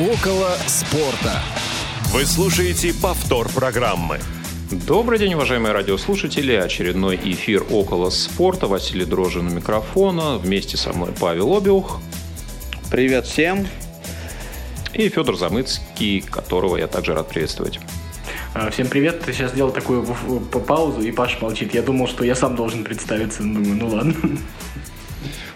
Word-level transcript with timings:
Около 0.00 0.56
спорта. 0.66 1.42
Вы 2.06 2.24
слушаете 2.24 2.94
повтор 2.94 3.50
программы. 3.50 4.18
Добрый 4.70 5.18
день, 5.18 5.34
уважаемые 5.34 5.74
радиослушатели. 5.74 6.54
Очередной 6.54 7.16
эфир 7.16 7.66
«Около 7.68 8.08
спорта». 8.08 8.66
Василий 8.66 9.04
Дрожжин 9.04 9.48
у 9.48 9.50
микрофона. 9.50 10.38
Вместе 10.38 10.78
со 10.78 10.94
мной 10.94 11.10
Павел 11.20 11.54
Обиух. 11.54 12.00
Привет 12.90 13.26
всем. 13.26 13.66
И 14.94 15.10
Федор 15.10 15.36
Замыцкий, 15.36 16.22
которого 16.22 16.78
я 16.78 16.86
также 16.86 17.12
рад 17.12 17.28
приветствовать. 17.28 17.78
А, 18.54 18.70
всем 18.70 18.88
привет. 18.88 19.20
Ты 19.20 19.34
сейчас 19.34 19.50
сделал 19.50 19.70
такую 19.70 20.02
паузу, 20.66 21.02
и 21.02 21.12
Паша 21.12 21.36
молчит. 21.42 21.74
Я 21.74 21.82
думал, 21.82 22.08
что 22.08 22.24
я 22.24 22.34
сам 22.34 22.56
должен 22.56 22.84
представиться. 22.84 23.42
Думаю, 23.42 23.76
ну 23.76 23.88
ладно. 23.88 24.14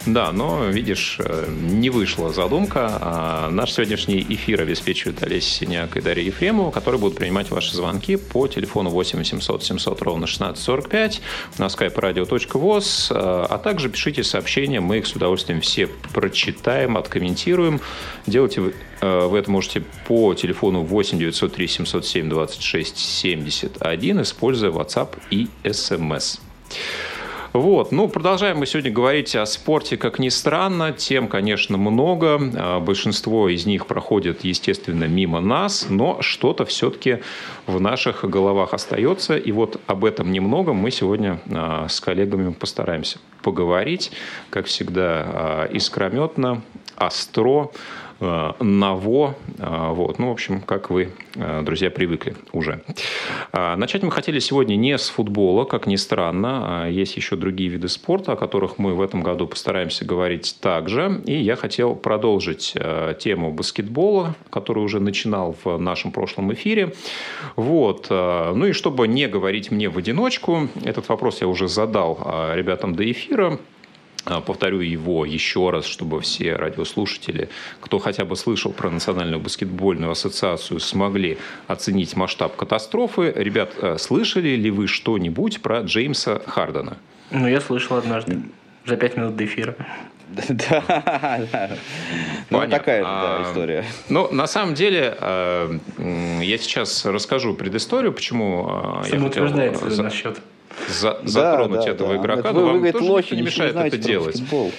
Да, 0.07 0.33
но, 0.33 0.67
видишь, 0.67 1.17
э, 1.19 1.47
не 1.49 1.89
вышла 1.89 2.31
задумка. 2.31 2.99
А 3.01 3.49
наш 3.51 3.73
сегодняшний 3.73 4.25
эфир 4.29 4.61
обеспечивает 4.61 5.23
Олеся 5.23 5.49
Синяк 5.49 5.97
и 5.97 6.03
Дарья 6.03 6.25
Ефремова, 6.25 6.71
которые 6.71 7.01
будут 7.01 7.17
принимать 7.17 7.51
ваши 7.51 7.75
звонки 7.75 8.17
по 8.17 8.47
телефону 8.47 8.91
8 8.91 9.19
800 9.19 9.65
700 9.65 10.03
ровно 10.03 10.25
1645 10.25 11.23
на 11.57 11.67
skype 11.67 11.95
radio.voz, 11.95 13.11
э, 13.11 13.47
а 13.49 13.59
также 13.59 13.89
пишите 13.89 14.25
сообщения, 14.25 14.81
мы 14.81 14.99
их 14.99 15.07
с 15.07 15.15
удовольствием 15.15 15.63
все 15.63 15.89
прочитаем, 16.13 16.99
откомментируем. 16.99 17.81
Делайте 18.27 18.61
вы, 18.61 18.75
э, 19.01 19.27
вы 19.27 19.39
это 19.39 19.51
можете 19.51 19.85
по 20.07 20.35
телефону 20.35 20.83
8 20.83 21.19
903 21.19 21.67
707 21.67 22.29
26 22.29 22.99
71, 22.99 24.21
используя 24.21 24.71
WhatsApp 24.71 25.17
и 25.31 25.49
SMS. 25.63 26.41
Вот. 27.55 27.93
Ну, 27.93 28.09
продолжаем 28.09 28.59
мы 28.59 28.67
сегодня 28.67 28.91
говорить 28.91 29.37
о 29.37 29.47
спорте, 29.47 29.97
как 29.97 30.19
ни 30.19 30.29
странно. 30.29 30.93
Тем, 30.93 31.29
конечно, 31.29 31.79
много. 31.79 32.41
А, 32.57 32.81
большинство 32.81 33.49
из 33.49 33.65
них 33.65 33.87
проходит, 33.87 34.43
естественно, 34.43 35.05
мимо 35.05 35.39
нас, 35.39 35.87
но 35.89 36.21
что-то 36.21 36.65
все-таки 36.65 37.21
в 37.69 37.81
наших 37.81 38.29
головах 38.29 38.75
остается. 38.75 39.37
И 39.37 39.53
вот 39.53 39.81
об 39.87 40.05
этом 40.05 40.33
немного 40.33 40.73
мы 40.73 40.91
сегодня 40.91 41.41
а, 41.49 41.87
с 41.89 42.01
коллегами 42.01 42.53
постараемся 42.53 43.21
поговорить. 43.41 44.11
Как 44.51 44.67
всегда, 44.67 45.23
а, 45.25 45.65
искрометно, 45.67 46.61
остро, 46.97 47.71
Наво. 48.61 49.35
Э, 49.59 49.91
вот. 49.93 50.19
Ну, 50.19 50.29
в 50.29 50.33
общем, 50.33 50.61
как 50.61 50.91
вы, 50.91 51.11
э, 51.35 51.63
друзья, 51.63 51.91
привыкли 51.91 52.35
уже. 52.53 52.83
Начать 53.53 54.03
мы 54.03 54.11
хотели 54.11 54.39
сегодня 54.39 54.77
не 54.77 54.97
с 54.99 55.09
футбола, 55.09 55.65
как 55.65 55.87
ни 55.87 55.97
странно. 55.97 56.89
Есть 56.91 57.17
еще 57.17 57.37
другие 57.37 57.71
виды 57.71 57.89
спорта, 57.89 58.33
о 58.33 58.37
которых 58.37 58.79
мы 58.79 58.95
в 58.95 59.01
этом 59.01 59.23
году 59.23 59.47
постараемся 59.47 60.05
говорить 60.05 60.59
также. 60.61 61.21
И 61.25 61.35
я 61.35 61.57
хотел 61.57 61.95
продолжить 61.95 62.75
тему 63.21 63.53
баскетбола, 63.53 64.35
которую 64.51 64.85
уже 64.85 65.01
начинал 65.01 65.55
в 65.65 65.79
нашем 65.79 66.11
прошлом 66.11 66.53
эфире. 66.53 66.95
Вот. 67.57 68.09
Ну 68.11 68.67
и 68.67 68.73
чтобы 68.73 69.07
не 69.07 69.29
говорить 69.29 69.71
мне 69.71 69.89
в 69.89 69.99
одиночку, 69.99 70.69
этот 70.85 71.09
вопрос 71.09 71.41
я 71.41 71.49
уже 71.49 71.69
задал 71.69 72.19
ребятам 72.55 72.95
до 72.95 73.11
эфира. 73.11 73.59
А, 74.25 74.41
повторю 74.41 74.81
его 74.81 75.25
еще 75.25 75.71
раз, 75.71 75.85
чтобы 75.85 76.21
все 76.21 76.57
радиослушатели, 76.57 77.49
кто 77.81 77.99
хотя 77.99 78.25
бы 78.25 78.37
слышал 78.37 78.73
про 78.73 78.91
Национальную 78.91 79.41
баскетбольную 79.41 80.11
ассоциацию, 80.11 80.81
смогли 80.81 81.39
оценить 81.67 82.17
масштаб 82.17 82.57
катастрофы. 82.57 83.33
Ребят, 83.37 83.73
а, 83.81 83.99
слышали 83.99 84.51
ли 84.51 84.71
вы 84.71 84.87
что-нибудь 84.87 85.61
про 85.61 85.81
Джеймса 85.81 86.41
Хардена? 86.47 86.97
Ну, 87.31 87.49
я 87.49 87.61
слышал 87.61 87.97
однажды, 87.97 88.41
за 88.87 88.97
пять 88.97 89.17
минут 89.17 89.37
до 89.37 89.45
эфира. 89.45 89.77
Да, 90.49 90.83
да. 91.53 91.71
Ну, 92.51 92.69
такая 92.69 93.03
же 93.03 93.05
да, 93.05 93.37
а, 93.37 93.43
история. 93.49 93.85
Ну, 94.09 94.33
на 94.33 94.49
самом 94.49 94.75
деле, 94.75 95.17
я 95.21 96.59
сейчас 96.59 97.05
расскажу 97.05 97.55
предысторию, 97.55 98.13
почему 98.13 99.03
я 99.05 99.21
хотел... 99.21 99.49
За... 99.49 100.03
насчет 100.03 100.41
за, 100.89 101.19
затронуть 101.25 101.85
да, 101.85 101.91
этого 101.91 102.15
да. 102.15 102.21
игрока, 102.21 102.53
но 102.53 102.61
вы, 102.61 102.81
вам 102.81 102.93
тоже 102.93 103.05
лохи, 103.05 103.35
не 103.35 103.43
мешает 103.43 103.75
не 103.75 103.89
это 103.89 103.99
делать. 103.99 104.41
Баскетбол. 104.41 104.73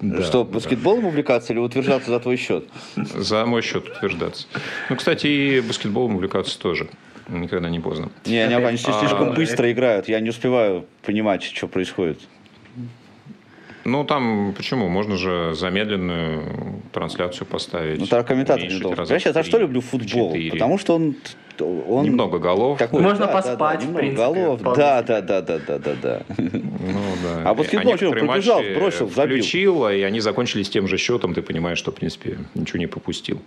Да, 0.00 0.22
что, 0.22 0.44
баскетболом 0.44 1.02
да. 1.02 1.08
увлекаться 1.08 1.52
или 1.52 1.60
утверждаться 1.60 2.10
за 2.10 2.20
твой 2.20 2.36
счет? 2.36 2.64
За 2.96 3.46
мой 3.46 3.62
счет 3.62 3.88
утверждаться. 3.88 4.46
Ну, 4.90 4.96
кстати, 4.96 5.26
и 5.26 5.60
баскетболом 5.60 6.16
увлекаться 6.16 6.58
тоже. 6.58 6.88
Никогда 7.28 7.68
не 7.68 7.80
поздно. 7.80 8.10
Не, 8.24 8.38
они, 8.38 8.54
они 8.54 8.76
слишком 8.76 9.30
а, 9.30 9.32
быстро 9.32 9.70
играют. 9.72 10.08
Я 10.08 10.20
не 10.20 10.30
успеваю 10.30 10.86
понимать, 11.04 11.42
что 11.42 11.66
происходит. 11.66 12.20
Ну, 13.86 14.04
там 14.04 14.52
почему? 14.56 14.88
Можно 14.88 15.16
же 15.16 15.54
замедленную 15.54 16.82
трансляцию 16.92 17.46
поставить. 17.46 18.00
Ну, 18.00 18.06
тогда 18.06 18.24
комментатор 18.24 18.68
не 18.68 18.80
должен. 18.80 19.06
Я 19.08 19.32
за 19.32 19.42
что 19.44 19.58
люблю 19.58 19.80
футбол? 19.80 20.32
4. 20.32 20.50
Потому 20.50 20.78
что 20.78 20.96
он 20.96 21.16
он 21.60 22.04
немного 22.04 22.38
голов. 22.38 22.78
Такой, 22.78 23.00
Можно 23.00 23.26
да, 23.26 23.32
поспать, 23.32 23.80
да, 23.80 23.86
да, 23.86 23.92
в 23.92 23.94
принципе. 23.94 24.22
голов. 24.22 24.60
Да, 24.60 25.02
да, 25.02 25.22
да, 25.22 25.40
да, 25.40 25.58
да, 25.58 25.78
да, 25.78 25.94
да. 26.02 26.22
Ну, 26.36 27.00
да. 27.22 27.50
А 27.50 27.54
баскетбол 27.54 27.94
а 27.94 27.96
что, 27.96 28.10
пробежал, 28.10 28.60
бросил, 28.76 29.08
забил. 29.08 29.38
Включил, 29.38 29.88
и 29.88 30.02
они 30.02 30.20
закончились 30.20 30.68
тем 30.68 30.86
же 30.86 30.98
счетом, 30.98 31.32
ты 31.32 31.40
понимаешь, 31.40 31.78
что, 31.78 31.92
в 31.92 31.94
принципе, 31.94 32.38
ничего 32.54 32.78
не 32.78 32.86
пропустил. 32.86 33.40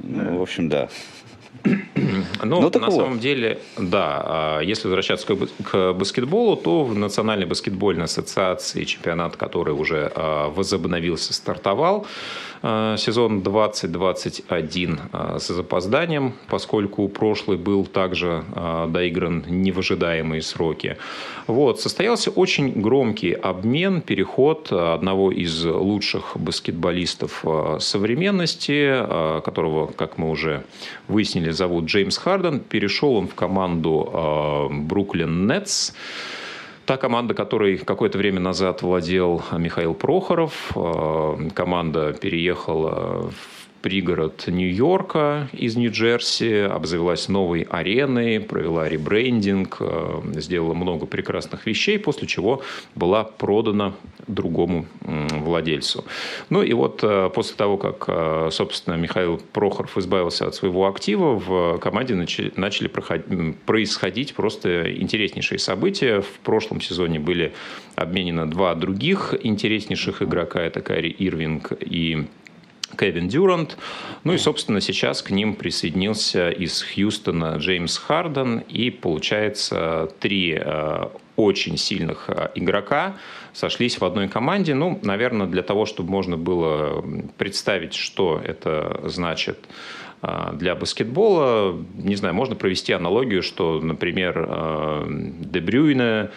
Ну, 0.00 0.38
в 0.38 0.42
общем, 0.42 0.68
да. 0.68 0.88
Ну, 2.42 2.60
ну 2.60 2.70
на 2.80 2.86
вот. 2.86 2.94
самом 2.94 3.18
деле, 3.18 3.58
да. 3.76 4.22
А 4.24 4.60
если 4.60 4.88
возвращаться 4.88 5.26
к 5.26 5.92
баскетболу, 5.92 6.56
то 6.56 6.84
в 6.84 6.94
Национальной 6.96 7.46
баскетбольной 7.46 8.04
ассоциации 8.04 8.84
чемпионат, 8.84 9.36
который 9.36 9.74
уже 9.74 10.10
а, 10.14 10.48
возобновился, 10.48 11.34
стартовал, 11.34 12.06
сезон 12.62 13.42
2021 13.42 14.98
с 15.38 15.48
запозданием, 15.48 16.34
поскольку 16.48 17.08
прошлый 17.08 17.56
был 17.56 17.84
также 17.86 18.44
доигран 18.88 19.44
не 19.46 19.72
в 19.72 19.78
ожидаемые 19.78 20.42
сроки. 20.42 20.96
Вот. 21.46 21.80
Состоялся 21.80 22.30
очень 22.30 22.80
громкий 22.80 23.32
обмен, 23.32 24.00
переход 24.00 24.72
одного 24.72 25.30
из 25.30 25.64
лучших 25.64 26.36
баскетболистов 26.36 27.44
современности, 27.80 29.04
которого, 29.44 29.86
как 29.86 30.18
мы 30.18 30.30
уже 30.30 30.64
выяснили, 31.06 31.50
зовут 31.50 31.84
Джеймс 31.86 32.18
Харден. 32.18 32.60
Перешел 32.60 33.14
он 33.14 33.28
в 33.28 33.34
команду 33.34 34.68
Бруклин 34.70 35.46
Нетс. 35.46 35.92
Та 36.88 36.96
команда, 36.96 37.34
которой 37.34 37.76
какое-то 37.76 38.16
время 38.16 38.40
назад 38.40 38.80
владел 38.80 39.42
Михаил 39.52 39.92
Прохоров. 39.92 40.70
А, 40.74 41.36
команда 41.54 42.14
переехала 42.14 43.30
в 43.30 43.57
пригород 43.82 44.46
Нью-Йорка 44.46 45.48
из 45.52 45.76
Нью-Джерси, 45.76 46.68
обзавелась 46.70 47.28
новой 47.28 47.62
ареной, 47.62 48.40
провела 48.40 48.88
ребрендинг, 48.88 49.76
э, 49.80 50.20
сделала 50.34 50.74
много 50.74 51.06
прекрасных 51.06 51.66
вещей, 51.66 51.98
после 51.98 52.26
чего 52.26 52.62
была 52.94 53.24
продана 53.24 53.94
другому 54.26 54.86
владельцу. 55.02 56.04
Ну 56.50 56.62
и 56.62 56.72
вот 56.72 57.00
э, 57.02 57.30
после 57.34 57.56
того, 57.56 57.76
как, 57.76 58.04
э, 58.08 58.48
собственно, 58.52 58.94
Михаил 58.94 59.40
Прохоров 59.52 59.96
избавился 59.96 60.46
от 60.46 60.54
своего 60.54 60.86
актива, 60.86 61.34
в 61.38 61.78
команде 61.78 62.14
начали 62.14 62.88
происходить 63.66 64.34
просто 64.34 64.94
интереснейшие 64.94 65.58
события. 65.58 66.20
В 66.20 66.40
прошлом 66.42 66.80
сезоне 66.80 67.18
были 67.18 67.52
обменены 67.96 68.46
два 68.46 68.74
других 68.74 69.34
интереснейших 69.40 70.22
игрока. 70.22 70.60
Это 70.60 70.80
Кайри 70.80 71.14
Ирвинг 71.18 71.72
и 71.80 72.26
Кевин 72.96 73.28
Дюрант. 73.28 73.76
Ну 74.24 74.32
и, 74.32 74.38
собственно, 74.38 74.80
сейчас 74.80 75.22
к 75.22 75.30
ним 75.30 75.54
присоединился 75.54 76.50
из 76.50 76.82
Хьюстона 76.82 77.56
Джеймс 77.56 77.98
Харден. 77.98 78.60
И, 78.68 78.90
получается, 78.90 80.10
три 80.20 80.58
э, 80.58 81.08
очень 81.36 81.76
сильных 81.76 82.24
э, 82.28 82.50
игрока 82.54 83.16
сошлись 83.52 84.00
в 84.00 84.04
одной 84.04 84.28
команде. 84.28 84.74
Ну, 84.74 84.98
наверное, 85.02 85.46
для 85.46 85.62
того, 85.62 85.86
чтобы 85.86 86.10
можно 86.10 86.36
было 86.36 87.04
представить, 87.36 87.94
что 87.94 88.40
это 88.44 89.02
значит 89.04 89.58
э, 90.22 90.50
для 90.54 90.74
баскетбола, 90.74 91.76
не 91.94 92.16
знаю, 92.16 92.34
можно 92.34 92.56
провести 92.56 92.92
аналогию, 92.92 93.42
что, 93.42 93.80
например, 93.80 95.06
Дебрюйне 95.40 96.02
Э, 96.02 96.28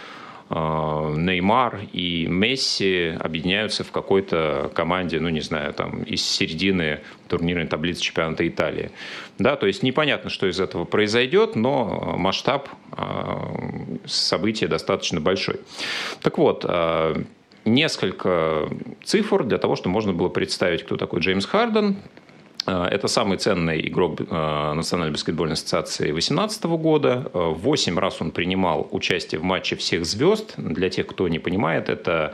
Неймар 0.52 1.80
и 1.94 2.28
Месси 2.28 3.16
объединяются 3.18 3.86
в 3.86 3.92
какой-то 3.92 4.70
команде, 4.74 5.20
ну, 5.20 5.30
не 5.30 5.40
знаю, 5.40 5.74
там, 5.74 6.04
из 6.04 6.26
середины 6.26 7.00
турнирной 7.30 7.68
таблицы 7.68 8.02
чемпионата 8.02 8.46
Италии. 8.46 8.92
Да, 9.38 9.56
то 9.56 9.66
есть 9.66 9.82
непонятно, 9.82 10.30
что 10.30 10.48
из 10.48 10.60
этого 10.60 10.84
произойдет, 10.84 11.56
но 11.56 12.16
масштаб 12.18 12.68
э, 12.98 13.98
события 14.06 14.68
достаточно 14.68 15.22
большой. 15.22 15.62
Так 16.22 16.38
вот, 16.38 16.66
э, 16.68 17.24
несколько 17.64 18.70
цифр 19.04 19.44
для 19.44 19.58
того, 19.58 19.76
чтобы 19.76 19.94
можно 19.94 20.12
было 20.12 20.30
представить, 20.30 20.84
кто 20.84 20.98
такой 20.98 21.22
Джеймс 21.22 21.46
Харден. 21.46 21.98
Э, 22.66 22.86
это 22.86 23.08
самый 23.08 23.38
ценный 23.38 23.88
игрок 23.88 24.22
э, 24.22 24.74
Национальной 24.74 25.12
баскетбольной 25.12 25.54
ассоциации 25.54 26.12
2018 26.12 26.64
года. 26.66 27.30
Восемь 27.34 27.98
раз 27.98 28.22
он 28.22 28.32
принимал 28.32 28.88
участие 28.92 29.40
в 29.40 29.44
матче 29.44 29.76
всех 29.76 30.06
звезд. 30.06 30.54
Для 30.58 30.90
тех, 30.90 31.08
кто 31.08 31.28
не 31.28 31.40
понимает, 31.40 31.90
это 31.90 32.34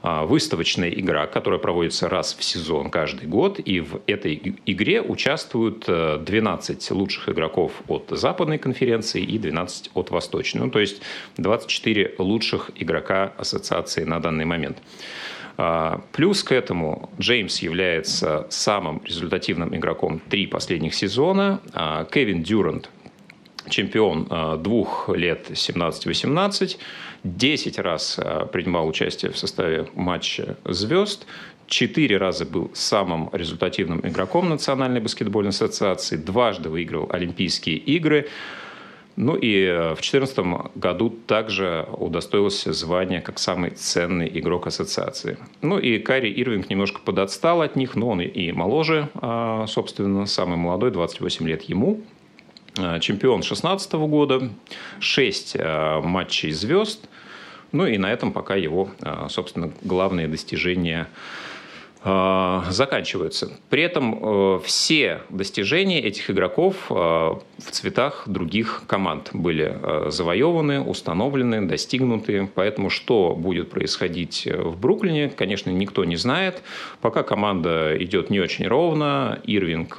выставочная 0.00 0.90
игра, 0.90 1.26
которая 1.26 1.58
проводится 1.58 2.08
раз 2.08 2.36
в 2.38 2.44
сезон 2.44 2.88
каждый 2.88 3.26
год. 3.26 3.58
И 3.58 3.80
в 3.80 4.00
этой 4.06 4.54
игре 4.64 5.02
участвуют 5.02 5.86
12 5.86 6.90
лучших 6.92 7.28
игроков 7.28 7.72
от 7.88 8.04
западной 8.10 8.58
конференции 8.58 9.22
и 9.22 9.38
12 9.38 9.90
от 9.94 10.10
восточной. 10.10 10.66
Ну, 10.66 10.70
то 10.70 10.78
есть 10.78 11.02
24 11.36 12.14
лучших 12.18 12.70
игрока 12.76 13.32
ассоциации 13.36 14.04
на 14.04 14.20
данный 14.20 14.44
момент. 14.44 14.78
А, 15.60 16.00
плюс 16.12 16.44
к 16.44 16.52
этому 16.52 17.10
Джеймс 17.18 17.58
является 17.58 18.46
самым 18.48 19.02
результативным 19.04 19.74
игроком 19.74 20.20
три 20.30 20.46
последних 20.46 20.94
сезона. 20.94 21.60
А, 21.74 22.04
Кевин 22.04 22.44
Дюрант 22.44 22.88
чемпион 23.68 24.28
а, 24.30 24.56
двух 24.56 25.08
лет 25.08 25.50
17-18, 25.50 26.78
10 27.24 27.78
раз 27.80 28.20
принимал 28.52 28.86
участие 28.86 29.32
в 29.32 29.36
составе 29.36 29.88
матча 29.94 30.56
«Звезд», 30.64 31.26
четыре 31.66 32.16
раза 32.16 32.46
был 32.46 32.70
самым 32.72 33.28
результативным 33.32 34.00
игроком 34.06 34.48
Национальной 34.48 35.00
баскетбольной 35.00 35.50
ассоциации, 35.50 36.16
дважды 36.16 36.70
выиграл 36.70 37.08
Олимпийские 37.10 37.76
игры– 37.76 38.28
ну 39.20 39.34
и 39.34 39.64
э, 39.64 39.94
в 39.94 40.00
2014 40.00 40.38
году 40.76 41.10
также 41.10 41.88
удостоился 41.92 42.72
звания 42.72 43.20
как 43.20 43.40
самый 43.40 43.70
ценный 43.70 44.30
игрок 44.38 44.68
ассоциации. 44.68 45.38
Ну 45.60 45.76
и 45.76 45.98
Карри 45.98 46.30
Ирвинг 46.30 46.70
немножко 46.70 47.00
подотстал 47.00 47.62
от 47.62 47.74
них, 47.74 47.96
но 47.96 48.10
он 48.10 48.20
и 48.20 48.52
моложе, 48.52 49.08
а, 49.16 49.66
собственно, 49.66 50.24
самый 50.26 50.56
молодой, 50.56 50.92
28 50.92 51.48
лет 51.48 51.62
ему. 51.62 52.00
А, 52.78 53.00
чемпион 53.00 53.40
2016 53.40 53.92
года, 53.94 54.50
6 55.00 55.56
а, 55.58 56.00
матчей 56.00 56.52
звезд. 56.52 57.08
Ну 57.72 57.86
и 57.86 57.98
на 57.98 58.12
этом 58.12 58.32
пока 58.32 58.54
его, 58.54 58.88
собственно, 59.28 59.72
главные 59.82 60.26
достижения 60.28 61.08
заканчиваются. 62.70 63.50
При 63.70 63.82
этом 63.82 64.18
э, 64.20 64.60
все 64.64 65.22
достижения 65.30 66.00
этих 66.00 66.30
игроков 66.30 66.86
э, 66.90 66.94
в 66.94 67.70
цветах 67.70 68.24
других 68.26 68.82
команд 68.86 69.30
были 69.32 69.76
завоеваны, 70.08 70.80
установлены, 70.80 71.66
достигнуты. 71.66 72.48
Поэтому 72.54 72.88
что 72.90 73.34
будет 73.34 73.70
происходить 73.70 74.46
в 74.46 74.78
Бруклине, 74.78 75.28
конечно, 75.28 75.70
никто 75.70 76.04
не 76.04 76.16
знает. 76.16 76.62
Пока 77.00 77.22
команда 77.22 77.96
идет 77.98 78.30
не 78.30 78.40
очень 78.40 78.66
ровно, 78.66 79.40
Ирвинг 79.44 79.98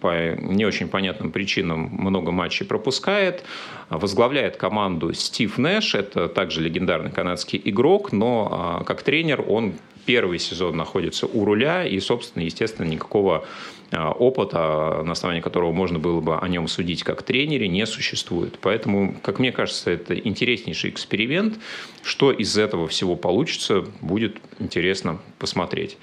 по 0.00 0.34
не 0.34 0.64
очень 0.64 0.88
понятным 0.88 1.30
причинам 1.30 1.90
много 1.92 2.32
матчей 2.32 2.66
пропускает. 2.66 3.44
Возглавляет 3.88 4.56
команду 4.56 5.12
Стив 5.12 5.58
Нэш, 5.58 5.94
это 5.94 6.28
также 6.28 6.60
легендарный 6.60 7.10
канадский 7.10 7.60
игрок, 7.64 8.12
но 8.12 8.82
как 8.86 9.02
тренер 9.02 9.44
он 9.46 9.74
первый 10.10 10.40
сезон 10.40 10.76
находится 10.76 11.28
у 11.28 11.44
руля, 11.44 11.86
и, 11.86 12.00
собственно, 12.00 12.42
естественно, 12.42 12.84
никакого 12.84 13.46
а, 13.92 14.10
опыта, 14.10 15.04
на 15.04 15.12
основании 15.12 15.40
которого 15.40 15.70
можно 15.70 16.00
было 16.00 16.20
бы 16.20 16.36
о 16.36 16.48
нем 16.48 16.66
судить 16.66 17.04
как 17.04 17.22
тренере, 17.22 17.68
не 17.68 17.86
существует. 17.86 18.58
Поэтому, 18.60 19.14
как 19.22 19.38
мне 19.38 19.52
кажется, 19.52 19.88
это 19.92 20.18
интереснейший 20.18 20.90
эксперимент. 20.90 21.60
Что 22.02 22.32
из 22.32 22.58
этого 22.58 22.88
всего 22.88 23.14
получится, 23.14 23.84
будет 24.00 24.38
интересно 24.58 25.20
посмотреть. 25.38 25.96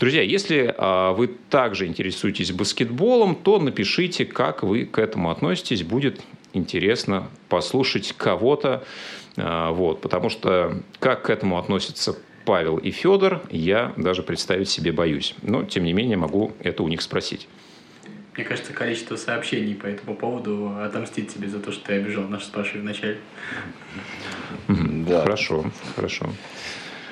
Друзья, 0.00 0.22
если 0.22 0.74
а, 0.76 1.12
вы 1.12 1.28
также 1.48 1.86
интересуетесь 1.86 2.50
баскетболом, 2.50 3.36
то 3.36 3.60
напишите, 3.60 4.24
как 4.24 4.64
вы 4.64 4.84
к 4.84 4.98
этому 4.98 5.30
относитесь. 5.30 5.84
Будет 5.84 6.20
интересно 6.54 7.30
послушать 7.48 8.14
кого-то. 8.16 8.82
А, 9.36 9.70
вот, 9.70 10.00
потому 10.00 10.28
что 10.28 10.82
как 10.98 11.22
к 11.22 11.30
этому 11.30 11.56
относятся 11.56 12.16
Павел 12.44 12.76
и 12.76 12.90
Федор, 12.90 13.42
я 13.50 13.92
даже 13.96 14.22
представить 14.22 14.68
себе 14.68 14.92
боюсь. 14.92 15.34
Но, 15.42 15.64
тем 15.64 15.84
не 15.84 15.92
менее, 15.92 16.16
могу 16.16 16.52
это 16.60 16.82
у 16.82 16.88
них 16.88 17.02
спросить. 17.02 17.48
Мне 18.36 18.44
кажется, 18.44 18.72
количество 18.72 19.16
сообщений 19.16 19.74
по 19.74 19.86
этому 19.86 20.16
поводу 20.16 20.76
отомстить 20.80 21.32
тебе 21.32 21.48
за 21.48 21.60
то, 21.60 21.70
что 21.70 21.86
ты 21.86 21.94
обижал 21.94 22.24
наш 22.24 22.44
спрашивай 22.44 22.80
вначале. 22.80 23.18
Да. 24.68 25.22
Хорошо, 25.22 25.70
хорошо. 25.94 26.30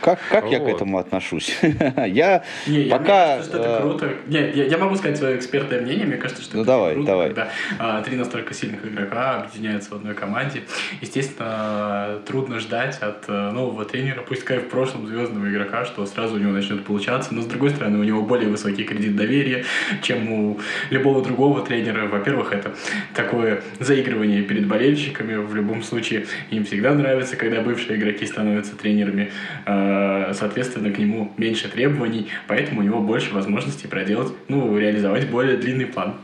Как, 0.03 0.19
как 0.29 0.45
вот. 0.45 0.53
я 0.53 0.59
к 0.59 0.69
этому 0.69 0.99
отношусь? 0.99 1.57
я 1.63 2.43
не, 2.67 2.85
пока... 2.91 3.37
Я, 3.37 3.37
мне 3.37 3.39
кажется, 3.39 3.51
что 3.51 3.59
это 3.59 3.69
э, 3.69 3.81
круто. 3.81 4.11
Нет, 4.27 4.57
я, 4.57 4.65
я 4.65 4.79
могу 4.79 4.97
сказать 4.97 5.17
свое 5.17 5.37
экспертное 5.37 5.81
мнение. 5.81 6.07
Мне 6.07 6.17
кажется, 6.17 6.43
что 6.43 6.57
ну, 6.57 6.63
это 6.63 6.73
давай, 6.73 6.95
круто, 6.95 7.07
давай. 7.07 7.27
когда 7.29 7.49
а, 7.79 8.03
три 8.03 8.17
настолько 8.17 8.53
сильных 8.53 8.85
игрока 8.85 9.43
объединяются 9.43 9.91
в 9.91 9.95
одной 9.95 10.15
команде. 10.15 10.63
Естественно, 11.01 12.21
трудно 12.27 12.59
ждать 12.59 12.99
от 13.01 13.25
э, 13.29 13.51
нового 13.53 13.85
тренера, 13.85 14.23
пусть 14.23 14.45
как 14.45 14.63
в 14.65 14.69
прошлом 14.69 15.07
звездного 15.07 15.49
игрока, 15.49 15.85
что 15.85 16.05
сразу 16.07 16.35
у 16.35 16.39
него 16.39 16.53
начнет 16.53 16.85
получаться. 16.85 17.33
Но, 17.33 17.43
с 17.43 17.47
другой 17.47 17.71
стороны, 17.71 17.99
у 17.99 18.05
него 18.05 18.23
более 18.23 18.49
высокий 18.49 18.85
кредит 18.85 19.15
доверия, 19.15 19.65
чем 20.03 20.33
у 20.33 20.61
любого 20.91 21.23
другого 21.23 21.65
тренера. 21.65 22.07
Во-первых, 22.09 22.53
это 22.53 22.75
такое 23.15 23.63
заигрывание 23.79 24.43
перед 24.43 24.67
болельщиками. 24.67 25.37
В 25.37 25.55
любом 25.55 25.83
случае, 25.83 26.27
им 26.51 26.65
всегда 26.65 26.93
нравится, 26.93 27.37
когда 27.37 27.61
бывшие 27.61 27.99
игроки 27.99 28.27
становятся 28.27 28.77
тренерами 28.77 29.31
Э, 29.65 29.92
соответственно, 30.35 30.91
к 30.91 30.99
нему 30.99 31.33
меньше 31.37 31.69
требований, 31.69 32.29
поэтому 32.49 32.81
у 32.81 32.85
него 32.85 33.01
больше 33.01 33.33
возможностей 33.35 33.89
проделать, 33.89 34.33
ну, 34.49 34.79
реализовать 34.79 35.29
более 35.29 35.57
длинный 35.57 35.87
план. 35.87 36.15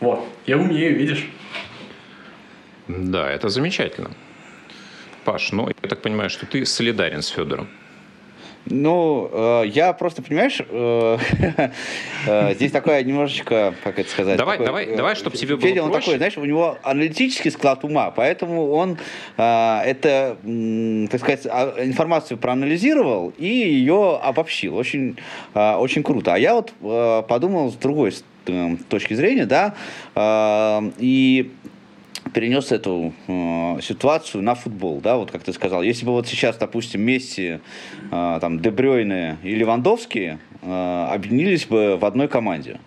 Вот, 0.00 0.28
я 0.46 0.58
умею, 0.58 0.96
видишь? 0.96 1.26
Да, 2.88 3.30
это 3.30 3.48
замечательно. 3.48 4.10
Паш, 5.24 5.52
ну, 5.52 5.68
я 5.68 5.88
так 5.88 6.02
понимаю, 6.02 6.30
что 6.30 6.46
ты 6.46 6.64
солидарен 6.64 7.22
с 7.22 7.28
Федором. 7.28 7.68
Ну, 8.68 9.30
э, 9.32 9.62
я 9.66 9.92
просто, 9.92 10.22
понимаешь, 10.22 10.60
э, 10.68 11.18
э, 12.26 12.54
здесь 12.54 12.72
такое 12.72 13.02
немножечко, 13.04 13.74
как 13.84 13.98
это 13.98 14.10
сказать... 14.10 14.36
Давай, 14.36 14.58
такое, 14.58 14.66
давай, 14.66 14.96
давай, 14.96 15.14
чтобы 15.14 15.36
тебе 15.36 15.56
было 15.56 15.84
он 15.84 15.92
такой, 15.92 16.16
знаешь, 16.16 16.36
у 16.36 16.44
него 16.44 16.76
аналитический 16.82 17.50
склад 17.50 17.84
ума, 17.84 18.10
поэтому 18.10 18.70
он 18.72 18.98
э, 19.36 19.80
это, 19.84 20.36
так 21.10 21.20
сказать, 21.20 21.46
а, 21.46 21.74
информацию 21.84 22.38
проанализировал 22.38 23.32
и 23.38 23.46
ее 23.46 24.18
обобщил. 24.22 24.76
Очень, 24.76 25.16
э, 25.54 25.74
очень 25.76 26.02
круто. 26.02 26.34
А 26.34 26.38
я 26.38 26.54
вот 26.54 26.72
э, 26.82 27.22
подумал 27.28 27.70
с 27.70 27.74
другой 27.74 28.14
точки 28.88 29.14
зрения, 29.14 29.46
да, 29.46 29.74
э, 30.14 30.90
и 30.98 31.52
перенес 32.36 32.70
эту 32.70 33.14
э, 33.28 33.78
ситуацию 33.80 34.42
на 34.42 34.54
футбол, 34.54 35.00
да, 35.00 35.16
вот 35.16 35.30
как 35.30 35.42
ты 35.42 35.54
сказал. 35.54 35.82
Если 35.82 36.04
бы 36.04 36.12
вот 36.12 36.26
сейчас, 36.26 36.58
допустим, 36.58 37.00
Месси, 37.00 37.60
э, 38.10 38.38
там, 38.42 38.60
Дебрёйне 38.60 39.38
и 39.42 39.54
Левандовский 39.54 40.36
э, 40.60 41.06
объединились 41.10 41.64
бы 41.64 41.96
в 41.96 42.04
одной 42.04 42.28
команде, 42.28 42.78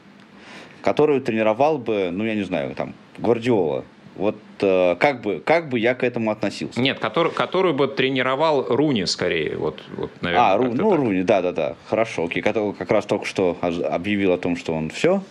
которую 0.84 1.22
тренировал 1.22 1.79
бы, 1.79 2.12
ну, 2.12 2.25
я 2.25 2.36
не 2.36 2.44
знаю, 2.44 2.75
там, 2.75 2.94
Гвардиола, 3.18 3.86
вот 4.18 4.36
как, 4.62 5.22
бы, 5.22 5.39
как 5.39 5.70
бы 5.70 5.80
я 5.80 5.96
к 5.96 6.04
этому 6.04 6.32
относился? 6.32 6.82
Нет, 6.82 7.00
который, 7.00 7.32
которую 7.32 7.74
бы 7.74 7.88
тренировал 7.88 8.66
Руни 8.68 9.06
скорее. 9.06 9.56
Вот, 9.56 9.84
вот, 9.96 10.12
наверное, 10.22 10.54
а, 10.54 10.58
Ру, 10.58 10.63
ну, 10.74 10.89
так. 10.89 11.00
Руни, 11.00 11.22
да-да-да. 11.22 11.75
Хорошо, 11.88 12.25
окей. 12.25 12.42
Который 12.42 12.74
как 12.74 12.92
раз 12.92 13.06
только 13.06 13.25
что 13.25 13.58
объявил 13.62 14.34
о 14.34 14.38
том, 14.38 14.58
что 14.58 14.74
он 14.74 14.89
все, 14.89 15.24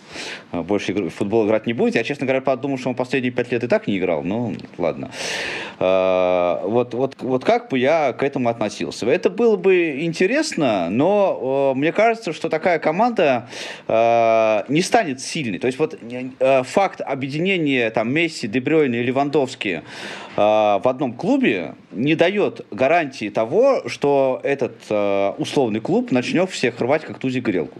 э, 0.51 0.61
больше 0.61 0.93
в 0.93 1.09
футбол 1.09 1.45
играть 1.45 1.67
не 1.67 1.73
будет. 1.73 1.95
Я, 1.95 2.03
честно 2.03 2.25
говоря, 2.25 2.41
подумал, 2.41 2.77
что 2.77 2.89
он 2.89 2.95
последние 2.95 3.31
пять 3.31 3.51
лет 3.51 3.63
и 3.63 3.67
так 3.67 3.87
не 3.87 3.97
играл. 3.97 4.23
Ну, 4.23 4.55
ладно. 4.77 5.11
Э, 5.79 6.61
вот, 6.63 6.93
вот, 6.93 7.15
вот 7.19 7.45
как 7.45 7.69
бы 7.69 7.77
я 7.77 8.13
к 8.13 8.23
этому 8.23 8.49
относился? 8.49 9.05
Это 9.05 9.29
было 9.29 9.55
бы 9.55 9.99
интересно, 10.01 10.89
но 10.89 11.73
мне 11.75 11.91
кажется, 11.91 12.33
что 12.33 12.49
такая 12.49 12.79
команда 12.79 13.47
не 13.87 14.81
станет 14.81 15.21
сильной. 15.21 15.59
То 15.59 15.67
есть 15.67 15.79
вот 15.79 15.99
факт 16.67 17.01
объединения 17.01 17.89
там 17.91 18.11
Месси, 18.11 18.47
Дебрё 18.47 18.79
Брёйн 18.79 18.93
и 18.93 19.01
Левандовский 19.19 19.75
э, 19.75 19.81
в 20.35 20.81
одном 20.85 21.13
клубе 21.13 21.75
не 21.91 22.15
дает 22.15 22.65
гарантии 22.71 23.29
того, 23.29 23.83
что 23.87 24.39
этот 24.43 24.75
э, 24.89 25.31
условный 25.37 25.81
клуб 25.81 26.11
начнет 26.11 26.49
всех 26.49 26.79
рвать 26.79 27.03
как 27.03 27.19
тузик 27.19 27.43
грелку. 27.43 27.79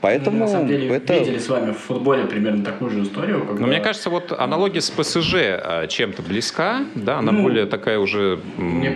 Поэтому 0.00 0.38
ну, 0.38 0.44
на 0.44 0.50
самом 0.50 0.68
деле 0.68 0.88
это... 0.88 1.18
видели 1.18 1.38
с 1.38 1.48
вами 1.48 1.72
в 1.72 1.78
футболе 1.78 2.24
примерно 2.24 2.64
такую 2.64 2.90
же 2.90 3.02
историю. 3.02 3.44
Когда... 3.44 3.60
Но 3.60 3.66
мне 3.66 3.80
кажется, 3.80 4.08
вот 4.08 4.32
аналогия 4.32 4.80
с 4.80 4.90
ПСЖ 4.90 5.34
а, 5.34 5.86
чем-то 5.86 6.22
близка, 6.22 6.86
да, 6.94 7.18
она 7.18 7.32
ну, 7.32 7.42
более 7.42 7.66
такая 7.66 7.98
уже 7.98 8.40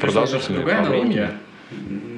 продолжительная 0.00 0.62
по 0.62 0.94
времени 1.74 2.14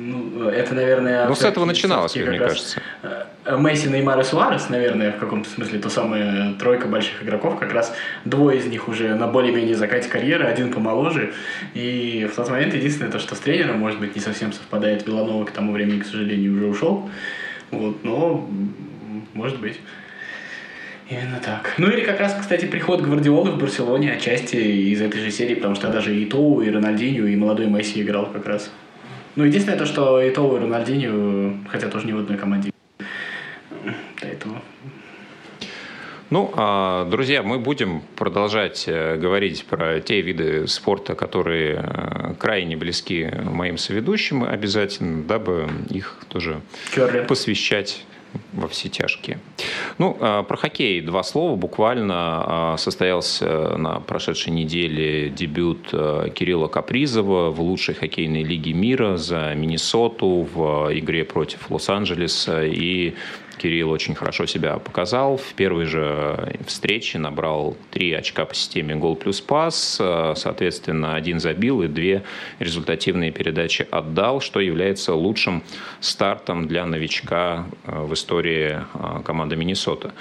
это, 0.51 0.75
наверное... 0.75 1.29
Ну, 1.29 1.35
с 1.35 1.43
этого 1.43 1.65
начиналось, 1.65 2.15
мне 2.15 2.39
кажется. 2.39 2.81
Э, 3.03 3.57
Месси, 3.59 3.89
Неймар 3.89 4.21
и 4.21 4.25
Суарес, 4.25 4.69
наверное, 4.69 5.13
в 5.13 5.19
каком-то 5.19 5.49
смысле, 5.49 5.79
то 5.79 5.89
самая 5.89 6.55
тройка 6.55 6.87
больших 6.89 7.23
игроков, 7.23 7.59
как 7.59 7.73
раз 7.73 7.95
двое 8.25 8.59
из 8.59 8.67
них 8.67 8.89
уже 8.89 9.15
на 9.15 9.27
более-менее 9.27 9.75
закате 9.75 10.09
карьеры, 10.09 10.47
один 10.47 10.73
помоложе. 10.73 11.33
И 11.75 12.29
в 12.31 12.37
тот 12.37 12.49
момент 12.51 12.75
единственное, 12.75 13.11
то, 13.11 13.19
что 13.19 13.35
с 13.35 13.39
тренером, 13.39 13.79
может 13.79 14.01
быть, 14.01 14.15
не 14.15 14.21
совсем 14.21 14.53
совпадает. 14.53 15.07
Виланова 15.07 15.45
к 15.45 15.51
тому 15.51 15.73
времени, 15.73 16.01
к 16.01 16.07
сожалению, 16.07 16.55
уже 16.55 16.67
ушел. 16.67 17.11
Вот, 17.71 18.05
но 18.05 18.49
может 19.35 19.61
быть. 19.61 19.81
Именно 21.09 21.41
так. 21.45 21.75
Ну 21.79 21.89
или 21.89 22.01
как 22.01 22.19
раз, 22.19 22.37
кстати, 22.39 22.65
приход 22.65 23.01
Гвардиолы 23.01 23.53
в 23.53 23.59
Барселоне 23.59 24.13
отчасти 24.13 24.57
из 24.57 25.01
этой 25.01 25.21
же 25.21 25.31
серии, 25.31 25.55
потому 25.55 25.77
что 25.77 25.89
даже 25.89 26.17
и 26.17 26.25
Тоу, 26.25 26.63
и 26.63 26.69
Рональдинho, 26.69 27.29
и 27.29 27.37
молодой 27.37 27.67
Месси 27.67 28.03
играл 28.03 28.27
как 28.27 28.45
раз. 28.47 28.73
Ну, 29.37 29.45
единственное 29.45 29.79
то, 29.79 29.85
что 29.87 30.21
и 30.21 30.31
Тоу, 30.31 30.57
и 30.57 30.61
Рональдинho, 30.61 31.59
хотя 31.69 31.89
тоже 31.89 32.07
не 32.07 32.13
в 32.13 32.19
одной 32.19 32.39
команде, 32.39 32.71
до 34.21 34.27
этого 34.27 34.63
ну, 36.29 36.53
а, 36.57 37.09
друзья, 37.09 37.45
мы 37.45 37.61
будем 37.61 38.03
продолжать 38.17 38.85
э, 38.89 39.17
говорить 39.17 39.65
про 39.65 40.01
те 40.01 40.21
виды 40.23 40.67
спорта, 40.67 41.15
которые 41.15 41.77
э, 41.77 42.35
крайне 42.37 42.77
близки 42.77 43.31
моим 43.45 43.79
соведущим 43.79 44.43
обязательно, 44.43 45.23
дабы 45.23 45.69
их 45.89 46.19
тоже 46.29 46.63
Черли. 46.93 47.25
посвящать 47.29 48.05
во 48.53 48.69
все 48.69 48.89
тяжкие. 48.89 49.39
Ну, 49.99 50.17
а, 50.21 50.43
про 50.43 50.57
хоккей 50.57 51.01
два 51.01 51.23
слова. 51.23 51.57
Буквально 51.57 52.15
а, 52.15 52.77
состоялся 52.79 53.77
на 53.77 54.01
прошедшей 54.01 54.53
неделе 54.53 55.31
дебют 55.31 55.89
Кирилла 55.89 56.69
Капризова 56.69 57.51
в 57.51 57.61
лучшей 57.61 57.95
хоккейной 57.95 58.43
лиге 58.43 58.73
мира 58.73 59.17
за 59.17 59.55
Миннесоту 59.55 60.49
в 60.53 60.91
игре 60.93 61.25
против 61.25 61.71
Лос-Анджелеса. 61.71 62.65
И 62.65 63.15
Кирилл 63.57 63.91
очень 63.91 64.15
хорошо 64.15 64.47
себя 64.47 64.79
показал. 64.79 65.37
В 65.37 65.55
первой 65.55 65.87
же 65.87 66.53
встрече 66.67 67.19
набрал 67.19 67.77
три 67.91 68.13
очка 68.13 68.45
по 68.45 68.55
системе 68.55 68.95
гол 68.97 69.17
плюс 69.17 69.41
пас. 69.41 70.01
Соответственно, 70.37 71.15
один 71.15 71.41
забил 71.41 71.83
и 71.83 71.89
две 71.89 72.23
результативные 72.59 73.33
передачи 73.33 73.87
отдал, 73.91 74.41
что 74.41 74.61
является 74.61 75.15
лучшим 75.15 75.63
стартом 76.01 76.69
для 76.69 76.87
новичка 76.87 77.67
э, 77.85 78.03
в 78.03 78.13
истории 78.15 78.79
э, 78.95 79.23
команды 79.25 79.57
Миннесота. 79.57 80.13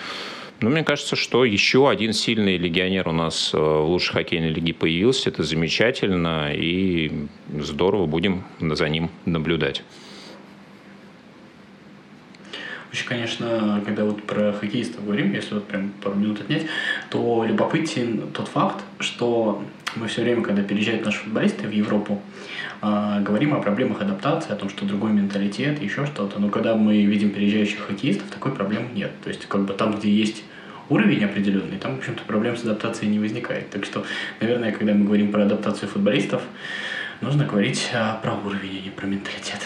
Ну, 0.62 0.70
мне 0.70 0.84
кажется, 0.84 1.16
что 1.16 1.44
еще 1.44 1.90
один 1.90 2.14
сильный 2.14 2.58
легионер 2.58 3.10
у 3.10 3.12
нас 3.12 3.52
э, 3.54 3.58
в 3.58 3.86
лучшей 3.88 4.14
хоккейной 4.14 4.50
лиге 4.50 4.74
появился. 4.74 5.30
Это 5.30 5.44
замечательно 5.44 6.52
и 6.54 7.28
здорово 7.60 8.06
будем 8.06 8.44
за 8.60 8.90
ним 8.90 9.10
наблюдать. 9.26 9.84
Еще, 12.96 13.10
конечно, 13.10 13.82
когда 13.86 14.06
вот 14.06 14.24
про 14.24 14.54
хоккеистов 14.54 15.04
говорим, 15.04 15.34
если 15.34 15.56
вот 15.56 15.68
прям 15.68 15.92
пару 16.02 16.16
минут 16.16 16.40
отнять, 16.40 16.66
то 17.10 17.44
любопытен 17.44 18.30
тот 18.32 18.48
факт, 18.48 18.86
что 19.00 19.62
мы 19.98 20.08
все 20.08 20.22
время, 20.22 20.42
когда 20.42 20.64
переезжают 20.64 21.04
наши 21.04 21.20
футболисты 21.20 21.68
в 21.68 21.72
Европу, 21.72 22.22
э, 22.82 23.22
говорим 23.22 23.54
о 23.54 23.60
проблемах 23.60 24.02
адаптации, 24.02 24.54
о 24.54 24.56
том, 24.56 24.70
что 24.70 24.86
другой 24.86 25.12
менталитет, 25.12 25.82
еще 25.82 26.06
что-то. 26.06 26.40
Но 26.40 26.48
когда 26.48 26.76
мы 26.76 27.04
видим 27.04 27.32
переезжающих 27.32 27.82
хоккеистов, 27.82 28.30
такой 28.30 28.54
проблемы 28.54 28.88
нет. 28.96 29.12
То 29.22 29.28
есть, 29.28 29.46
как 29.46 29.66
бы 29.66 29.74
там, 29.74 29.98
где 29.98 30.10
есть 30.10 30.46
уровень 30.88 31.26
определенный, 31.26 31.78
там, 31.78 31.96
в 31.96 32.00
общем-то, 32.00 32.24
проблем 32.24 32.56
с 32.56 32.64
адаптацией 32.64 33.12
не 33.12 33.20
возникает. 33.20 33.72
Так 33.72 33.84
что, 33.84 34.06
наверное, 34.40 34.72
когда 34.72 34.94
мы 34.94 35.04
говорим 35.04 35.34
про 35.34 35.44
адаптацию 35.44 35.90
футболистов, 35.90 36.44
нужно 37.20 37.44
говорить 37.44 37.90
а, 37.94 38.22
про 38.24 38.36
уровень, 38.36 38.80
а 38.80 38.86
не 38.86 38.90
про 38.90 39.06
менталитет. 39.06 39.60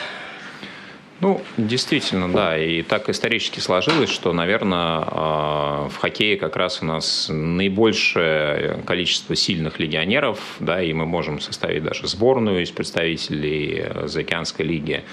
Ну, 1.22 1.42
действительно, 1.58 2.32
да. 2.32 2.58
И 2.58 2.82
так 2.82 3.10
исторически 3.10 3.60
сложилось, 3.60 4.10
что, 4.10 4.32
наверное, 4.32 5.04
а, 5.06 5.90
в 5.90 5.98
хоккее 5.98 6.38
как 6.38 6.56
раз 6.56 6.82
у 6.82 6.86
нас 6.86 7.28
наибольшее 7.30 8.80
количество 8.86 9.36
сильных 9.36 9.80
легионеров, 9.80 10.40
да, 10.60 10.82
и 10.82 10.94
мы 10.94 11.06
можем 11.06 11.42
составить 11.42 11.84
даже 11.84 12.08
сборную 12.08 12.64
из 12.64 12.72
представителей 12.72 13.86
Заокеанской 14.06 14.66
лиги. 14.66 15.04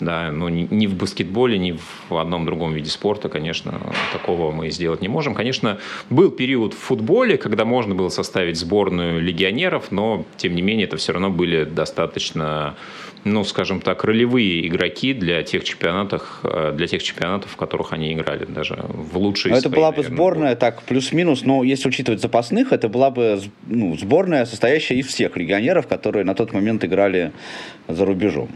Да, 0.00 0.32
но 0.32 0.48
ни 0.48 0.86
в 0.86 0.94
баскетболе, 0.94 1.58
ни 1.58 1.76
в 2.08 2.16
одном 2.16 2.46
другом 2.46 2.72
виде 2.72 2.88
спорта, 2.88 3.28
конечно, 3.28 3.78
такого 4.14 4.50
мы 4.50 4.70
сделать 4.70 5.02
не 5.02 5.08
можем. 5.08 5.34
Конечно, 5.34 5.78
был 6.08 6.30
период 6.30 6.72
в 6.72 6.78
футболе, 6.78 7.36
когда 7.36 7.66
можно 7.66 7.94
было 7.94 8.08
составить 8.08 8.56
сборную 8.56 9.20
легионеров, 9.20 9.92
но, 9.92 10.24
тем 10.38 10.54
не 10.54 10.62
менее, 10.62 10.86
это 10.86 10.96
все 10.96 11.12
равно 11.12 11.28
были 11.28 11.64
достаточно 11.64 12.76
ну, 13.24 13.44
скажем 13.44 13.80
так, 13.80 14.04
ролевые 14.04 14.66
игроки 14.66 15.12
для 15.12 15.42
тех 15.42 15.64
чемпионатов, 15.64 16.40
э, 16.42 16.72
для 16.74 16.86
тех 16.86 17.02
чемпионатов, 17.02 17.50
в 17.52 17.56
которых 17.56 17.92
они 17.92 18.12
играли, 18.14 18.44
даже 18.44 18.78
в 18.88 19.16
лучшие. 19.18 19.52
Но 19.52 19.58
это 19.58 19.68
была 19.68 19.92
бы 19.92 20.02
сборная, 20.02 20.56
так 20.56 20.82
плюс-минус, 20.82 21.42
но 21.42 21.62
если 21.62 21.88
учитывать 21.88 22.20
запасных, 22.20 22.72
это 22.72 22.88
была 22.88 23.10
бы 23.10 23.40
ну, 23.66 23.96
сборная, 23.96 24.46
состоящая 24.46 24.96
из 24.96 25.06
всех 25.06 25.36
легионеров, 25.36 25.86
которые 25.86 26.24
на 26.24 26.34
тот 26.34 26.52
момент 26.52 26.84
играли 26.84 27.32
за 27.88 28.04
рубежом. 28.04 28.48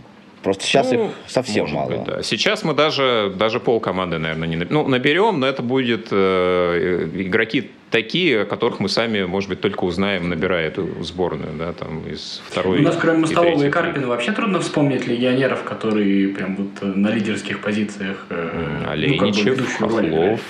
Просто 0.42 0.64
сейчас 0.64 0.92
ну, 0.92 1.06
их 1.06 1.10
совсем 1.26 1.70
мало. 1.70 1.90
Быть, 1.90 2.04
да. 2.04 2.22
Сейчас 2.22 2.64
мы 2.64 2.74
даже, 2.74 3.32
даже 3.36 3.60
пол 3.60 3.80
команды, 3.80 4.18
наверное, 4.18 4.46
не 4.46 4.56
ну, 4.56 4.86
наберем, 4.86 5.40
но 5.40 5.46
это 5.46 5.62
будет 5.62 6.08
э, 6.10 7.08
игроки 7.14 7.70
такие, 7.94 8.40
о 8.40 8.44
которых 8.44 8.80
мы 8.80 8.88
сами, 8.88 9.22
может 9.22 9.48
быть, 9.48 9.60
только 9.60 9.84
узнаем, 9.84 10.28
набирая 10.28 10.66
эту 10.66 11.04
сборную, 11.04 11.52
да, 11.56 11.72
там 11.72 12.02
из 12.08 12.42
второй. 12.44 12.80
У 12.80 12.82
нас, 12.82 12.96
кроме 13.00 13.18
Мостового 13.18 13.62
и, 13.62 13.68
и 13.68 13.70
Карпина, 13.70 14.08
вообще 14.08 14.32
трудно 14.32 14.58
вспомнить 14.58 15.06
легионеров, 15.06 15.62
которые 15.62 16.28
прям 16.30 16.56
вот 16.56 16.70
э, 16.80 16.86
на 16.86 17.12
лидерских 17.12 17.60
позициях. 17.60 18.26
Э, 18.30 18.86
Оленичев, 18.88 19.80
ну, 19.80 19.88
как 19.88 20.00
бы 20.00 20.10
Хохлов. 20.10 20.40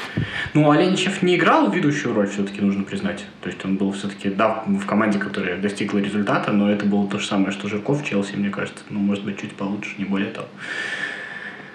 Ну, 0.54 0.70
Оленичев 0.70 1.22
не 1.22 1.36
играл 1.36 1.70
ведущую 1.70 2.14
роль, 2.14 2.28
все-таки 2.28 2.62
нужно 2.62 2.84
признать. 2.84 3.22
То 3.42 3.50
есть 3.50 3.62
он 3.62 3.76
был 3.76 3.92
все-таки, 3.92 4.30
да, 4.30 4.64
в 4.66 4.86
команде, 4.86 5.18
которая 5.18 5.58
достигла 5.58 5.98
результата, 5.98 6.50
но 6.50 6.72
это 6.72 6.86
было 6.86 7.06
то 7.06 7.18
же 7.18 7.26
самое, 7.26 7.52
что 7.52 7.68
Жирков 7.68 8.00
в 8.02 8.06
Челси, 8.06 8.36
мне 8.36 8.48
кажется. 8.48 8.82
Ну, 8.88 9.00
может 9.00 9.22
быть, 9.22 9.38
чуть 9.38 9.52
получше, 9.52 9.90
не 9.98 10.06
более 10.06 10.30
того. 10.30 10.48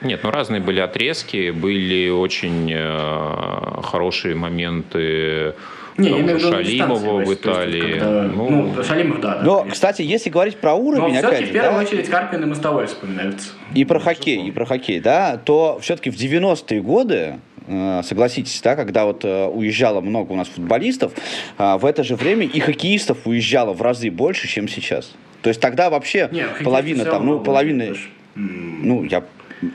Нет, 0.02 0.22
ну 0.24 0.32
разные 0.32 0.62
были 0.62 0.80
отрезки, 0.80 1.52
были 1.52 2.10
очень 2.10 2.72
э, 2.72 3.69
хорошие 3.90 4.36
моменты 4.36 5.56
не, 6.00 6.10
я 6.10 6.22
имею 6.22 6.40
Шалимова 6.40 7.26
в 7.26 7.34
Италии. 7.34 7.88
Есть, 7.88 8.00
когда, 8.00 8.24
ну, 8.24 8.50
ну, 8.50 8.84
Шалимов, 8.84 9.20
да. 9.20 9.42
Но, 9.44 9.64
да, 9.64 9.72
кстати, 9.72 10.02
если 10.02 10.30
говорить 10.30 10.58
про 10.58 10.74
уровень, 10.74 11.14
но 11.14 11.20
опять 11.20 11.46
же, 11.46 11.46
в 11.48 11.52
первую 11.52 11.74
да, 11.74 11.80
очередь 11.80 12.10
Карпин 12.10 12.44
и 12.44 12.46
Мостовой 12.46 12.88
вспоминаются. 12.88 13.50
И 13.76 13.84
про 13.84 14.00
хоккей, 14.00 14.48
и 14.48 14.52
про 14.52 14.66
хоккей, 14.66 15.00
да, 15.00 15.38
то 15.38 15.78
все-таки 15.82 16.10
в 16.10 16.16
90-е 16.16 16.82
годы 16.82 17.40
э, 17.68 18.02
согласитесь, 18.04 18.62
да, 18.62 18.76
когда 18.76 19.06
вот 19.06 19.26
э, 19.26 19.48
уезжало 19.48 20.00
много 20.00 20.32
у 20.32 20.36
нас 20.36 20.48
футболистов, 20.48 21.12
э, 21.58 21.78
в 21.78 21.86
это 21.86 22.04
же 22.04 22.16
время 22.16 22.46
и 22.46 22.60
хоккеистов 22.62 23.26
уезжало 23.26 23.74
в 23.74 23.82
разы 23.82 24.10
больше, 24.10 24.48
чем 24.48 24.70
сейчас. 24.70 25.12
То 25.42 25.50
есть 25.50 25.60
тогда 25.60 25.90
вообще 25.90 26.30
Нет, 26.32 26.50
половина 26.64 27.06
там, 27.06 27.26
ну, 27.26 27.40
половина, 27.40 27.94
ну, 28.36 29.04
я 29.04 29.24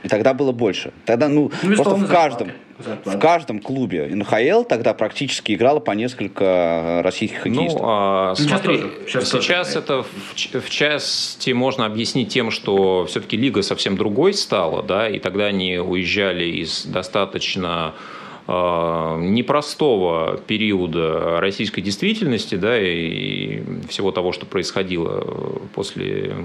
и 0.03 0.07
тогда 0.07 0.33
было 0.33 0.51
больше. 0.51 0.91
Тогда, 1.05 1.27
ну, 1.27 1.51
ну 1.61 1.75
просто 1.75 1.95
в 1.95 2.07
каждом, 2.07 2.51
в 2.77 3.19
каждом 3.19 3.59
клубе 3.59 4.07
НХЛ 4.07 4.63
тогда 4.63 4.93
практически 4.93 5.53
играло 5.53 5.79
по 5.79 5.91
несколько 5.91 7.01
российских 7.03 7.39
хоккеистов. 7.39 7.81
Ну, 7.81 7.87
а, 7.87 8.35
ну, 8.37 8.47
смотри, 8.47 8.83
сейчас, 9.07 9.29
тоже, 9.29 9.43
сейчас 9.43 9.67
тоже. 9.67 9.79
это 9.79 10.03
в, 10.03 10.61
в 10.61 10.69
части 10.69 11.51
можно 11.51 11.85
объяснить 11.85 12.29
тем, 12.29 12.51
что 12.51 13.05
все-таки 13.05 13.37
лига 13.37 13.61
совсем 13.61 13.95
другой 13.95 14.33
стала, 14.33 14.83
да, 14.83 15.09
и 15.09 15.19
тогда 15.19 15.45
они 15.45 15.77
уезжали 15.77 16.45
из 16.45 16.85
достаточно 16.85 17.93
Э, 17.95 18.14
непростого 18.47 20.39
периода 20.45 21.39
российской 21.39 21.81
действительности 21.81 22.55
да, 22.55 22.79
и 22.79 23.63
всего 23.89 24.11
того, 24.11 24.33
что 24.33 24.45
происходило 24.45 25.63
после 25.73 26.35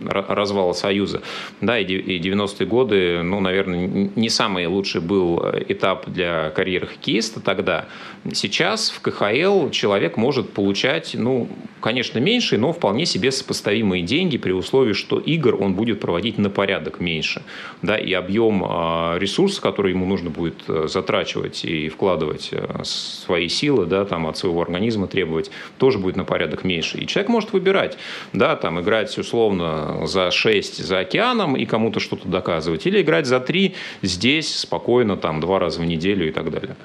развала 0.00 0.72
Союза. 0.72 1.22
Да, 1.60 1.78
и 1.78 2.20
90-е 2.20 2.66
годы, 2.66 3.22
ну, 3.22 3.40
наверное, 3.40 4.10
не 4.14 4.28
самый 4.28 4.66
лучший 4.66 5.00
был 5.00 5.44
этап 5.68 6.08
для 6.08 6.50
карьеры 6.50 6.86
хоккеиста 6.86 7.40
тогда. 7.40 7.86
Сейчас 8.32 8.90
в 8.90 9.00
КХЛ 9.00 9.70
человек 9.70 10.16
может 10.16 10.52
получать, 10.52 11.14
ну, 11.14 11.48
конечно, 11.80 12.18
меньше, 12.18 12.58
но 12.58 12.72
вполне 12.72 13.06
себе 13.06 13.32
сопоставимые 13.32 14.02
деньги 14.02 14.38
при 14.38 14.52
условии, 14.52 14.92
что 14.92 15.18
игр 15.18 15.56
он 15.60 15.74
будет 15.74 16.00
проводить 16.00 16.38
на 16.38 16.50
порядок 16.50 17.00
меньше. 17.00 17.42
Да, 17.82 17.96
и 17.96 18.12
объем 18.12 18.64
э, 18.64 19.18
ресурсов, 19.18 19.62
который 19.62 19.92
ему 19.92 20.06
нужно 20.06 20.30
будет 20.30 20.62
э, 20.68 20.86
затрачивать 20.88 21.47
вкладывать 21.48 21.64
и 21.64 21.88
вкладывать 21.88 22.48
э, 22.52 22.82
свои 22.84 23.48
силы, 23.48 23.86
да, 23.86 24.04
там, 24.04 24.26
от 24.26 24.36
своего 24.36 24.62
организма 24.62 25.06
требовать, 25.06 25.50
тоже 25.78 25.98
будет 25.98 26.16
на 26.16 26.24
порядок 26.24 26.64
меньше. 26.64 26.98
И 26.98 27.06
человек 27.06 27.30
может 27.30 27.52
выбирать, 27.52 27.98
да, 28.32 28.56
там, 28.56 28.80
играть 28.80 29.16
условно 29.18 30.06
за 30.06 30.30
6 30.30 30.84
за 30.84 31.00
океаном 31.00 31.56
и 31.56 31.64
кому-то 31.64 32.00
что-то 32.00 32.28
доказывать, 32.28 32.86
или 32.86 33.00
играть 33.00 33.26
за 33.26 33.40
3 33.40 33.74
здесь 34.02 34.58
спокойно, 34.58 35.16
там, 35.16 35.40
два 35.40 35.58
раза 35.58 35.80
в 35.80 35.84
неделю 35.84 36.28
и 36.28 36.32
так 36.32 36.50
далее. 36.50 36.76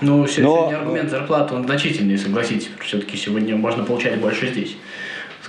Ну, 0.00 0.26
Но... 0.38 0.70
аргумент 0.70 1.10
зарплаты, 1.10 1.54
он 1.54 1.64
значительный, 1.64 2.16
согласитесь. 2.16 2.70
Все-таки 2.80 3.16
сегодня 3.16 3.54
можно 3.56 3.84
получать 3.84 4.18
больше 4.18 4.48
здесь 4.48 4.76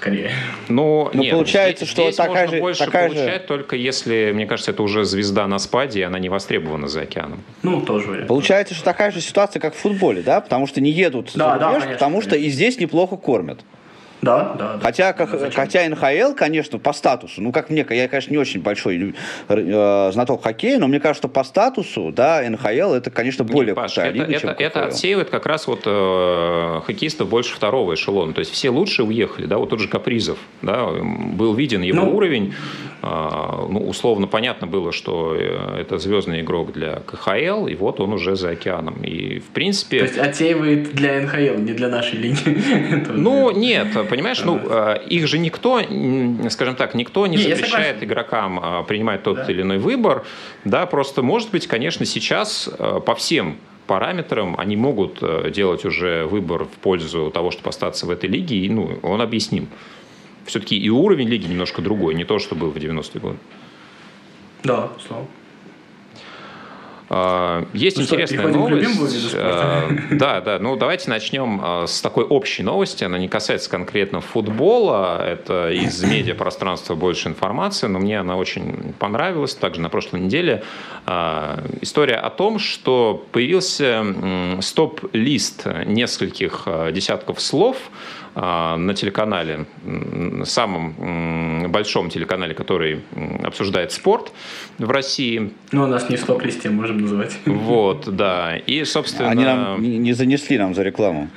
скорее. 0.01 0.31
Но 0.67 1.12
нет, 1.13 1.31
получается, 1.31 1.86
здесь, 1.86 1.91
что 1.91 2.01
здесь 2.03 2.15
такая 2.15 2.46
можно 2.46 2.55
же, 2.55 2.62
больше 2.62 2.86
такая 2.86 3.08
получать 3.10 3.41
же... 3.43 3.48
только 3.48 3.75
если, 3.75 4.31
мне 4.34 4.48
кажется, 4.48 4.72
это 4.72 4.81
уже 4.81 5.05
звезда 5.05 5.48
на 5.48 5.60
спаде, 5.60 6.00
и 6.00 6.03
она 6.03 6.17
не 6.17 6.29
востребована 6.29 6.88
за 6.88 7.01
океаном. 7.01 7.43
Ну, 7.62 7.81
тоже 7.81 8.08
вариант. 8.08 8.27
Получается, 8.27 8.74
что 8.74 8.84
такая 8.84 9.12
же 9.12 9.22
ситуация, 9.22 9.60
как 9.60 9.75
в 9.75 9.77
футболе, 9.77 10.24
да? 10.24 10.41
Потому 10.41 10.65
что 10.65 10.81
не 10.81 10.89
едут 10.89 11.31
да, 11.36 11.46
за 11.46 11.53
рубеж, 11.53 11.60
да, 11.60 11.72
конечно, 11.72 11.93
потому 11.93 12.12
конечно. 12.15 12.31
что 12.31 12.39
и 12.39 12.50
здесь 12.50 12.79
неплохо 12.79 13.15
кормят. 13.15 13.60
Да, 14.22 14.56
да. 14.58 14.80
Хотя, 14.82 15.13
как, 15.13 15.32
да, 15.32 15.50
хотя 15.50 15.88
НХЛ, 15.90 16.36
конечно, 16.36 16.78
по 16.78 16.94
статусу, 16.94 17.42
ну, 17.42 17.51
как 17.51 17.70
мне, 17.70 17.86
я, 17.90 18.08
конечно, 18.08 18.32
не 18.32 18.38
очень 18.38 18.62
большой 18.62 19.16
э, 19.50 20.12
знаток 20.13 20.44
хоккея, 20.44 20.78
но 20.78 20.88
мне 20.88 21.00
кажется, 21.00 21.28
по 21.28 21.44
статусу, 21.44 22.12
да, 22.12 22.44
НХЛ 22.48 22.94
это, 22.94 23.10
конечно, 23.10 23.44
более 23.44 23.74
Паш, 23.74 23.94
крутая 23.94 24.12
это, 24.12 24.18
лига, 24.20 24.32
это, 24.32 24.40
чем 24.40 24.50
это 24.51 24.86
отсеивает 24.86 25.30
как 25.32 25.46
раз 25.48 25.66
вот 25.66 25.82
э, 25.86 26.82
хоккеистов 26.86 27.30
больше 27.30 27.56
второго 27.56 27.96
эшелона. 27.96 28.34
То 28.34 28.40
есть 28.40 28.51
все 28.51 28.70
лучшие 28.70 29.08
уехали, 29.08 29.48
да, 29.48 29.58
вот 29.58 29.70
тот 29.70 29.80
же 29.80 29.88
Капризов, 29.88 30.38
да, 30.62 30.88
был 30.88 31.56
виден 31.56 31.82
его 31.82 32.06
ну, 32.06 32.16
уровень, 32.16 32.54
э, 33.01 33.08
ну, 33.08 33.88
условно 33.88 34.28
понятно 34.28 34.68
было, 34.68 34.92
что 34.92 35.36
э, 35.36 35.82
это 35.82 35.98
звездный 35.98 36.42
игрок 36.42 36.74
для 36.74 36.98
КХЛ, 37.08 37.66
и 37.66 37.75
вот 37.75 38.00
он 38.00 38.13
уже 38.13 38.36
за 38.36 38.51
океаном. 38.51 39.01
И, 39.04 39.40
в 39.40 39.48
принципе... 39.48 40.00
То 40.00 40.06
есть 40.06 40.18
отсеивает 40.20 40.94
для 40.94 41.22
НХЛ, 41.22 41.60
не 41.60 41.74
для 41.74 41.90
нашей 41.90 42.20
линии? 42.20 43.01
Ну, 43.22 43.51
нет, 43.51 43.88
понимаешь, 44.12 44.44
ну, 44.44 44.60
э, 44.62 45.06
их 45.08 45.25
же 45.25 45.39
никто, 45.39 45.82
скажем 46.50 46.75
так, 46.75 46.96
никто 46.96 47.25
не, 47.27 47.38
не 47.38 47.44
запрещает 47.44 48.03
игрокам 48.03 48.60
э, 48.60 48.84
принимать 48.84 49.24
тот 49.24 49.38
да. 49.38 49.46
или 49.46 49.62
иной 49.62 49.77
выбор, 49.77 50.25
да, 50.65 50.86
просто, 50.86 51.22
может 51.22 51.50
быть, 51.51 51.65
конечно, 51.65 52.06
сейчас 52.06 52.70
э, 52.77 53.00
по 53.06 53.15
всем 53.15 53.58
параметрам 53.88 54.56
они 54.60 54.75
могут 54.75 55.24
делать 55.51 55.86
уже 55.86 56.25
выбор 56.25 56.65
в 56.65 56.77
пользу 56.82 57.32
того, 57.32 57.51
чтобы 57.51 57.70
остаться 57.70 58.06
в 58.06 58.10
этой 58.10 58.30
лиге, 58.30 58.58
и, 58.58 58.70
ну, 58.70 59.00
он 59.01 59.22
объясним. 59.22 59.70
Все-таки 60.46 60.77
и 60.77 60.89
уровень 60.89 61.30
лиги 61.30 61.48
немножко 61.48 61.82
другой, 61.82 62.13
не 62.13 62.25
то, 62.25 62.38
что 62.38 62.56
был 62.56 62.72
в 62.72 62.75
90-е 62.75 63.22
годы. 63.22 63.38
Да, 64.63 64.89
слово. 65.08 65.25
А, 67.13 67.65
есть 67.74 67.98
ну 67.98 68.03
интересная 68.03 68.48
что, 68.48 68.58
новость. 68.58 69.34
А, 69.36 69.89
да, 70.12 70.39
да. 70.39 70.60
Ну, 70.60 70.77
давайте 70.77 71.10
начнем 71.10 71.60
а, 71.62 71.86
с 71.86 72.00
такой 72.00 72.24
общей 72.24 72.63
новости. 72.63 73.03
Она 73.03 73.18
не 73.18 73.27
касается 73.27 73.70
конкретно 73.70 74.22
футбола. 74.22 75.22
Это 75.22 75.72
из 75.72 76.01
медиапространства 76.10 76.96
больше 76.96 77.27
информации, 77.27 77.88
но 77.88 78.00
мне 78.00 78.18
она 78.22 78.38
очень 78.38 78.94
понравилась. 78.98 79.56
Также 79.56 79.82
на 79.82 79.89
прошлой 79.89 80.22
неделе 80.22 80.63
история 81.82 82.15
о 82.15 82.30
том, 82.30 82.60
что 82.60 83.25
появился 83.34 84.06
стоп-лист 84.62 85.65
нескольких 85.86 86.68
десятков 86.94 87.41
слов, 87.41 87.75
на 88.36 88.94
телеканале, 88.94 89.66
самом 90.46 91.72
большом 91.72 92.10
телеканале, 92.10 92.54
который 92.54 93.02
обсуждает 93.44 93.92
спорт 93.92 94.32
в 94.78 94.90
России. 94.90 95.52
Ну, 95.72 95.84
у 95.84 95.88
нас 95.88 96.10
не 96.10 96.16
в 96.16 96.20
стоп-листе, 96.22 96.70
можем 96.70 97.00
называть. 97.00 97.38
Вот, 97.46 98.08
да. 98.16 98.58
И, 98.58 98.84
собственно... 98.86 99.30
Они 99.30 99.44
нам 99.44 99.82
не 99.82 100.14
занесли 100.14 100.58
нам 100.58 100.74
за 100.76 100.84
рекламу. 100.84 101.30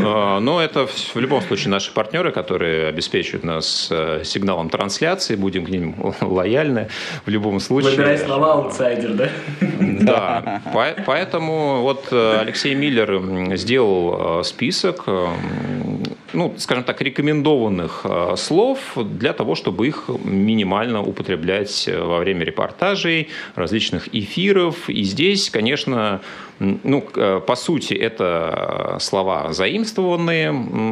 А, 0.00 0.40
но 0.40 0.60
это 0.60 0.86
в 0.86 1.16
любом 1.16 1.40
случае 1.42 1.70
наши 1.70 1.92
партнеры, 1.92 2.32
которые 2.32 2.88
обеспечивают 2.88 3.44
нас 3.44 3.88
э, 3.90 4.22
сигналом 4.24 4.68
трансляции, 4.68 5.36
будем 5.36 5.64
к 5.64 5.70
ним 5.70 6.14
лояльны 6.20 6.88
в 7.24 7.30
любом 7.30 7.60
случае. 7.60 7.92
Выбирай 7.92 8.18
слова 8.18 8.52
аутсайдер, 8.54 9.14
да? 9.14 9.30
Да, 10.04 10.62
поэтому 11.06 11.82
вот 11.82 12.08
э, 12.10 12.38
Алексей 12.40 12.74
Миллер 12.74 13.56
сделал 13.56 14.40
э, 14.40 14.44
список 14.44 15.04
ну, 16.34 16.54
скажем 16.58 16.84
так, 16.84 17.00
рекомендованных 17.00 18.00
э, 18.04 18.34
слов 18.36 18.78
для 18.96 19.32
того, 19.32 19.54
чтобы 19.54 19.86
их 19.86 20.10
минимально 20.24 21.02
употреблять 21.02 21.88
э, 21.88 21.98
во 22.00 22.18
время 22.18 22.44
репортажей, 22.44 23.28
различных 23.54 24.14
эфиров. 24.14 24.90
И 24.90 25.02
здесь, 25.04 25.50
конечно, 25.50 26.20
ну, 26.58 27.04
э, 27.14 27.40
по 27.46 27.56
сути, 27.56 27.94
это 27.94 28.98
слова 29.00 29.52
заимствованные 29.52 30.50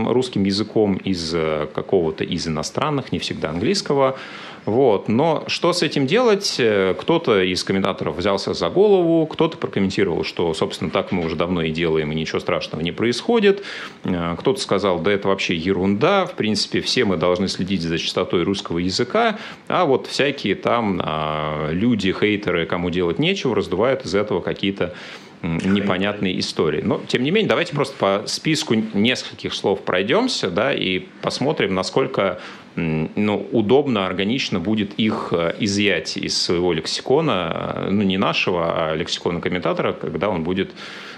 русским 0.09 0.45
языком 0.45 0.97
из 0.97 1.35
какого-то 1.75 2.25
из 2.25 2.47
иностранных, 2.47 3.13
не 3.13 3.19
всегда 3.19 3.51
английского. 3.51 4.17
Вот. 4.65 5.09
Но 5.09 5.45
что 5.49 5.73
с 5.73 5.83
этим 5.83 6.07
делать? 6.07 6.61
Кто-то 6.99 7.43
из 7.43 7.65
комментаторов 7.65 8.17
взялся 8.17 8.55
за 8.55 8.69
голову, 8.69 9.27
кто-то 9.27 9.57
прокомментировал, 9.57 10.25
что, 10.25 10.55
собственно, 10.55 10.91
так 10.91 11.11
мы 11.13 11.25
уже 11.25 11.37
давно 11.37 11.63
и 11.63 11.71
делаем, 11.71 12.13
и 12.13 12.15
ничего 12.15 12.39
страшного 12.39 12.83
не 12.83 12.93
происходит. 12.93 13.65
Кто-то 14.03 14.61
сказал, 14.61 15.01
да 15.01 15.13
это 15.13 15.29
вообще 15.29 15.57
ерунда, 15.57 16.27
в 16.27 16.35
принципе, 16.35 16.81
все 16.81 17.05
мы 17.05 17.17
должны 17.17 17.49
следить 17.49 17.83
за 17.83 17.99
чистотой 17.99 18.43
русского 18.45 18.79
языка, 18.79 19.39
а 19.69 19.85
вот 19.85 20.07
всякие 20.07 20.55
там 20.55 21.01
а, 21.03 21.71
люди, 21.71 22.13
хейтеры, 22.13 22.67
кому 22.67 22.91
делать 22.91 23.19
нечего, 23.19 23.55
раздувают 23.57 24.05
из 24.05 24.15
этого 24.15 24.41
какие-то 24.41 24.95
непонятные 25.43 26.39
истории. 26.39 26.83
Но, 26.83 27.01
тем 27.09 27.25
не 27.25 27.31
менее, 27.31 27.49
давайте 27.49 27.75
просто 27.75 27.97
по 27.97 28.23
списку 28.27 28.75
нескольких 28.75 29.55
слов 29.55 29.83
пройдемся, 29.83 30.51
да, 30.51 30.73
и 30.73 31.01
посмотрим, 31.21 31.75
насколько 31.75 32.41
ну, 32.77 33.47
удобно, 33.53 34.07
органично 34.07 34.59
будет 34.59 34.95
их 34.95 35.29
э, 35.33 35.55
изъять 35.61 36.17
из 36.17 36.41
своего 36.41 36.73
лексикона, 36.73 37.75
э, 37.77 37.91
ну, 37.91 38.03
не 38.03 38.17
нашего, 38.17 38.91
а 38.91 38.95
лексикона 38.95 39.41
комментатора, 39.41 39.93
когда 39.93 40.29
он 40.29 40.43
будет 40.43 40.71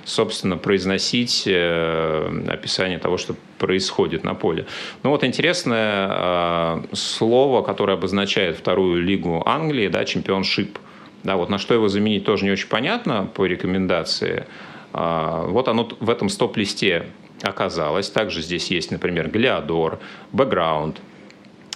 собственно, 0.05 0.59
произносить 0.59 1.45
э, 1.47 2.45
описание 2.49 2.99
того, 2.99 3.17
что 3.17 3.35
происходит 3.59 4.23
на 4.23 4.35
поле. 4.35 4.67
Ну 5.03 5.11
вот 5.11 5.25
интересное 5.25 6.83
слово, 6.93 7.63
которое 7.63 7.95
обозначает 7.95 8.57
вторую 8.59 9.03
лигу 9.03 9.43
Англии, 9.47 9.89
да, 9.89 10.05
чемпионшип. 10.05 10.79
Да, 11.23 11.37
вот 11.37 11.49
на 11.49 11.59
что 11.59 11.73
его 11.73 11.89
заменить 11.89 12.27
тоже 12.27 12.45
не 12.45 12.51
очень 12.51 12.69
понятно 12.69 13.27
по 13.33 13.47
рекомендации. 13.47 14.45
А, 14.93 15.47
вот 15.47 15.69
оно 15.69 15.89
в 15.99 16.11
этом 16.11 16.29
стоп-листе 16.29 17.07
оказалось. 17.43 18.11
Также 18.11 18.43
здесь 18.43 18.71
есть, 18.71 18.91
например, 18.91 19.31
Глеодор, 19.31 20.01
Бэкграунд, 20.33 21.01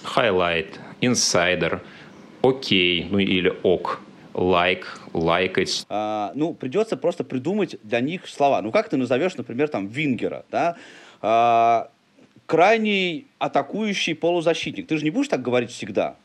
Highlight, 0.03 0.79
Insider, 1.01 1.81
Окей, 2.41 3.07
ну 3.09 3.19
или 3.19 3.53
ок, 3.63 3.99
лайк, 4.33 5.01
лайкать. 5.13 5.85
Ну, 5.89 6.53
придется 6.53 6.95
просто 6.95 7.23
придумать 7.23 7.75
для 7.83 7.99
них 7.99 8.27
слова. 8.27 8.61
Ну, 8.61 8.71
как 8.71 8.89
ты 8.89 8.97
назовешь, 8.97 9.35
например, 9.35 9.67
там, 9.67 9.87
Вингера, 9.87 10.45
да? 10.49 10.77
А, 11.21 11.89
крайний 12.45 13.27
атакующий 13.39 14.15
полузащитник. 14.15 14.87
Ты 14.87 14.97
же 14.97 15.03
не 15.03 15.09
будешь 15.09 15.27
так 15.27 15.41
говорить 15.41 15.71
всегда 15.71 16.15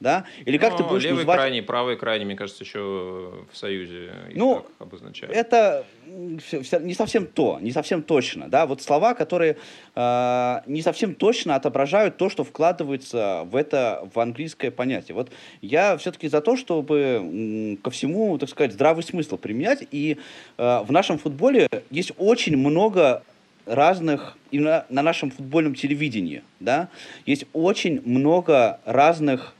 да? 0.00 0.24
Или 0.44 0.58
как 0.58 0.72
ну, 0.72 0.78
ты 0.78 0.84
будешь 0.84 1.04
левый 1.04 1.18
называть... 1.18 1.38
крайний, 1.38 1.62
правый 1.62 1.96
крайний, 1.96 2.26
мне 2.26 2.36
кажется, 2.36 2.64
еще 2.64 3.44
в 3.50 3.56
Союзе 3.56 4.12
ну, 4.34 4.56
так 4.56 4.66
обозначают. 4.78 5.34
Это 5.34 5.86
не 6.06 6.94
совсем 6.94 7.26
то, 7.26 7.58
не 7.60 7.72
совсем 7.72 8.02
точно, 8.02 8.48
да? 8.48 8.66
Вот 8.66 8.82
слова, 8.82 9.14
которые 9.14 9.56
э, 9.94 10.60
не 10.66 10.82
совсем 10.82 11.14
точно 11.14 11.54
отображают 11.54 12.16
то, 12.16 12.28
что 12.28 12.44
вкладывается 12.44 13.46
в 13.50 13.56
это, 13.56 14.08
в 14.14 14.20
английское 14.20 14.70
понятие. 14.70 15.14
Вот 15.14 15.30
я 15.62 15.96
все-таки 15.96 16.28
за 16.28 16.40
то, 16.40 16.56
чтобы 16.56 17.78
ко 17.82 17.90
всему, 17.90 18.38
так 18.38 18.48
сказать, 18.48 18.72
здравый 18.72 19.02
смысл 19.02 19.36
применять, 19.36 19.86
и 19.90 20.18
э, 20.58 20.80
в 20.84 20.92
нашем 20.92 21.18
футболе 21.18 21.68
есть 21.90 22.12
очень 22.18 22.56
много 22.56 23.22
разных, 23.66 24.38
именно 24.50 24.86
на 24.88 25.02
нашем 25.02 25.30
футбольном 25.30 25.74
телевидении, 25.74 26.42
да, 26.60 26.88
есть 27.26 27.44
очень 27.52 28.00
много 28.04 28.80
разных 28.84 29.54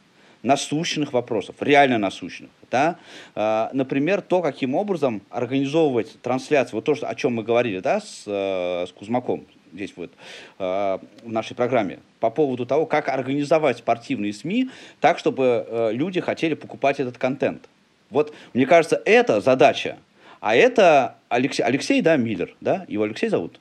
насущных 0.46 1.12
вопросов, 1.12 1.56
реально 1.60 1.98
насущных. 1.98 2.50
Да? 2.70 2.96
А, 3.34 3.70
например, 3.72 4.22
то, 4.22 4.40
каким 4.42 4.74
образом 4.74 5.22
организовывать 5.30 6.20
трансляцию, 6.22 6.76
вот 6.76 6.84
то, 6.84 7.06
о 7.06 7.14
чем 7.14 7.34
мы 7.34 7.42
говорили 7.42 7.80
да, 7.80 8.00
с, 8.00 8.24
э, 8.26 8.86
с 8.88 8.92
Кузмаком 8.92 9.44
здесь 9.72 9.92
вот 9.96 10.10
э, 10.58 10.98
в 11.24 11.32
нашей 11.32 11.54
программе, 11.54 11.98
по 12.20 12.30
поводу 12.30 12.64
того, 12.64 12.86
как 12.86 13.08
организовать 13.08 13.78
спортивные 13.78 14.32
СМИ 14.32 14.70
так, 15.00 15.18
чтобы 15.18 15.66
э, 15.68 15.90
люди 15.92 16.20
хотели 16.20 16.54
покупать 16.54 17.00
этот 17.00 17.18
контент. 17.18 17.68
Вот, 18.08 18.32
мне 18.54 18.66
кажется, 18.66 19.02
это 19.04 19.40
задача. 19.40 19.98
А 20.40 20.54
это 20.54 21.16
Алексей, 21.28 21.62
Алексей 21.62 22.00
да, 22.00 22.16
Миллер, 22.16 22.54
да? 22.60 22.84
Его 22.88 23.02
Алексей 23.02 23.28
зовут? 23.28 23.60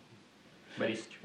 Борисович. 0.78 1.20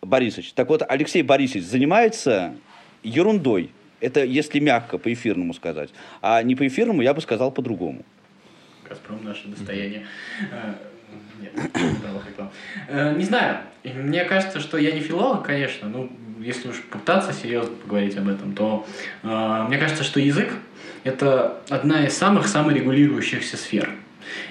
Борисович. 0.00 0.52
Так 0.52 0.68
вот, 0.68 0.82
Алексей 0.88 1.22
Борисович 1.22 1.64
занимается 1.64 2.54
ерундой, 3.02 3.70
это 4.00 4.24
если 4.24 4.60
мягко, 4.60 4.98
по-эфирному 4.98 5.54
сказать. 5.54 5.90
А 6.22 6.42
не 6.42 6.54
по-эфирному, 6.54 7.02
я 7.02 7.14
бы 7.14 7.20
сказал 7.20 7.50
по-другому. 7.50 8.04
«Газпром»— 8.88 9.20
наше 9.24 9.48
достояние. 9.48 10.06
Э, 10.50 10.74
нет, 11.40 11.52
э, 12.88 13.14
не 13.16 13.24
знаю. 13.24 13.58
Мне 13.84 14.24
кажется, 14.24 14.60
что 14.60 14.76
я 14.76 14.92
не 14.92 15.00
филолог, 15.00 15.44
конечно. 15.44 15.88
Ну, 15.88 16.10
если 16.38 16.68
уж 16.68 16.80
попытаться 16.82 17.32
серьезно 17.32 17.74
поговорить 17.76 18.16
об 18.16 18.28
этом, 18.28 18.54
то 18.54 18.86
э, 19.22 19.64
мне 19.68 19.78
кажется, 19.78 20.04
что 20.04 20.20
язык— 20.20 20.52
это 21.04 21.60
одна 21.68 22.04
из 22.06 22.16
самых 22.16 22.46
саморегулирующихся 22.46 23.56
сфер. 23.56 23.90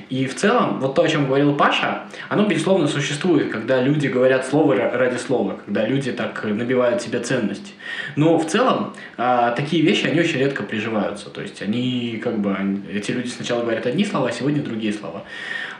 И 0.09 0.25
в 0.25 0.35
целом, 0.35 0.79
вот 0.79 0.95
то, 0.95 1.03
о 1.03 1.07
чем 1.07 1.27
говорил 1.27 1.55
Паша, 1.55 2.03
оно, 2.29 2.45
безусловно, 2.45 2.87
существует, 2.87 3.51
когда 3.51 3.81
люди 3.81 4.07
говорят 4.07 4.45
слово 4.45 4.75
ради 4.75 5.17
слова, 5.17 5.59
когда 5.65 5.85
люди 5.85 6.11
так 6.11 6.43
набивают 6.43 7.01
себе 7.01 7.19
ценности. 7.19 7.73
Но 8.15 8.37
в 8.37 8.45
целом 8.45 8.93
а, 9.17 9.51
такие 9.51 9.83
вещи, 9.83 10.05
они 10.05 10.19
очень 10.19 10.39
редко 10.39 10.63
приживаются. 10.63 11.29
То 11.29 11.41
есть 11.41 11.61
они, 11.61 12.19
как 12.23 12.39
бы, 12.39 12.55
эти 12.93 13.11
люди 13.11 13.27
сначала 13.27 13.61
говорят 13.61 13.85
одни 13.85 14.05
слова, 14.05 14.29
а 14.29 14.31
сегодня 14.31 14.61
другие 14.61 14.93
слова. 14.93 15.23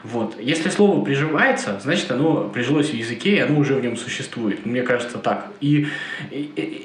Вот. 0.04 0.40
Если 0.40 0.70
слово 0.70 1.04
приживается, 1.04 1.80
значит, 1.82 2.10
оно 2.12 2.50
прижилось 2.50 2.90
в 2.90 2.94
языке, 2.94 3.36
и 3.36 3.40
оно 3.40 3.60
уже 3.60 3.76
в 3.76 3.82
нем 3.82 3.98
существует. 3.98 4.66
Мне 4.66 4.82
кажется, 4.82 5.18
так. 5.18 5.48
И, 5.60 5.88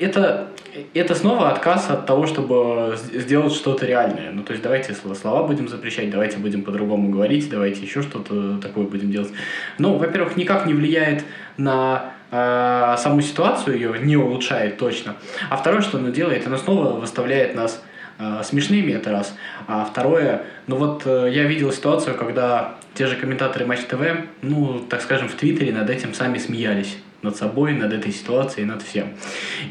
это, 0.00 0.48
это 0.94 1.14
снова 1.14 1.50
отказ 1.50 1.90
от 1.90 2.06
того, 2.06 2.26
чтобы 2.26 2.96
сделать 3.12 3.52
что-то 3.52 3.86
реальное. 3.86 4.32
Ну, 4.32 4.42
то 4.42 4.52
есть 4.52 4.62
давайте 4.62 4.94
слова 4.94 5.46
будем 5.46 5.68
запрещать, 5.68 6.10
давайте 6.10 6.38
будем 6.38 6.62
по-другому 6.62 7.10
говорить, 7.10 7.48
давайте 7.48 7.82
еще 7.82 8.02
что-то 8.02 8.58
такое 8.58 8.84
будем 8.84 9.10
делать. 9.10 9.30
Ну, 9.78 9.96
во-первых, 9.96 10.36
никак 10.36 10.66
не 10.66 10.74
влияет 10.74 11.24
на 11.56 12.14
э, 12.32 12.96
саму 12.98 13.20
ситуацию, 13.20 13.76
ее 13.76 13.98
не 14.00 14.16
улучшает 14.16 14.76
точно. 14.76 15.14
А 15.50 15.56
второе, 15.56 15.82
что 15.82 15.98
оно 15.98 16.08
делает, 16.08 16.46
оно 16.48 16.56
снова 16.56 16.98
выставляет 16.98 17.54
нас 17.54 17.80
э, 18.18 18.42
смешными, 18.42 18.90
это 18.90 19.12
раз. 19.12 19.36
А 19.68 19.84
второе, 19.84 20.42
ну 20.66 20.76
вот 20.76 21.02
э, 21.06 21.30
я 21.32 21.44
видел 21.44 21.70
ситуацию, 21.70 22.16
когда 22.16 22.74
те 22.94 23.06
же 23.06 23.16
комментаторы 23.16 23.66
Матч 23.66 23.80
ТВ, 23.80 24.00
ну, 24.42 24.80
так 24.88 25.02
скажем, 25.02 25.28
в 25.28 25.34
Твиттере 25.34 25.72
над 25.72 25.90
этим 25.90 26.14
сами 26.14 26.38
смеялись. 26.38 26.96
Над 27.22 27.36
собой, 27.36 27.72
над 27.72 27.90
этой 27.92 28.12
ситуацией, 28.12 28.66
над 28.66 28.82
всем. 28.82 29.08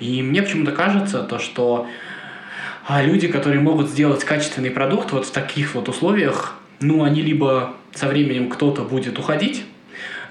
И 0.01 0.23
мне 0.23 0.41
почему-то 0.41 0.71
кажется, 0.71 1.21
то, 1.21 1.37
что 1.37 1.87
а 2.85 3.01
люди, 3.01 3.27
которые 3.27 3.61
могут 3.61 3.89
сделать 3.89 4.23
качественный 4.23 4.71
продукт 4.71 5.11
вот 5.11 5.25
в 5.25 5.31
таких 5.31 5.75
вот 5.75 5.87
условиях, 5.87 6.55
ну, 6.81 7.03
они 7.03 7.21
либо 7.21 7.75
со 7.93 8.07
временем 8.07 8.49
кто-то 8.49 8.81
будет 8.81 9.19
уходить, 9.19 9.63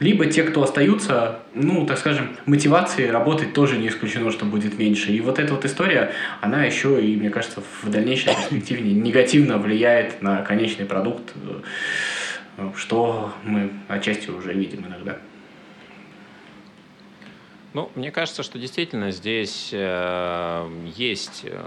либо 0.01 0.27
те, 0.27 0.43
кто 0.43 0.63
остаются, 0.63 1.39
ну, 1.55 1.87
так 1.87 1.97
скажем, 1.97 2.37
мотивации 2.45 3.07
работать 3.07 3.55
тоже 3.55 3.79
не 3.79 3.89
исключено, 3.89 4.31
что 4.31 4.45
будет 4.45 4.79
меньше. 4.79 5.13
И 5.13 5.21
вот 5.21 5.39
эта 5.39 5.55
вот 5.55 5.65
история, 5.65 6.13
она 6.41 6.65
еще 6.65 7.03
и, 7.03 7.17
мне 7.17 7.31
кажется, 7.31 7.63
в 7.83 7.89
дальнейшей 7.89 8.35
перспективе 8.35 8.93
негативно 8.93 9.59
влияет 9.59 10.21
на 10.21 10.43
конечный 10.43 10.85
продукт 10.85 11.33
что 12.77 13.33
мы 13.45 13.71
отчасти 13.89 14.31
уже 14.31 14.53
видим 14.53 14.87
иногда. 14.87 15.19
Ну, 17.75 17.91
мне 17.95 18.11
кажется, 18.11 18.43
что 18.43 18.59
действительно 18.59 19.13
здесь 19.13 19.71
э, 19.73 20.69
есть 20.95 21.43
э, 21.45 21.59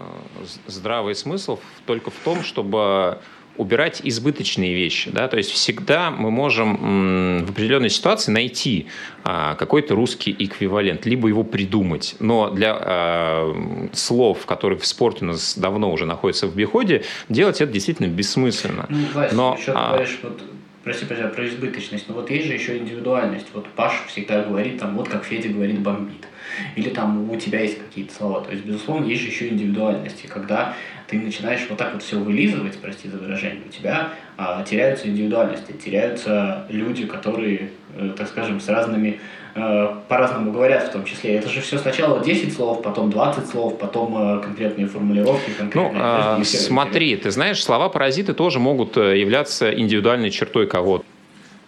здравый 0.68 1.16
смысл 1.16 1.60
только 1.88 2.12
в 2.12 2.16
том, 2.24 2.44
чтобы 2.44 3.20
убирать 3.58 4.02
избыточные 4.04 4.74
вещи. 4.74 5.10
Да? 5.10 5.28
То 5.28 5.38
есть 5.38 5.52
всегда 5.52 6.12
мы 6.12 6.30
можем 6.32 7.46
в 7.46 7.52
определенной 7.52 7.90
ситуации 7.90 8.32
найти 8.32 8.88
а, 9.24 9.56
какой-то 9.56 9.96
русский 9.96 10.36
эквивалент, 10.38 11.06
либо 11.06 11.28
его 11.28 11.44
придумать. 11.44 12.16
Но 12.20 12.50
для 12.50 12.76
а, 12.78 13.90
слов, 13.94 14.46
которые 14.46 14.78
в 14.78 14.86
спорте 14.86 15.24
у 15.24 15.30
нас 15.30 15.58
давно 15.58 15.92
уже 15.92 16.06
находятся 16.06 16.48
в 16.48 16.54
обиходе, 16.54 17.04
делать 17.30 17.62
это 17.62 17.72
действительно 17.72 18.08
бессмысленно. 18.08 18.88
Ну, 18.90 19.06
Вась, 19.14 19.32
Но, 19.32 19.56
еще 19.58 19.72
а... 19.74 19.94
говоришь, 19.94 20.20
вот 20.22 20.42
прости, 20.86 21.06
прости, 21.06 21.26
про 21.28 21.48
избыточность, 21.48 22.08
но 22.08 22.14
вот 22.14 22.30
есть 22.30 22.46
же 22.46 22.54
еще 22.54 22.78
индивидуальность. 22.78 23.48
Вот 23.54 23.68
Паша 23.76 24.08
всегда 24.08 24.44
говорит, 24.44 24.80
там, 24.80 24.96
вот 24.96 25.10
как 25.10 25.26
Федя 25.26 25.50
говорит, 25.50 25.80
бомбит. 25.80 26.28
Или 26.76 26.90
там 26.90 27.30
у 27.30 27.36
тебя 27.38 27.62
есть 27.62 27.80
какие-то 27.80 28.14
слова. 28.14 28.42
То 28.42 28.52
есть, 28.52 28.64
безусловно, 28.64 29.06
есть 29.06 29.24
же 29.24 29.30
еще 29.30 29.50
индивидуальность. 29.50 30.24
И 30.24 30.28
когда 30.28 30.76
ты 31.08 31.18
начинаешь 31.18 31.66
вот 31.68 31.80
так 31.80 31.94
вот 31.94 32.04
все 32.04 32.20
вылизывать, 32.20 32.78
прости 32.78 33.10
за 33.10 33.18
выражение, 33.18 33.64
у 33.68 33.72
тебя 33.72 34.10
а, 34.38 34.64
теряются 34.64 35.08
индивидуальности, 35.08 35.72
теряются 35.72 36.68
люди, 36.70 37.08
которые, 37.08 37.72
э, 37.96 38.14
так 38.16 38.28
скажем, 38.28 38.60
с 38.60 38.70
разными 38.70 39.20
по-разному 39.56 40.52
говорят 40.52 40.90
в 40.90 40.92
том 40.92 41.06
числе. 41.06 41.36
Это 41.36 41.48
же 41.48 41.62
все 41.62 41.78
сначала 41.78 42.20
10 42.20 42.54
слов, 42.54 42.82
потом 42.82 43.10
20 43.10 43.48
слов, 43.48 43.78
потом 43.78 44.40
э, 44.40 44.42
конкретные 44.42 44.88
формулировки. 44.88 45.50
Конкретные, 45.58 45.94
ну, 45.94 46.00
а, 46.02 46.42
смотри, 46.44 47.16
ты 47.16 47.32
знаешь, 47.32 47.64
слова-паразиты 47.64 48.34
тоже 48.34 48.60
могут 48.60 48.98
э, 48.98 49.18
являться 49.18 49.74
индивидуальной 49.74 50.30
чертой 50.30 50.68
кого-то. 50.68 51.06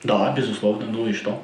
Да, 0.04 0.34
безусловно. 0.36 0.86
Ну 0.92 1.08
и 1.08 1.14
что? 1.14 1.42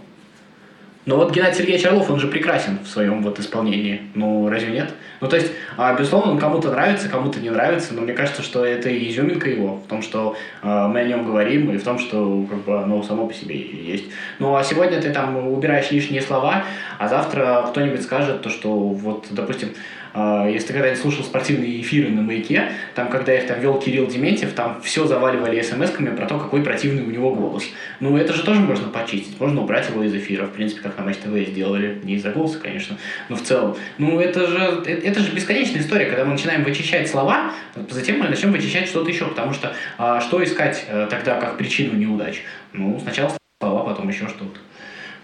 Но 1.05 1.17
вот 1.17 1.31
Геннадий 1.31 1.57
Сергеевич 1.57 1.85
Орлов, 1.85 2.09
он 2.09 2.19
же 2.19 2.27
прекрасен 2.27 2.79
в 2.83 2.87
своем 2.87 3.23
вот 3.23 3.37
исполнении. 3.39 4.03
Ну, 4.15 4.47
разве 4.49 4.71
нет? 4.71 4.93
Ну, 5.19 5.27
то 5.27 5.35
есть, 5.35 5.51
а, 5.75 5.93
безусловно, 5.93 6.31
он 6.31 6.37
кому-то 6.37 6.71
нравится, 6.71 7.09
кому-то 7.09 7.39
не 7.39 7.49
нравится, 7.49 7.93
но 7.93 8.01
мне 8.01 8.13
кажется, 8.13 8.41
что 8.41 8.65
это 8.65 8.89
и 8.89 9.09
изюминка 9.09 9.49
его, 9.49 9.75
в 9.75 9.87
том, 9.87 10.01
что 10.01 10.35
а, 10.61 10.87
мы 10.87 11.01
о 11.01 11.03
нем 11.03 11.25
говорим, 11.25 11.73
и 11.73 11.77
в 11.77 11.83
том, 11.83 11.99
что 11.99 12.45
как 12.49 12.59
бы 12.59 12.81
оно 12.81 13.03
само 13.03 13.27
по 13.27 13.33
себе 13.33 13.57
есть. 13.57 14.05
Ну, 14.39 14.55
а 14.55 14.63
сегодня 14.63 15.01
ты 15.01 15.11
там 15.11 15.47
убираешь 15.47 15.91
лишние 15.91 16.21
слова, 16.21 16.63
а 16.99 17.07
завтра 17.09 17.65
кто-нибудь 17.69 18.03
скажет 18.03 18.41
то, 18.41 18.49
что 18.49 18.73
вот, 18.73 19.27
допустим, 19.31 19.69
если 20.15 20.67
ты 20.67 20.73
когда-нибудь 20.73 21.02
слушал 21.02 21.23
спортивные 21.23 21.82
эфиры 21.82 22.10
на 22.10 22.21
маяке, 22.21 22.71
там, 22.95 23.10
когда 23.10 23.34
их 23.34 23.47
там 23.47 23.60
вел 23.60 23.80
Кирилл 23.80 24.08
Дементьев, 24.08 24.54
там 24.54 24.82
все 24.82 25.08
заваливали 25.08 25.62
смс-ками 25.62 26.15
про 26.15 26.28
то, 26.28 26.38
какой 26.38 26.62
противный 26.62 27.04
у 27.04 27.10
него 27.10 27.34
голос. 27.34 27.63
Ну, 27.99 28.15
это 28.17 28.34
же 28.34 28.43
тоже 28.43 28.60
можно 28.60 28.89
почистить. 28.89 29.39
Можно 29.39 29.62
убрать 29.62 29.89
его 29.89 30.04
из 30.04 30.13
эфира, 30.13 30.45
в 30.45 30.52
принципе, 30.52 30.82
как 30.82 30.97
на 30.97 31.06
Матч 31.06 31.17
ТВ 31.17 31.49
сделали. 31.49 31.99
Не 32.04 32.15
из-за 32.15 32.32
голоса, 32.32 32.60
конечно, 32.60 32.97
но 33.30 33.36
в 33.36 33.41
целом. 33.41 33.76
Ну, 33.97 34.19
это 34.19 34.47
же, 34.47 34.58
это, 34.86 34.89
это 34.89 35.19
же 35.19 35.32
бесконечная 35.32 35.82
история, 35.82 36.06
когда 36.06 36.26
мы 36.26 36.34
начинаем 36.34 36.63
вычищать 36.63 37.10
слова, 37.10 37.52
затем 37.89 38.19
мы 38.19 38.28
начнем 38.28 38.52
вычищать 38.52 38.88
что-то 38.88 39.10
еще, 39.10 39.26
потому 39.26 39.54
что 39.54 39.76
а, 39.97 40.21
что 40.21 40.43
искать 40.43 40.86
а, 40.88 41.08
тогда 41.08 41.39
как 41.39 41.58
причину 41.58 41.97
неудач? 41.97 42.43
Ну, 42.73 42.99
сначала 43.02 43.32
слова, 43.62 43.84
потом 43.84 44.10
еще 44.10 44.28
что-то. 44.28 44.60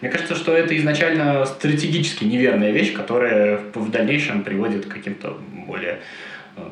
Мне 0.01 0.09
кажется, 0.09 0.35
что 0.35 0.55
это 0.55 0.77
изначально 0.77 1.45
стратегически 1.45 2.23
неверная 2.23 2.71
вещь, 2.71 2.93
которая 2.93 3.59
в 3.73 3.91
дальнейшем 3.91 4.43
приводит 4.43 4.85
к 4.85 4.89
каким-то 4.89 5.37
более 5.67 5.99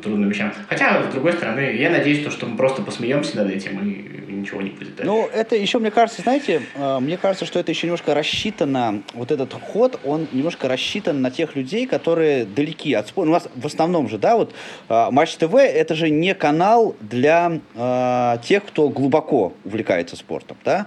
трудным 0.02 0.30
вещам. 0.30 0.54
Хотя, 0.70 1.04
с 1.04 1.14
другой 1.14 1.34
стороны, 1.34 1.76
я 1.76 1.90
надеюсь, 1.90 2.24
то, 2.24 2.32
что 2.32 2.46
мы 2.46 2.58
просто 2.58 2.82
посмеемся 2.82 3.38
над 3.38 3.50
этим 3.52 3.80
и 3.80 4.18
ничего 4.38 4.62
не 4.62 4.70
будет 4.70 4.96
дальше. 4.96 5.06
Ну, 5.06 5.28
это 5.28 5.56
еще, 5.56 5.80
мне 5.80 5.92
кажется, 5.92 6.22
знаете, 6.22 6.62
э, 6.76 7.00
мне 7.00 7.18
кажется, 7.18 7.46
что 7.46 7.60
это 7.60 7.72
еще 7.72 7.88
немножко 7.88 8.14
рассчитано, 8.14 9.02
вот 9.14 9.32
этот 9.32 9.54
ход, 9.54 10.00
он 10.06 10.28
немножко 10.32 10.68
рассчитан 10.68 11.22
на 11.22 11.32
тех 11.32 11.56
людей, 11.56 11.88
которые 11.88 12.46
далеки 12.46 12.94
от 12.94 13.08
спорта. 13.08 13.30
У 13.30 13.34
нас 13.34 13.50
в 13.56 13.66
основном 13.66 14.10
же, 14.10 14.18
да, 14.18 14.38
вот 14.38 14.54
э, 14.90 15.08
Матч 15.12 15.36
ТВ 15.36 15.56
это 15.56 15.96
же 15.96 16.10
не 16.10 16.34
канал 16.34 16.96
для 17.02 17.60
э, 17.76 18.38
тех, 18.44 18.66
кто 18.66 18.90
глубоко 18.90 19.54
увлекается 19.66 20.16
спортом, 20.16 20.58
да. 20.64 20.86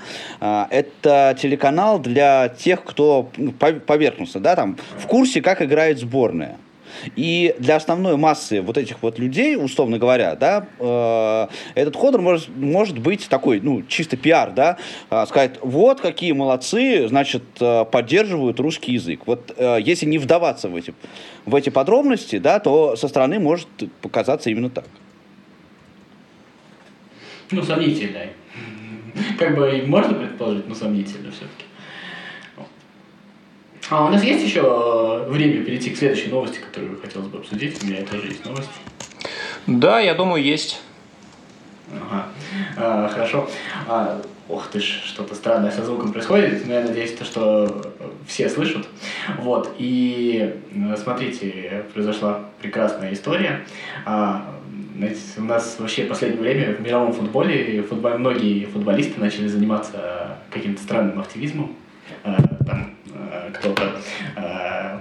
Это 0.70 1.36
телеканал 1.40 1.98
для 1.98 2.48
тех, 2.48 2.84
кто 2.84 3.30
ну, 3.36 3.52
поверхностно, 3.52 4.40
да, 4.40 4.56
там 4.56 4.76
в 4.98 5.06
курсе, 5.06 5.42
как 5.42 5.62
играет 5.62 5.98
сборная. 5.98 6.56
И 7.16 7.54
для 7.58 7.76
основной 7.76 8.16
массы 8.16 8.60
вот 8.60 8.76
этих 8.76 9.02
вот 9.02 9.18
людей, 9.18 9.56
условно 9.56 9.98
говоря, 9.98 10.34
да, 10.34 10.66
э, 10.78 11.48
этот 11.74 11.96
ходер 11.96 12.20
может, 12.20 12.48
может 12.56 12.98
быть 12.98 13.28
такой, 13.28 13.60
ну, 13.60 13.82
чисто 13.82 14.16
пиар, 14.16 14.52
да, 14.52 14.76
э, 15.10 15.24
сказать, 15.26 15.58
вот 15.62 16.00
какие 16.00 16.32
молодцы, 16.32 17.08
значит, 17.08 17.42
э, 17.60 17.84
поддерживают 17.84 18.60
русский 18.60 18.92
язык. 18.92 19.26
Вот 19.26 19.52
э, 19.56 19.78
если 19.82 20.06
не 20.06 20.18
вдаваться 20.18 20.68
в 20.68 20.76
эти, 20.76 20.94
в 21.46 21.54
эти 21.54 21.70
подробности, 21.70 22.38
да, 22.38 22.58
то 22.60 22.96
со 22.96 23.08
стороны 23.08 23.38
может 23.38 23.68
показаться 24.00 24.50
именно 24.50 24.70
так. 24.70 24.86
Ну, 27.50 27.62
сомнительно. 27.62 28.20
Как 29.38 29.56
бы 29.56 29.82
можно 29.86 30.14
предположить, 30.14 30.68
но 30.68 30.74
сомнительно 30.74 31.30
все-таки. 31.30 31.69
А 33.90 34.04
у 34.04 34.08
нас 34.08 34.22
есть 34.22 34.44
еще 34.44 34.60
э, 34.60 35.28
время 35.28 35.64
перейти 35.64 35.90
к 35.90 35.98
следующей 35.98 36.28
новости, 36.28 36.60
которую 36.60 37.00
хотелось 37.00 37.26
бы 37.26 37.38
обсудить? 37.38 37.82
У 37.82 37.86
меня 37.86 38.02
тоже 38.02 38.28
есть 38.28 38.44
новости. 38.44 38.70
Да, 39.66 39.98
я 39.98 40.14
думаю, 40.14 40.42
есть. 40.44 40.80
Ага. 41.92 42.28
А, 42.76 43.08
хорошо. 43.08 43.50
А, 43.88 44.22
ох 44.48 44.68
ты 44.68 44.78
ж, 44.78 44.84
что-то 45.04 45.34
странное 45.34 45.72
со 45.72 45.84
звуком 45.84 46.12
происходит, 46.12 46.64
но 46.68 46.74
я 46.74 46.82
надеюсь, 46.82 47.14
то, 47.14 47.24
что 47.24 47.92
все 48.28 48.48
слышат. 48.48 48.86
Вот. 49.40 49.74
И 49.76 50.54
э, 50.72 50.96
смотрите, 50.96 51.84
произошла 51.92 52.44
прекрасная 52.62 53.12
история. 53.12 53.66
А, 54.06 54.54
знаете, 54.96 55.18
у 55.38 55.42
нас 55.42 55.76
вообще 55.80 56.04
в 56.04 56.08
последнее 56.08 56.40
время 56.40 56.76
в 56.76 56.80
мировом 56.80 57.12
футболе 57.12 57.82
футбол, 57.82 58.18
многие 58.18 58.66
футболисты 58.66 59.18
начали 59.20 59.48
заниматься 59.48 60.38
каким-то 60.52 60.80
странным 60.80 61.18
активизмом. 61.18 61.74
Кто-то 63.54 63.96
э, 64.36 64.98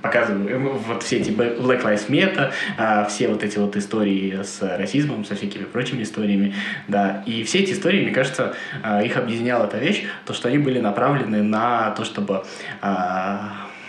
показываю 0.00 0.78
вот 0.86 1.02
все 1.02 1.18
эти 1.18 1.30
Black 1.30 1.82
Lives 1.82 2.08
Matter, 2.08 2.52
э, 2.78 3.06
все 3.08 3.28
вот 3.28 3.42
эти 3.42 3.58
вот 3.58 3.76
истории 3.76 4.42
с 4.42 4.60
расизмом, 4.62 5.24
со 5.24 5.34
всякими 5.34 5.64
прочими 5.64 6.02
историями, 6.02 6.54
да, 6.88 7.22
и 7.26 7.44
все 7.44 7.60
эти 7.60 7.72
истории, 7.72 8.02
мне 8.02 8.12
кажется, 8.12 8.54
э, 8.82 9.04
их 9.06 9.16
объединяла 9.16 9.66
эта 9.66 9.78
вещь, 9.78 10.04
то, 10.26 10.34
что 10.34 10.48
они 10.48 10.58
были 10.58 10.80
направлены 10.80 11.42
на 11.42 11.90
то, 11.92 12.04
чтобы, 12.04 12.44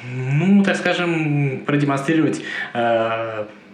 ну, 0.04 0.64
так 0.64 0.76
скажем, 0.76 1.64
продемонстрировать 1.66 2.42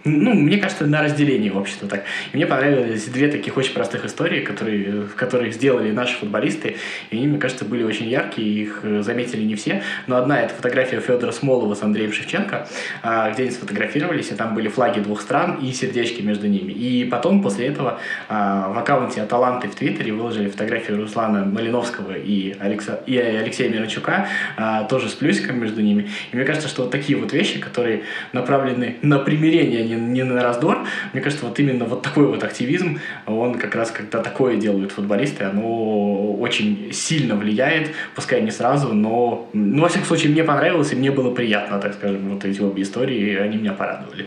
ну, 0.04 0.34
мне 0.34 0.58
кажется, 0.58 0.86
на 0.86 1.02
разделении 1.02 1.50
общества 1.50 1.88
так. 1.88 2.04
И 2.32 2.36
мне 2.36 2.46
понравились 2.46 3.04
две 3.06 3.28
таких 3.28 3.56
очень 3.56 3.74
простых 3.74 4.04
истории, 4.04 4.40
которые, 4.40 5.02
в 5.02 5.14
которых 5.14 5.54
сделали 5.54 5.90
наши 5.90 6.16
футболисты, 6.16 6.76
и 7.10 7.16
они, 7.16 7.26
мне 7.26 7.38
кажется, 7.38 7.64
были 7.64 7.82
очень 7.82 8.08
яркие, 8.08 8.62
их 8.62 8.80
э, 8.82 9.02
заметили 9.02 9.42
не 9.42 9.54
все, 9.54 9.82
но 10.06 10.16
одна— 10.16 10.40
это 10.42 10.54
фотография 10.54 11.00
Федора 11.00 11.32
Смолова 11.32 11.74
с 11.74 11.82
Андреем 11.82 12.12
Шевченко, 12.12 12.66
а, 13.02 13.30
где 13.30 13.44
они 13.44 13.52
сфотографировались, 13.52 14.30
и 14.30 14.34
там 14.34 14.54
были 14.54 14.68
флаги 14.68 15.00
двух 15.00 15.20
стран 15.20 15.58
и 15.62 15.72
сердечки 15.72 16.22
между 16.22 16.46
ними. 16.46 16.72
И 16.72 17.04
потом, 17.04 17.42
после 17.42 17.66
этого, 17.66 18.00
а, 18.28 18.70
в 18.70 18.78
аккаунте 18.78 19.22
Аталанты 19.22 19.68
в 19.68 19.74
Твиттере 19.74 20.12
выложили 20.12 20.48
фотографию 20.48 20.98
Руслана 20.98 21.44
Малиновского 21.44 22.12
и, 22.16 22.56
Алекса, 22.58 23.00
и 23.06 23.16
Алексея 23.18 23.68
Мирончука, 23.68 24.28
а, 24.56 24.84
тоже 24.84 25.08
с 25.08 25.12
плюсиком 25.12 25.60
между 25.60 25.82
ними. 25.82 26.08
И 26.32 26.36
мне 26.36 26.44
кажется, 26.44 26.68
что 26.68 26.82
вот 26.82 26.90
такие 26.90 27.18
вот 27.18 27.32
вещи, 27.32 27.60
которые 27.60 28.02
направлены 28.32 28.96
на 29.02 29.18
примирение, 29.18 29.89
не, 29.90 29.96
не 29.96 30.22
на 30.24 30.42
раздор, 30.42 30.86
мне 31.12 31.22
кажется, 31.22 31.46
вот 31.46 31.58
именно 31.58 31.84
вот 31.84 32.02
такой 32.02 32.26
вот 32.26 32.42
активизм, 32.42 33.00
он 33.26 33.58
как 33.58 33.74
раз, 33.74 33.90
когда 33.90 34.22
такое 34.22 34.56
делают 34.56 34.92
футболисты, 34.92 35.44
оно 35.44 36.32
очень 36.34 36.90
сильно 36.92 37.34
влияет, 37.34 37.90
пускай 38.14 38.42
не 38.42 38.50
сразу, 38.50 38.92
но, 38.92 39.48
ну, 39.52 39.82
во 39.82 39.88
всяком 39.88 40.06
случае, 40.06 40.32
мне 40.32 40.44
понравилось, 40.44 40.92
и 40.92 40.96
мне 40.96 41.10
было 41.10 41.34
приятно, 41.34 41.78
так 41.78 41.94
скажем, 41.94 42.30
вот 42.30 42.44
эти 42.44 42.60
обе 42.60 42.82
истории, 42.82 43.36
они 43.36 43.58
меня 43.58 43.72
порадовали. 43.72 44.26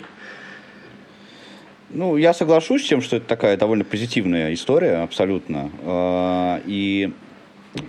Ну, 1.90 2.18
я 2.18 2.34
соглашусь 2.34 2.84
с 2.86 2.88
тем, 2.88 3.02
что 3.02 3.18
это 3.18 3.28
такая 3.28 3.56
довольно 3.56 3.84
позитивная 3.84 4.54
история, 4.54 5.04
абсолютно. 5.04 5.70
А, 5.84 6.60
и 6.66 7.12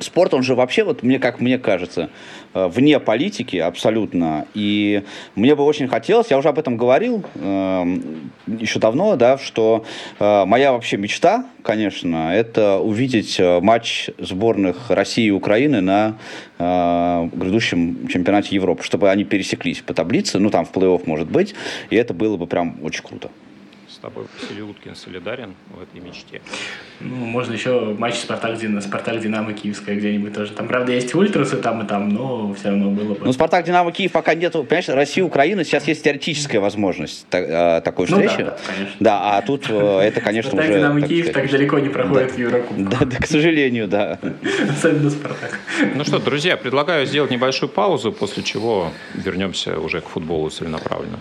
спорт, 0.00 0.34
он 0.34 0.42
же 0.42 0.54
вообще, 0.54 0.84
вот 0.84 1.02
мне, 1.02 1.18
как 1.18 1.40
мне 1.40 1.58
кажется, 1.58 2.10
вне 2.55 3.01
политики 3.01 3.57
абсолютно. 3.57 4.47
И 4.55 5.03
мне 5.35 5.55
бы 5.55 5.64
очень 5.64 5.88
хотелось, 5.88 6.31
я 6.31 6.38
уже 6.38 6.49
об 6.49 6.59
этом 6.59 6.77
говорил 6.77 7.25
э, 7.35 7.99
еще 8.47 8.79
давно, 8.79 9.17
да, 9.17 9.38
что 9.38 9.85
э, 10.19 10.45
моя 10.45 10.73
вообще 10.73 10.97
мечта, 10.97 11.47
конечно, 11.62 12.33
это 12.35 12.79
увидеть 12.79 13.38
э, 13.38 13.61
матч 13.61 14.11
сборных 14.19 14.90
России 14.90 15.27
и 15.27 15.31
Украины 15.31 15.81
на 15.81 16.19
э, 16.59 17.29
грядущем 17.33 18.09
чемпионате 18.09 18.55
Европы, 18.55 18.83
чтобы 18.83 19.11
они 19.11 19.25
пересеклись 19.25 19.81
по 19.81 19.95
таблице, 19.95 20.38
ну 20.38 20.51
там 20.51 20.64
в 20.64 20.73
плей-офф 20.73 21.03
может 21.07 21.29
быть, 21.29 21.55
и 21.90 21.97
это 21.97 22.14
было 22.14 22.37
бы 22.37 22.47
прям 22.47 22.79
очень 22.83 23.03
круто 23.03 23.31
тобой 24.05 24.27
Василий 24.38 24.62
Уткин 24.62 24.95
солидарен 24.95 25.55
в 25.71 25.83
этой 25.83 26.07
мечте. 26.07 26.43
Ну, 27.01 27.14
можно 27.14 27.55
еще 27.55 27.95
матч 27.99 28.17
Спартак, 28.17 28.59
Дина, 28.59 28.83
Спартак 28.83 29.21
Динамо 29.21 29.55
Киевская 29.55 29.97
где-нибудь 29.97 30.35
тоже. 30.35 30.53
Там, 30.53 30.69
правда, 30.69 30.93
есть 30.93 31.14
ультрасы 31.14 31.57
там 31.57 31.83
и 31.83 31.87
там, 31.87 32.11
но 32.11 32.53
все 32.53 32.69
равно 32.69 32.90
было 32.90 33.14
бы. 33.14 33.25
Ну, 33.25 33.33
Спартак, 33.33 33.64
Динамо, 33.64 33.93
Киев 33.93 34.12
пока 34.12 34.35
нету. 34.35 34.62
Понимаешь, 34.62 34.88
Россия, 34.88 35.25
Украина, 35.25 35.64
сейчас 35.64 35.88
есть 35.88 36.05
теоретическая 36.05 36.61
возможность 36.61 37.27
так, 37.31 37.83
такой 37.83 38.07
встречи. 38.07 38.40
Ну, 38.40 38.45
да, 38.45 38.51
да, 38.51 38.57
конечно. 38.75 38.97
Да, 39.01 39.38
а 39.38 39.43
тут 39.43 39.67
э, 39.71 39.99
это, 40.01 40.21
конечно, 40.21 40.51
Спартак, 40.51 40.71
уже... 40.71 40.79
Динамо, 40.79 41.01
Киев 41.01 41.33
так 41.33 41.51
далеко 41.51 41.79
не 41.79 41.88
проходит 41.88 42.29
да. 42.29 42.35
в 42.35 42.38
Еврокубку. 42.38 42.83
Да, 42.83 42.99
да, 43.07 43.17
к 43.17 43.27
сожалению, 43.27 43.88
да. 43.88 44.19
Особенно 44.69 45.09
Спартак. 45.09 45.59
Ну 45.95 46.05
что, 46.05 46.19
друзья, 46.19 46.59
предлагаю 46.59 47.07
сделать 47.07 47.31
небольшую 47.31 47.71
паузу, 47.71 48.12
после 48.12 48.43
чего 48.43 48.90
вернемся 49.14 49.79
уже 49.79 50.03
к 50.03 50.09
футболу 50.09 50.51
целенаправленно. 50.51 51.21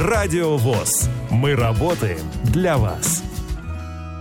Радио 0.00 0.56
ВОЗ. 0.56 1.10
Мы 1.28 1.56
работаем 1.56 2.20
для 2.52 2.78
вас. 2.78 3.24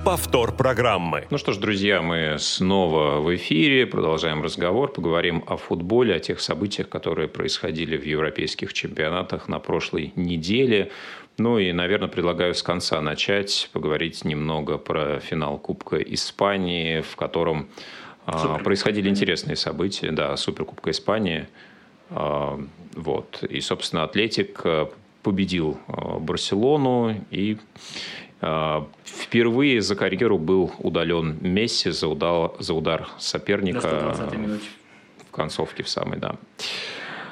Повтор 0.04 0.52
программы. 0.52 1.28
Ну 1.30 1.38
что 1.38 1.54
ж, 1.54 1.58
друзья, 1.58 2.02
мы 2.02 2.38
снова 2.40 3.20
в 3.20 3.36
эфире, 3.36 3.86
продолжаем 3.86 4.42
разговор, 4.42 4.92
поговорим 4.92 5.44
о 5.46 5.56
футболе, 5.56 6.16
о 6.16 6.20
тех 6.20 6.40
событиях, 6.40 6.90
которые 6.90 7.28
происходили 7.28 7.96
в 7.96 8.04
европейских 8.04 8.74
чемпионатах 8.74 9.48
на 9.50 9.60
прошлой 9.60 10.14
неделе. 10.16 10.90
Ну 11.38 11.60
и, 11.60 11.72
наверное, 11.72 12.08
предлагаю 12.08 12.56
с 12.56 12.64
конца 12.64 13.00
начать, 13.00 13.70
поговорить 13.72 14.26
немного 14.26 14.80
про 14.80 15.20
финал 15.20 15.60
Кубка 15.60 15.98
Испании, 15.98 17.02
в 17.02 17.16
котором 17.16 17.70
а, 18.26 18.40
Супер. 18.40 18.64
происходили 18.64 19.10
интересные 19.10 19.56
события. 19.56 20.12
Да, 20.12 20.36
Суперкубка 20.38 20.90
Испании. 20.90 21.48
А, 22.10 22.60
вот. 22.96 23.44
И, 23.48 23.62
собственно, 23.62 24.06
Атлетик 24.06 24.64
победил 25.28 25.78
э, 25.90 26.20
Барселону 26.20 27.14
и 27.32 27.58
э, 28.40 28.82
впервые 29.04 29.82
за 29.82 29.98
карьеру 29.98 30.38
был 30.38 30.72
удален 30.80 31.38
Месси 31.42 31.92
за 31.92 32.08
удар, 32.08 32.52
за 32.60 32.74
удар 32.74 33.10
соперника 33.18 34.16
в 35.28 35.32
концовке 35.32 35.84
в 35.84 35.90
самой, 35.90 36.18
да. 36.18 36.36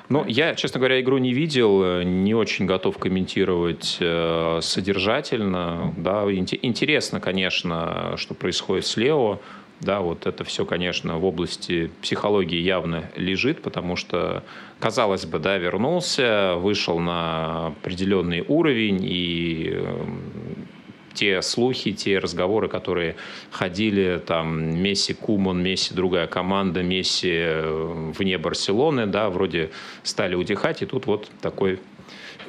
Но 0.09 0.25
я, 0.27 0.55
честно 0.55 0.79
говоря, 0.79 0.99
игру 0.99 1.19
не 1.19 1.33
видел, 1.33 2.01
не 2.01 2.35
очень 2.35 2.65
готов 2.65 2.97
комментировать 2.97 3.95
э, 4.01 4.59
содержательно. 4.61 5.93
Да, 5.95 6.25
интересно, 6.29 7.21
конечно, 7.21 8.15
что 8.17 8.33
происходит 8.33 8.85
с 8.85 8.97
Лео. 8.97 9.39
Да, 9.81 9.99
вот 9.99 10.25
это 10.25 10.43
все, 10.45 10.65
конечно, 10.65 11.17
в 11.17 11.25
области 11.25 11.91
психологии 12.01 12.59
явно 12.59 13.11
лежит, 13.15 13.61
потому 13.61 13.97
что, 13.97 14.43
казалось 14.79 15.25
бы, 15.25 15.37
да, 15.37 15.57
вернулся, 15.57 16.55
вышел 16.55 16.99
на 16.99 17.67
определенный 17.67 18.43
уровень, 18.47 19.01
и 19.03 19.71
эм, 19.73 20.67
те 21.13 21.41
слухи, 21.41 21.91
те 21.91 22.19
разговоры, 22.19 22.69
которые 22.69 23.15
ходили, 23.51 24.21
там, 24.25 24.81
Месси, 24.81 25.13
Куман, 25.13 25.61
Месси, 25.61 25.93
другая 25.93 26.27
команда, 26.27 26.81
Месси 26.81 27.31
э, 27.33 28.11
вне 28.17 28.37
Барселоны, 28.37 29.07
да, 29.07 29.29
вроде 29.29 29.71
стали 30.03 30.35
утихать, 30.35 30.83
и 30.83 30.85
тут 30.85 31.05
вот 31.05 31.29
такой 31.41 31.79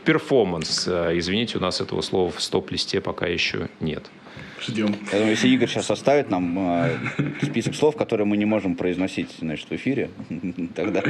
перформанс. 0.05 0.87
Э, 0.87 1.13
извините, 1.15 1.59
у 1.59 1.61
нас 1.61 1.81
этого 1.81 2.03
слова 2.03 2.31
в 2.31 2.41
стоп-листе 2.41 3.01
пока 3.01 3.27
еще 3.27 3.69
нет. 3.81 4.11
Ждем. 4.61 4.95
Думаю, 5.11 5.31
если 5.31 5.49
Игорь 5.49 5.69
сейчас 5.69 5.91
оставит 5.91 6.31
нам 6.31 6.59
э, 6.59 6.97
список 7.43 7.75
слов, 7.75 7.97
которые 7.97 8.27
мы 8.27 8.37
не 8.37 8.45
можем 8.45 8.75
произносить 8.75 9.37
значит, 9.39 9.69
в 9.69 9.73
эфире, 9.73 10.11
тогда 10.75 11.03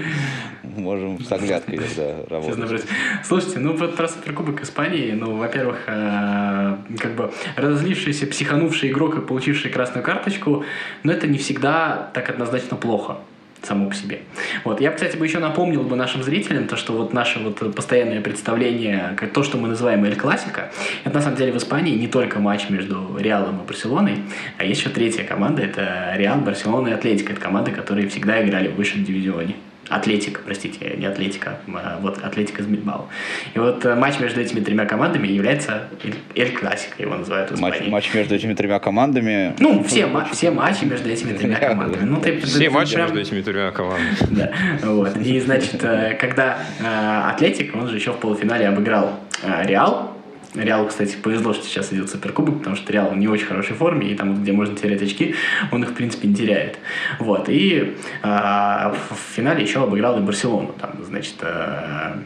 можем 0.63 1.23
с 1.23 1.31
оглядкой 1.31 1.79
тогда 1.79 2.17
работать. 2.29 2.85
Слушайте, 3.25 3.61
ну 3.61 3.77
вот 3.77 3.97
про 3.97 4.09
Суперкубок 4.09 4.63
Испании, 4.63 5.13
ну, 5.13 5.37
во-первых, 5.37 5.85
э, 5.87 6.77
как 6.99 7.15
бы 7.15 7.33
разозлившийся, 7.57 8.27
психанувший 8.27 8.91
игрок 8.91 9.17
и 9.19 9.21
получивший 9.21 9.71
красную 9.71 10.05
карточку, 10.05 10.65
но 11.03 11.13
это 11.13 11.27
не 11.27 11.39
всегда 11.39 12.11
так 12.15 12.29
однозначно 12.31 12.77
плохо 12.77 13.19
само 13.67 13.89
по 13.89 13.95
себе. 13.95 14.21
Вот. 14.65 14.81
Я, 14.81 14.93
кстати, 14.93 15.17
бы 15.17 15.27
еще 15.27 15.39
напомнил 15.39 15.83
бы 15.83 15.97
нашим 15.97 16.23
зрителям, 16.23 16.67
то, 16.69 16.77
что 16.77 16.93
вот 16.93 17.13
наше 17.13 17.39
вот 17.41 17.75
постоянное 17.75 18.21
представление, 18.21 19.15
как 19.17 19.33
то, 19.33 19.43
что 19.43 19.59
мы 19.59 19.69
называем 19.69 20.05
Эль 20.05 20.17
Классика, 20.17 20.71
это 21.05 21.15
на 21.15 21.23
самом 21.23 21.37
деле 21.37 21.53
в 21.53 21.57
Испании 21.57 21.95
не 21.95 22.07
только 22.07 22.39
матч 22.39 22.71
между 22.71 23.17
Реалом 23.19 23.61
и 23.61 23.67
Барселоной, 23.67 24.19
а 24.59 24.65
есть 24.65 24.81
еще 24.81 24.91
третья 24.91 25.25
команда, 25.25 25.63
это 25.63 26.15
Реал, 26.17 26.39
Барселона 26.39 26.89
и 26.89 26.93
Атлетика. 26.93 27.33
Это 27.33 27.41
команды, 27.41 27.71
которые 27.71 28.09
всегда 28.09 28.43
играли 28.43 28.69
в 28.69 28.77
высшем 28.77 29.05
дивизионе. 29.05 29.57
Атлетика, 29.88 30.40
простите, 30.44 30.94
не 30.96 31.07
Атлетика, 31.07 31.59
а 31.68 31.99
вот 32.01 32.18
Атлетика 32.22 32.62
из 32.62 32.66
Бильбао. 32.66 33.09
И 33.55 33.59
вот 33.59 33.85
э, 33.85 33.94
матч 33.94 34.18
между 34.18 34.40
этими 34.40 34.61
тремя 34.61 34.85
командами 34.85 35.29
является 35.29 35.85
Эль 36.35 36.53
Классика, 36.57 37.03
его 37.03 37.14
называют 37.14 37.51
в 37.53 37.61
матч, 37.61 37.81
матч 37.87 38.12
между 38.14 38.35
этими 38.35 38.55
тремя 38.55 38.79
командами? 38.79 39.55
Ну, 39.59 39.85
все, 39.85 40.07
ма- 40.07 40.29
все 40.33 40.51
матчи 40.51 40.85
между 40.85 41.09
этими 41.09 41.33
тремя 41.37 41.57
командами. 41.57 42.05
Ну, 42.05 42.20
ты, 42.20 42.40
все 42.40 42.59
ты, 42.59 42.70
матчи 42.70 42.94
прям... 42.94 43.07
между 43.07 43.20
этими 43.20 43.42
тремя 43.42 43.70
командами. 43.70 44.16
Да, 44.31 44.53
вот. 44.83 45.16
И, 45.18 45.40
значит, 45.40 45.83
э, 45.85 46.16
когда 46.20 46.59
э, 46.81 47.31
Атлетик, 47.31 47.75
он 47.77 47.88
же 47.88 47.96
еще 47.96 48.12
в 48.12 48.16
полуфинале 48.16 48.68
обыграл 48.68 49.20
Реал, 49.64 50.16
Реалу, 50.57 50.88
кстати, 50.88 51.16
повезло, 51.16 51.53
что 51.53 51.64
сейчас 51.64 51.92
идет 51.92 52.11
Суперкубок, 52.11 52.59
потому 52.59 52.77
что 52.77 52.92
Реал 52.92 53.11
в 53.11 53.31
очень 53.31 53.47
хорошей 53.47 53.77
форме, 53.77 54.09
и 54.09 54.14
там, 54.14 54.42
где 54.42 54.53
можно 54.53 54.77
терять 54.77 55.03
очки, 55.03 55.35
он 55.73 55.83
их, 55.83 55.90
в 55.90 55.95
принципе, 55.95 56.29
не 56.29 56.35
теряет. 56.35 56.79
Вот. 57.19 57.49
И 57.49 57.97
а, 58.23 58.95
в 59.11 59.35
финале 59.35 59.62
еще 59.62 59.83
обыграл 59.83 60.19
и 60.19 60.23
Барселону. 60.23 60.75
Там, 60.81 61.05
значит, 61.05 61.37
а, 61.42 62.19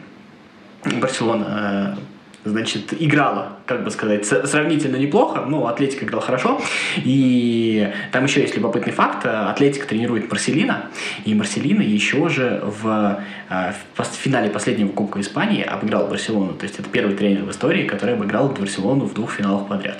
Барселона 0.85 1.97
значит, 2.43 2.93
играла, 2.99 3.57
как 3.65 3.83
бы 3.83 3.91
сказать, 3.91 4.25
сравнительно 4.25 4.95
неплохо, 4.95 5.45
ну, 5.47 5.67
Атлетика 5.67 6.05
играл 6.05 6.21
хорошо, 6.21 6.61
и 6.97 7.91
там 8.11 8.25
еще 8.25 8.41
есть 8.41 8.55
любопытный 8.55 8.93
факт, 8.93 9.25
Атлетика 9.25 9.87
тренирует 9.87 10.29
Марселина, 10.29 10.85
и 11.25 11.33
Марселина 11.35 11.81
еще 11.81 12.29
же 12.29 12.61
в, 12.63 13.21
э, 13.49 13.73
в 13.95 14.03
финале 14.03 14.49
последнего 14.49 14.89
Кубка 14.89 15.21
Испании 15.21 15.63
обыграл 15.63 16.07
Барселону, 16.07 16.53
то 16.53 16.63
есть 16.63 16.79
это 16.79 16.89
первый 16.89 17.15
тренер 17.15 17.43
в 17.43 17.51
истории, 17.51 17.85
который 17.85 18.15
обыграл 18.15 18.49
Барселону 18.49 19.05
в 19.05 19.13
двух 19.13 19.31
финалах 19.31 19.67
подряд. 19.67 19.99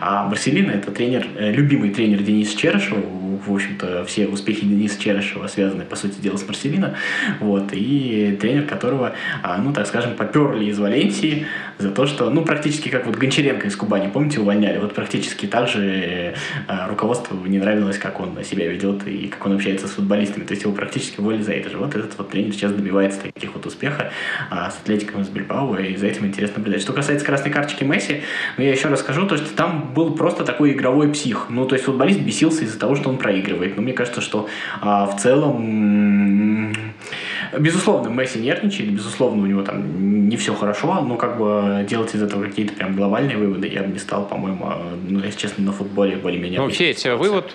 А 0.00 0.26
Марселина 0.28 0.72
это 0.72 0.90
тренер, 0.90 1.26
э, 1.36 1.52
любимый 1.52 1.90
тренер 1.90 2.22
Дениса 2.22 2.56
Черышева, 2.56 3.02
в 3.46 3.52
общем-то, 3.52 4.04
все 4.04 4.26
успехи 4.26 4.64
Дениса 4.64 5.00
Черышева 5.00 5.46
связаны, 5.46 5.84
по 5.84 5.96
сути 5.96 6.20
дела, 6.20 6.36
с 6.36 6.46
Марселино, 6.46 6.96
вот, 7.40 7.70
и 7.72 8.36
тренер 8.40 8.64
которого, 8.64 9.14
а, 9.42 9.58
ну, 9.58 9.72
так 9.72 9.86
скажем, 9.86 10.14
поперли 10.14 10.66
из 10.66 10.78
Валенсии 10.78 11.46
за 11.78 11.90
то, 11.90 12.06
что, 12.06 12.30
ну, 12.30 12.44
практически 12.44 12.88
как 12.88 13.06
вот 13.06 13.16
Гончаренко 13.16 13.68
из 13.68 13.76
Кубани, 13.76 14.08
помните, 14.08 14.40
увольняли, 14.40 14.78
вот 14.78 14.94
практически 14.94 15.46
так 15.46 15.68
же 15.68 15.84
э, 15.84 16.34
руководству 16.88 17.36
не 17.46 17.58
нравилось, 17.58 17.98
как 17.98 18.20
он 18.20 18.42
себя 18.44 18.68
ведет 18.68 19.06
и 19.06 19.28
как 19.28 19.44
он 19.46 19.54
общается 19.54 19.88
с 19.88 19.92
футболистами, 19.92 20.44
то 20.44 20.52
есть 20.52 20.64
его 20.64 20.72
практически 20.74 21.20
уволили 21.20 21.42
за 21.42 21.52
это 21.52 21.70
же. 21.70 21.78
Вот 21.78 21.94
этот 21.94 22.16
вот 22.18 22.30
тренер 22.30 22.52
сейчас 22.52 22.72
добивается 22.72 23.20
таких 23.20 23.54
вот 23.54 23.66
успеха 23.66 24.10
а, 24.50 24.70
с 24.70 24.78
Атлетиком 24.82 25.22
из 25.22 25.28
Бильбао, 25.28 25.78
и 25.78 25.96
за 25.96 26.06
этим 26.06 26.26
интересно 26.26 26.58
наблюдать. 26.58 26.82
Что 26.82 26.92
касается 26.92 27.24
красной 27.24 27.50
карточки 27.50 27.84
Месси, 27.84 28.22
ну, 28.56 28.64
я 28.64 28.72
еще 28.72 28.88
раз 28.88 29.00
скажу, 29.00 29.26
то, 29.26 29.36
что 29.36 29.54
там 29.58 29.92
был 29.92 30.14
просто 30.14 30.44
такой 30.44 30.70
игровой 30.70 31.10
псих, 31.10 31.46
ну, 31.48 31.66
то 31.66 31.74
есть 31.74 31.84
футболист 31.84 32.20
бесился 32.20 32.62
из-за 32.62 32.78
того, 32.78 32.94
что 32.94 33.08
он 33.08 33.18
проигрывает, 33.18 33.74
но 33.76 33.82
мне 33.82 33.92
кажется, 33.92 34.20
что 34.20 34.46
а, 34.80 35.06
в 35.06 35.20
целом 35.20 36.72
Безусловно, 37.56 38.08
Месси 38.08 38.38
нервничает, 38.38 38.90
безусловно, 38.90 39.42
у 39.42 39.46
него 39.46 39.62
там 39.62 40.28
не 40.28 40.36
все 40.36 40.54
хорошо, 40.54 41.00
но 41.00 41.16
как 41.16 41.38
бы 41.38 41.86
делать 41.88 42.14
из 42.14 42.22
этого 42.22 42.44
какие-то 42.44 42.74
прям 42.74 42.94
глобальные 42.94 43.36
выводы 43.36 43.68
я 43.68 43.82
бы 43.82 43.92
не 43.92 43.98
стал, 43.98 44.26
по-моему, 44.26 44.66
а, 44.66 44.82
ну, 45.08 45.20
если 45.20 45.38
честно, 45.38 45.64
на 45.64 45.72
футболе 45.72 46.16
более-менее. 46.16 46.60
Ну, 46.60 46.70
Федь, 46.70 47.04
вывод, 47.06 47.54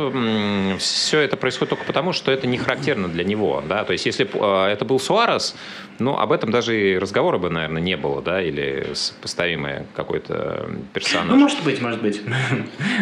все 0.80 1.20
это 1.20 1.38
происходит 1.38 1.70
только 1.70 1.86
потому, 1.86 2.14
что 2.14 2.32
это 2.32 2.48
не 2.48 2.58
характерно 2.58 3.08
для 3.08 3.24
него, 3.24 3.64
да, 3.68 3.84
то 3.84 3.94
есть 3.94 4.06
если 4.06 4.28
а, 4.34 4.70
это 4.70 4.86
был 4.86 5.00
Суарес, 5.00 5.56
ну, 6.00 6.18
об 6.18 6.32
этом 6.32 6.52
даже 6.52 6.80
и 6.80 6.98
разговора 6.98 7.38
бы, 7.38 7.50
наверное, 7.50 7.82
не 7.82 7.98
было, 7.98 8.22
да, 8.22 8.42
или 8.42 8.88
сопоставимый 8.94 9.84
какой-то 9.96 10.70
персонаж. 10.94 11.30
Ну, 11.30 11.36
может 11.38 11.64
быть, 11.64 11.82
может 11.82 12.02
быть. 12.02 12.22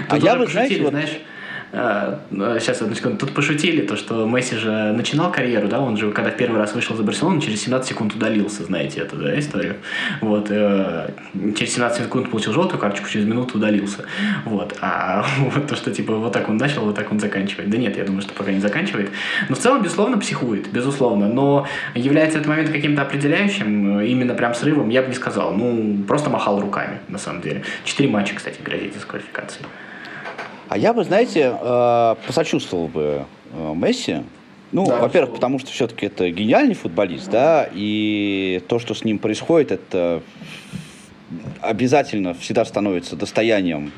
А 0.09 0.17
я 0.17 0.35
бы, 0.35 0.47
знаете, 0.47 0.85
знаешь, 0.87 1.19
сейчас, 1.71 2.81
одну 2.81 2.95
секунду, 2.95 3.17
тут 3.17 3.33
пошутили, 3.33 3.81
то, 3.81 3.95
что 3.95 4.25
Месси 4.25 4.57
же 4.57 4.91
начинал 4.91 5.31
карьеру, 5.31 5.69
да, 5.69 5.79
он 5.79 5.95
же, 5.95 6.11
когда 6.11 6.29
первый 6.29 6.57
раз 6.57 6.73
вышел 6.73 6.97
за 6.97 7.03
Барселону, 7.03 7.39
через 7.39 7.61
17 7.63 7.87
секунд 7.87 8.13
удалился, 8.13 8.65
знаете 8.65 9.01
эту, 9.01 9.15
да, 9.15 9.39
историю. 9.39 9.77
Вот, 10.19 10.47
э, 10.49 11.11
через 11.55 11.73
17 11.73 12.03
секунд 12.03 12.29
получил 12.29 12.51
желтую 12.51 12.79
карточку, 12.79 13.07
через 13.09 13.25
минуту 13.25 13.57
удалился. 13.57 14.03
Вот, 14.43 14.77
а 14.81 15.25
вот 15.39 15.67
то, 15.67 15.75
что, 15.75 15.91
типа, 15.91 16.15
вот 16.15 16.33
так 16.33 16.49
он 16.49 16.57
начал, 16.57 16.83
вот 16.83 16.95
так 16.95 17.09
он 17.11 17.19
заканчивает. 17.19 17.69
Да 17.69 17.77
нет, 17.77 17.97
я 17.97 18.03
думаю, 18.03 18.21
что 18.21 18.33
пока 18.33 18.51
не 18.51 18.59
заканчивает. 18.59 19.09
Но 19.47 19.55
в 19.55 19.59
целом, 19.59 19.81
безусловно, 19.81 20.17
психует, 20.17 20.69
безусловно. 20.71 21.29
Но 21.29 21.67
является 21.95 22.37
этот 22.39 22.49
момент 22.49 22.69
каким-то 22.69 23.01
определяющим, 23.01 23.99
э, 23.99 24.07
именно 24.07 24.33
прям 24.33 24.53
срывом, 24.53 24.89
я 24.89 25.01
бы 25.01 25.07
не 25.07 25.15
сказал. 25.15 25.53
Ну, 25.53 26.03
просто 26.05 26.29
махал 26.29 26.59
руками, 26.59 26.99
на 27.07 27.17
самом 27.17 27.41
деле. 27.41 27.63
Четыре 27.85 28.09
матча, 28.09 28.35
кстати, 28.35 28.59
грозит 28.61 28.93
дисквалификацией. 28.93 29.65
А 30.71 30.77
я 30.77 30.93
бы, 30.93 31.03
знаете, 31.03 31.53
э, 31.61 32.15
посочувствовал 32.25 32.87
бы 32.87 33.25
э, 33.51 33.73
Месси. 33.75 34.19
Ну, 34.71 34.85
да, 34.85 34.99
во-первых, 34.99 35.35
потому 35.35 35.59
что 35.59 35.69
все-таки 35.69 36.05
это 36.05 36.29
гениальный 36.29 36.75
футболист, 36.75 37.29
да, 37.29 37.67
и 37.73 38.63
то, 38.69 38.79
что 38.79 38.93
с 38.93 39.03
ним 39.03 39.19
происходит, 39.19 39.73
это 39.73 40.21
обязательно 41.59 42.33
всегда 42.35 42.63
становится 42.63 43.17
достоянием, 43.17 43.91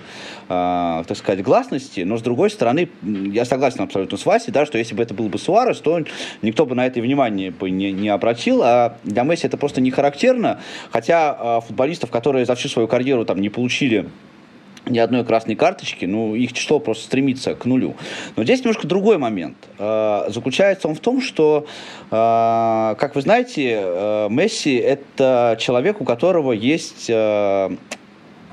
э, 0.49 1.03
так 1.07 1.15
сказать, 1.15 1.43
гласности, 1.43 1.99
но 1.99 2.17
с 2.17 2.23
другой 2.23 2.49
стороны, 2.49 2.89
я 3.03 3.45
согласен 3.45 3.81
абсолютно 3.81 4.17
с 4.17 4.25
Васей, 4.25 4.51
да, 4.51 4.65
что 4.65 4.79
если 4.79 4.95
бы 4.95 5.03
это 5.03 5.13
был 5.13 5.29
бы 5.29 5.38
Суарес, 5.38 5.77
то 5.77 6.01
никто 6.41 6.65
бы 6.65 6.73
на 6.73 6.88
это 6.88 7.01
внимание 7.01 7.51
бы 7.51 7.69
не, 7.69 7.91
не 7.91 8.09
обратил, 8.09 8.63
а 8.63 8.97
для 9.03 9.21
Месси 9.21 9.45
это 9.45 9.57
просто 9.57 9.79
не 9.79 9.91
характерно, 9.91 10.59
хотя 10.89 11.38
э, 11.39 11.67
футболистов, 11.67 12.09
которые 12.09 12.47
за 12.47 12.55
всю 12.55 12.67
свою 12.67 12.88
карьеру 12.88 13.25
там 13.25 13.39
не 13.41 13.49
получили 13.49 14.09
ни 14.86 15.00
одной 15.00 15.24
красной 15.24 15.56
карточки, 15.56 16.06
ну, 16.06 16.36
их 16.36 16.54
число 16.54 16.80
просто 16.80 17.06
стремится 17.06 17.56
к 17.56 17.65
нулю. 17.65 17.96
Но 18.36 18.43
здесь 18.43 18.60
немножко 18.60 18.88
другой 18.88 19.17
момент. 19.17 19.58
Э, 19.80 20.26
заключается 20.30 20.88
он 20.88 20.96
в 20.96 21.00
том, 21.00 21.22
что, 21.22 21.65
э, 22.12 22.12
как 22.12 23.15
вы 23.15 23.22
знаете, 23.22 23.80
э, 23.82 24.28
Месси– 24.30 24.76
это 24.78 25.58
человек, 25.60 26.02
у 26.02 26.06
которого 26.06 26.52
есть 26.52 27.10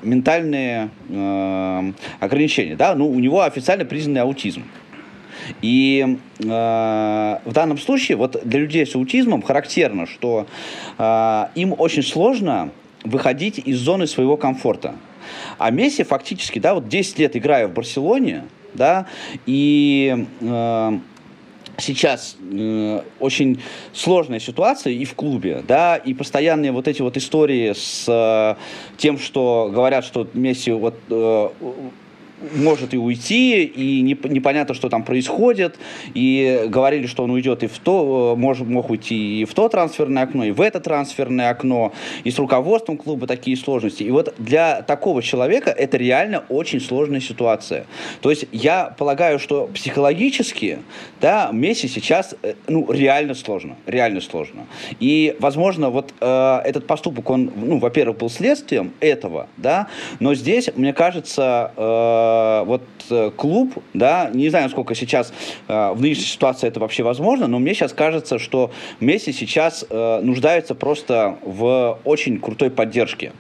ментальные 0.03 0.89
ограничения. 2.21 2.75
Да? 2.75 2.95
Ну, 2.95 3.11
у 3.11 3.21
него 3.21 3.43
официально 3.43 3.85
признанный 3.85 4.23
аутизм. 4.23 4.65
И 5.63 6.19
э, 6.39 6.45
в 6.45 7.53
данном 7.53 7.79
случае 7.79 8.17
вот 8.17 8.41
для 8.45 8.61
людей 8.61 8.87
с 8.87 8.95
аутизмом 8.95 9.43
характерно, 9.43 10.07
что 10.07 10.47
э, 10.99 11.47
им 11.55 11.75
очень 11.77 12.03
сложно 12.03 12.71
выходить 13.05 13.59
из 13.59 13.79
зоны 13.79 14.07
своего 14.07 14.37
комфорта. 14.37 14.95
А 15.61 15.71
Месси 15.71 16.05
фактически, 16.05 16.59
да, 16.59 16.73
вот 16.73 16.89
10 16.89 17.19
лет 17.19 17.37
играя 17.37 17.69
в 17.69 17.75
Барселоне, 17.75 18.45
да, 18.73 19.07
и 19.45 20.27
э, 20.41 20.99
сейчас 21.77 22.39
э, 22.41 23.03
очень 23.19 23.61
сложная 23.93 24.41
ситуация 24.41 24.95
и 24.95 25.05
в 25.05 25.15
клубе, 25.15 25.63
да, 25.69 25.97
и 25.97 26.15
постоянные 26.15 26.73
вот 26.73 26.89
эти 26.89 27.03
вот 27.03 27.19
истории 27.19 27.75
с 27.75 28.07
э, 28.09 28.57
тем, 28.97 29.19
что 29.19 29.71
говорят, 29.71 30.07
что 30.07 30.27
Месси 30.33 30.73
вот 30.73 30.95
э, 31.11 31.49
может 32.55 32.95
и 32.95 32.99
уйти, 32.99 33.65
и 33.65 34.01
не, 34.03 34.17
непонятно, 34.29 34.75
что 34.75 34.89
там 34.89 35.03
происходит, 35.05 35.79
и 36.15 36.65
говорили, 36.67 37.07
что 37.07 37.25
он 37.25 37.31
уйдет 37.31 37.63
и 37.63 37.67
в 37.67 37.79
то, 37.79 38.35
э, 38.37 38.41
мож, 38.41 38.61
мог 38.61 38.91
уйти 38.91 39.41
и 39.41 39.45
в 39.45 39.55
то 39.55 39.69
трансферное 39.69 40.23
окно, 40.23 40.45
и 40.45 40.51
в 40.51 40.61
это 40.61 40.81
трансферное 40.81 41.51
окно, 41.51 41.93
и 42.25 42.31
с 42.31 42.39
руководством 42.39 42.97
клуба 42.97 43.27
такие 43.27 43.57
сложности. 43.57 44.03
И 44.03 44.11
вот 44.11 44.35
для 44.39 44.83
такого 44.83 45.23
человека 45.23 45.71
это 45.71 45.97
реально 45.97 46.45
очень 46.49 46.81
сложная 46.81 47.21
ситуация. 47.21 47.87
То 48.21 48.31
есть 48.31 48.47
я 48.53 48.95
полагаю, 48.99 49.39
что 49.39 49.69
психологически, 49.73 50.79
да, 51.21 51.51
Месси 51.53 51.89
сейчас, 51.89 52.35
э, 52.43 52.55
ну, 52.69 52.91
реально 52.91 53.35
сложно, 53.35 53.77
реально 53.87 54.21
сложно. 54.21 54.67
И, 54.99 55.37
возможно, 55.39 55.91
вот 55.91 56.15
э, 56.21 56.61
этот 56.65 56.87
поступок, 56.87 57.29
он, 57.31 57.53
ну, 57.55 57.79
во-первых, 57.79 58.19
был 58.19 58.31
следствием 58.31 58.93
этого, 59.01 59.49
да, 59.57 59.89
но 60.21 60.35
здесь, 60.35 60.71
мне 60.75 60.93
кажется, 60.93 61.73
э, 61.77 62.30
Э, 62.31 62.65
вот 62.65 62.83
э, 63.11 63.31
клуб, 63.37 63.75
да, 63.95 64.31
не 64.33 64.49
знаю, 64.51 64.67
насколько 64.67 64.95
сейчас 64.95 65.33
э, 65.69 65.93
в 65.93 66.01
нынешней 66.01 66.25
ситуации 66.25 66.69
это 66.69 66.81
вообще 66.81 67.03
возможно, 67.03 67.47
но 67.47 67.59
мне 67.59 67.75
сейчас 67.75 67.93
кажется, 67.93 68.39
что 68.39 68.71
Месси 69.01 69.33
сейчас 69.33 69.85
нуждается 69.91 70.75
просто 70.75 71.39
в 71.43 71.99
очень 72.05 72.41
крутой 72.41 72.71
поддержке. 72.71 73.33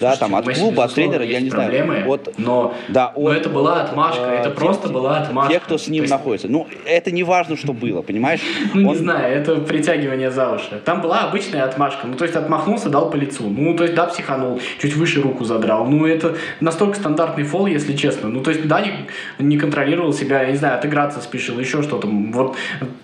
да, 0.00 0.16
там 0.16 0.34
от 0.34 0.44
клуба, 0.44 0.84
от 0.84 0.94
тренера, 0.94 1.24
я 1.24 1.40
не 1.40 1.50
проблемы, 1.50 1.96
знаю. 1.96 2.10
От, 2.10 2.38
но, 2.38 2.74
да, 2.88 3.08
от, 3.08 3.18
но 3.18 3.30
это 3.30 3.48
была 3.48 3.82
отмашка, 3.82 4.38
от, 4.38 4.40
это 4.40 4.50
просто 4.50 4.88
была 4.88 5.18
отмашка. 5.18 5.52
Те, 5.52 5.60
кто 5.60 5.78
с 5.78 5.88
ним 5.88 6.02
есть... 6.02 6.12
находится. 6.12 6.48
Ну, 6.48 6.66
это 6.86 7.10
не 7.10 7.22
важно, 7.22 7.56
что 7.56 7.72
было, 7.72 8.02
понимаешь? 8.02 8.40
Ну, 8.74 8.90
Он... 8.90 8.94
не 8.94 9.02
знаю, 9.02 9.34
это 9.34 9.56
притягивание 9.56 10.30
за 10.30 10.52
уши. 10.52 10.80
Там 10.84 11.00
была 11.00 11.20
обычная 11.20 11.64
отмашка. 11.64 12.06
Ну, 12.06 12.14
то 12.14 12.24
есть 12.24 12.36
отмахнулся, 12.36 12.90
дал 12.90 13.10
по 13.10 13.16
лицу. 13.16 13.44
Ну, 13.48 13.74
то 13.74 13.84
есть, 13.84 13.94
да, 13.94 14.06
психанул, 14.06 14.60
чуть 14.80 14.94
выше 14.94 15.20
руку 15.20 15.44
задрал. 15.44 15.86
Ну, 15.86 16.06
это 16.06 16.36
настолько 16.60 16.96
стандартный 16.96 17.44
фол, 17.44 17.66
если 17.66 17.96
честно. 17.96 18.28
Ну, 18.38 18.44
то 18.44 18.50
есть, 18.50 18.68
да, 18.68 18.80
не, 18.80 18.92
не 19.38 19.58
контролировал 19.58 20.12
себя, 20.12 20.42
я 20.42 20.50
не 20.50 20.56
знаю, 20.56 20.78
отыграться 20.78 21.20
спешил, 21.20 21.58
еще 21.58 21.82
что-то. 21.82 22.06
Вот 22.06 22.56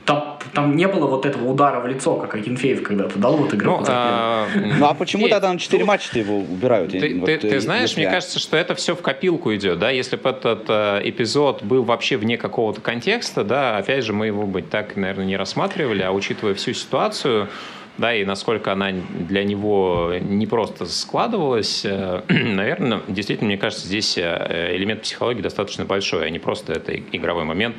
там, 0.04 0.38
там 0.52 0.76
не 0.76 0.86
было 0.86 1.06
вот 1.06 1.26
этого 1.26 1.50
удара 1.50 1.80
в 1.80 1.88
лицо, 1.88 2.14
как 2.16 2.36
Акинфеев 2.36 2.84
когда-то 2.84 3.18
дал 3.18 3.36
вот 3.36 3.52
игроку. 3.52 3.80
Ну, 3.80 3.86
а... 3.88 4.46
ну 4.54 4.86
а 4.86 4.94
почему 4.94 5.28
тогда 5.28 5.52
на 5.52 5.58
4 5.58 5.84
матча 5.84 6.16
его 6.16 6.38
убирают? 6.38 6.92
Ты, 6.92 7.18
вот, 7.18 7.26
ты, 7.26 7.38
ты 7.38 7.60
знаешь, 7.60 7.96
мне 7.96 8.08
кажется, 8.08 8.38
что 8.38 8.56
это 8.56 8.76
все 8.76 8.94
в 8.94 9.02
копилку 9.02 9.52
идет, 9.54 9.80
да, 9.80 9.90
если 9.90 10.14
бы 10.14 10.30
этот 10.30 10.66
э, 10.68 11.00
эпизод 11.02 11.64
был 11.64 11.82
вообще 11.82 12.16
вне 12.16 12.38
какого-то 12.38 12.80
контекста, 12.80 13.42
да, 13.42 13.76
опять 13.76 14.04
же, 14.04 14.12
мы 14.12 14.26
его 14.26 14.46
бы 14.46 14.62
так, 14.62 14.94
наверное, 14.94 15.26
не 15.26 15.36
рассматривали, 15.36 16.02
а 16.02 16.12
учитывая 16.12 16.54
всю 16.54 16.74
ситуацию, 16.74 17.48
да, 17.96 18.14
и 18.14 18.24
насколько 18.24 18.72
она 18.72 18.90
для 18.92 19.44
него 19.44 20.14
не 20.20 20.46
просто 20.46 20.86
складывалась, 20.86 21.84
э, 21.84 22.22
наверное, 22.28 23.02
действительно, 23.06 23.48
мне 23.48 23.58
кажется, 23.58 23.86
здесь 23.86 24.18
э, 24.18 24.74
элемент 24.74 25.02
психологии 25.02 25.42
достаточно 25.42 25.84
большой, 25.84 26.26
а 26.26 26.30
не 26.30 26.40
просто 26.40 26.72
это 26.72 26.94
игровой 26.94 27.44
момент, 27.44 27.76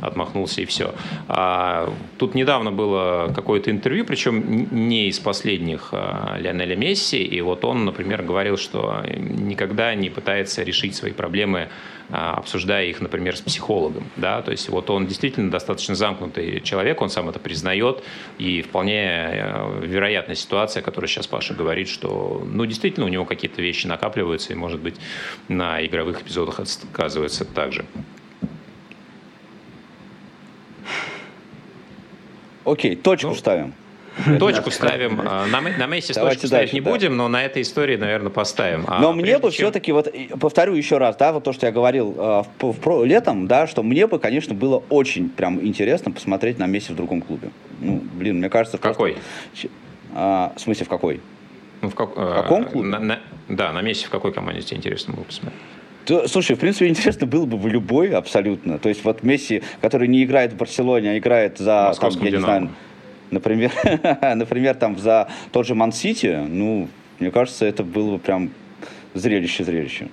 отмахнулся 0.00 0.60
и 0.60 0.66
все. 0.66 0.94
А, 1.26 1.92
тут 2.18 2.34
недавно 2.34 2.70
было 2.70 3.32
какое-то 3.34 3.70
интервью, 3.72 4.04
причем 4.04 4.68
не 4.70 5.08
из 5.08 5.18
последних 5.18 5.88
а, 5.92 6.36
Лионеля 6.38 6.76
Месси, 6.76 7.22
и 7.22 7.40
вот 7.40 7.64
он, 7.64 7.84
например, 7.84 8.22
говорил, 8.22 8.56
что 8.56 9.02
никогда 9.16 9.94
не 9.96 10.10
пытается 10.10 10.62
решить 10.62 10.94
свои 10.94 11.12
проблемы 11.12 11.68
обсуждая 12.08 12.86
их, 12.86 13.00
например, 13.00 13.36
с 13.36 13.40
психологом. 13.40 14.04
Да? 14.16 14.42
То 14.42 14.52
есть 14.52 14.68
вот 14.68 14.90
он 14.90 15.06
действительно 15.06 15.50
достаточно 15.50 15.94
замкнутый 15.94 16.60
человек, 16.60 17.02
он 17.02 17.10
сам 17.10 17.28
это 17.28 17.38
признает, 17.38 18.02
и 18.38 18.62
вполне 18.62 19.02
э, 19.02 19.80
вероятная 19.84 20.36
ситуация, 20.36 20.82
которую 20.82 21.08
сейчас 21.08 21.26
Паша 21.26 21.54
говорит, 21.54 21.88
что 21.88 22.46
ну, 22.46 22.64
действительно 22.66 23.06
у 23.06 23.08
него 23.08 23.24
какие-то 23.24 23.60
вещи 23.60 23.86
накапливаются, 23.86 24.52
и, 24.52 24.56
может 24.56 24.80
быть, 24.80 24.96
на 25.48 25.84
игровых 25.84 26.22
эпизодах 26.22 26.60
отказывается 26.60 27.44
также. 27.44 27.84
Окей, 32.64 32.96
точку 32.96 33.28
ну, 33.28 33.34
ставим. 33.34 33.74
Точку 34.38 34.70
ставим. 34.70 35.20
А, 35.24 35.46
на, 35.46 35.60
на 35.60 35.86
Месси 35.86 36.14
точку 36.14 36.46
ставить 36.46 36.72
не 36.72 36.80
будем, 36.80 37.16
но 37.16 37.28
на 37.28 37.44
этой 37.44 37.62
истории, 37.62 37.96
наверное, 37.96 38.30
поставим. 38.30 38.84
А 38.86 39.00
но 39.00 39.12
мне 39.12 39.38
бы 39.38 39.50
все-таки, 39.50 39.92
вот 39.92 40.12
повторю 40.40 40.74
еще 40.74 40.98
раз, 40.98 41.16
да, 41.16 41.32
вот 41.32 41.44
то, 41.44 41.52
что 41.52 41.66
я 41.66 41.72
говорил 41.72 42.14
э, 42.16 42.42
в, 42.60 43.04
летом, 43.04 43.46
да, 43.46 43.66
что 43.66 43.82
мне 43.82 44.06
бы, 44.06 44.18
конечно, 44.18 44.54
было 44.54 44.82
очень 44.88 45.28
прям 45.28 45.64
интересно 45.64 46.12
посмотреть 46.12 46.58
на 46.58 46.66
Месси 46.66 46.92
в 46.92 46.96
другом 46.96 47.20
клубе. 47.20 47.50
Ну, 47.80 48.02
блин, 48.14 48.38
мне 48.38 48.48
кажется... 48.48 48.78
Какой? 48.78 49.16
А, 50.14 50.52
в 50.56 50.60
смысле, 50.60 50.86
в 50.86 50.88
какой? 50.88 51.20
Ну, 51.82 51.90
в, 51.90 51.94
как, 51.94 52.16
в 52.16 52.34
каком 52.34 52.64
клубе? 52.64 52.88
На, 52.88 52.98
на, 52.98 53.18
да, 53.48 53.72
на 53.72 53.82
Месси 53.82 54.06
в 54.06 54.10
какой 54.10 54.32
команде 54.32 54.62
тебе 54.62 54.78
интересно 54.78 55.14
было 55.14 55.24
посмотреть? 55.24 55.60
То, 56.06 56.28
слушай, 56.28 56.56
в 56.56 56.58
принципе, 56.58 56.88
интересно 56.88 57.26
было 57.26 57.44
бы 57.44 57.58
в 57.58 57.66
любой 57.66 58.10
абсолютно. 58.10 58.78
То 58.78 58.88
есть 58.88 59.04
вот 59.04 59.22
Месси, 59.22 59.62
который 59.82 60.08
не 60.08 60.24
играет 60.24 60.52
в 60.52 60.56
Барселоне, 60.56 61.10
а 61.10 61.18
играет 61.18 61.58
за, 61.58 61.94
там, 62.00 62.10
я 62.22 62.30
не 62.30 62.38
знаю, 62.38 62.70
например, 63.30 63.72
например, 64.34 64.74
там 64.74 64.98
за 64.98 65.28
тот 65.52 65.66
же 65.66 65.74
Ман-Сити, 65.74 66.44
ну, 66.48 66.88
мне 67.18 67.30
кажется, 67.30 67.66
это 67.66 67.82
было 67.82 68.12
бы 68.12 68.18
прям 68.18 68.50
зрелище, 69.18 69.64
зрелище. 69.64 70.08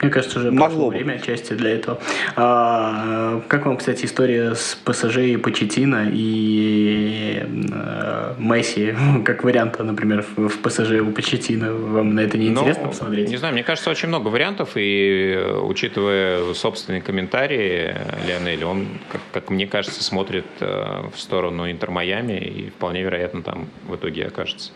Мне 0.00 0.10
кажется, 0.10 0.38
уже 0.38 0.50
Могло 0.50 0.88
время 0.88 1.14
отчасти 1.14 1.54
для 1.54 1.70
этого. 1.70 1.98
А, 2.36 3.42
как 3.48 3.66
вам, 3.66 3.76
кстати, 3.76 4.04
история 4.04 4.54
с 4.54 4.78
ПСЖ 4.84 5.18
и 5.18 5.36
Почетина 5.36 6.08
и 6.12 7.42
э, 7.42 8.34
Месси, 8.38 8.94
как 9.24 9.44
варианта, 9.44 9.84
например, 9.84 10.24
в, 10.36 10.48
в 10.48 10.58
ПСЖ 10.60 11.00
у 11.00 11.10
Почетина? 11.10 11.72
Вам 11.72 12.14
на 12.14 12.20
это 12.20 12.38
не 12.38 12.50
ну, 12.50 12.60
интересно 12.60 12.84
ну, 12.84 12.90
посмотреть? 12.90 13.28
Не 13.28 13.36
знаю, 13.36 13.54
мне 13.54 13.62
кажется, 13.62 13.90
очень 13.90 14.08
много 14.08 14.28
вариантов, 14.28 14.70
и 14.76 15.34
э, 15.36 15.58
учитывая 15.60 16.54
собственные 16.54 17.02
комментарии 17.02 17.94
Лионеля, 18.26 18.66
он, 18.66 18.86
как, 19.10 19.20
как 19.32 19.50
мне 19.50 19.66
кажется, 19.66 20.02
смотрит 20.04 20.46
э, 20.60 21.02
в 21.14 21.18
сторону 21.20 21.70
Интер-Майами, 21.70 22.38
и 22.38 22.70
вполне 22.70 23.02
вероятно 23.02 23.42
там 23.42 23.68
в 23.88 23.94
итоге 23.94 24.26
окажется. 24.26 24.72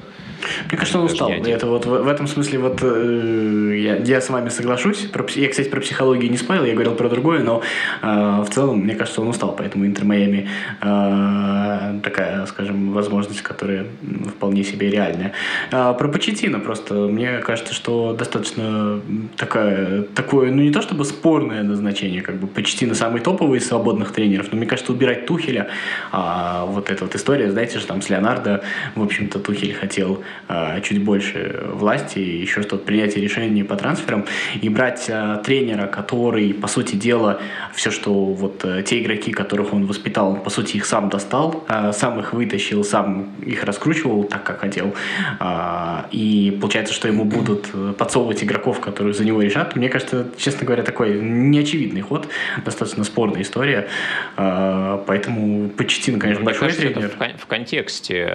Мне 0.68 0.79
кажется, 0.79 0.99
он 0.99 1.05
устал. 1.05 1.31
Это 1.31 1.66
вот 1.66 1.87
в, 1.87 1.91
в 1.91 2.09
этом 2.09 2.26
смысле 2.26 2.59
вот 2.59 2.79
э, 2.83 3.68
я, 3.71 3.97
я 3.97 4.21
с 4.21 4.31
вами 4.31 4.49
соглашусь. 4.49 5.07
Про, 5.07 5.27
я, 5.35 5.49
кстати, 5.49 5.69
про 5.69 5.81
психологию 5.81 6.31
не 6.31 6.37
спорил, 6.37 6.64
я 6.64 6.75
говорил 6.75 6.95
про 6.95 7.09
другое, 7.09 7.43
но 7.43 7.62
э, 8.03 8.43
в 8.43 8.49
целом, 8.51 8.81
мне 8.81 8.95
кажется, 8.95 9.21
он 9.21 9.29
устал, 9.29 9.55
поэтому 9.57 9.87
Интер 9.87 10.05
Майами 10.05 10.49
э, 10.81 12.01
такая, 12.03 12.47
скажем, 12.47 12.93
возможность, 12.93 13.43
которая 13.43 13.87
вполне 14.27 14.64
себе 14.64 14.91
реальная. 14.91 15.33
Э, 15.71 15.95
про 15.99 16.09
Почетина 16.09 16.59
просто 16.59 16.95
мне 16.95 17.39
кажется, 17.39 17.75
что 17.75 18.12
достаточно 18.12 19.01
такая, 19.37 20.03
такое, 20.03 20.51
ну 20.51 20.62
не 20.62 20.73
то 20.73 20.83
чтобы 20.83 21.05
спорное 21.05 21.62
назначение, 21.62 22.23
как 22.23 22.37
бы 22.37 22.47
Почетина 22.47 22.95
самый 22.95 23.21
топовый 23.21 23.59
из 23.59 23.69
свободных 23.69 24.12
тренеров, 24.12 24.49
но 24.51 24.59
мне 24.59 24.66
кажется, 24.66 24.93
убирать 24.93 25.27
Тухеля, 25.27 25.69
а 26.12 26.66
вот 26.66 26.91
эта 26.91 27.05
вот 27.05 27.14
история, 27.14 27.51
знаете 27.51 27.79
же, 27.79 27.87
там 27.87 28.03
с 28.03 28.09
Леонардо, 28.09 28.62
в 28.95 29.03
общем-то, 29.03 29.39
Тухель 29.39 29.75
хотел 29.75 30.23
а, 30.49 30.81
чуть 30.81 31.03
больше 31.03 31.64
власти, 31.73 32.19
еще 32.19 32.62
что-то 32.62 32.85
принятие 32.85 33.23
решений 33.23 33.57
по 33.62 33.76
трансферам, 33.76 34.24
и 34.61 34.68
брать 34.68 35.06
а, 35.11 35.36
тренера, 35.38 35.86
который, 35.86 36.54
по 36.54 36.68
сути 36.68 36.96
дела, 36.96 37.40
все, 37.74 37.90
что 37.90 38.12
вот 38.12 38.64
а, 38.64 38.82
те 38.82 39.00
игроки, 39.00 39.32
которых 39.32 39.72
он 39.72 39.86
воспитал, 39.86 40.36
по 40.36 40.50
сути, 40.50 40.76
их 40.76 40.86
сам 40.86 41.09
достал, 41.09 41.64
а, 41.68 41.92
сам 41.92 42.20
их 42.20 42.32
вытащил, 42.32 42.84
сам 42.84 43.30
их 43.44 43.64
раскручивал 43.64 44.24
так, 44.24 44.42
как 44.44 44.61
хотел, 44.61 44.94
а, 45.40 46.06
и 46.11 46.56
получается, 46.61 46.94
что 46.94 47.09
ему 47.09 47.24
будут 47.24 47.68
подсовывать 47.96 48.42
игроков, 48.42 48.80
которые 48.80 49.14
за 49.14 49.24
него 49.24 49.42
решат, 49.42 49.76
мне 49.76 49.88
кажется, 49.88 50.28
честно 50.36 50.66
говоря, 50.66 50.82
такой 50.82 51.20
неочевидный 51.20 52.00
ход, 52.00 52.28
достаточно 52.64 53.04
спорная 53.04 53.42
история, 53.42 53.88
а, 54.36 55.02
поэтому 55.06 55.68
Почетин, 55.70 56.18
конечно, 56.18 56.40
Мне 56.40 56.46
большой 56.46 56.68
кажется, 56.68 56.88
тренер. 56.88 57.11
В, 57.38 57.42
в 57.42 57.46
контексте, 57.46 58.26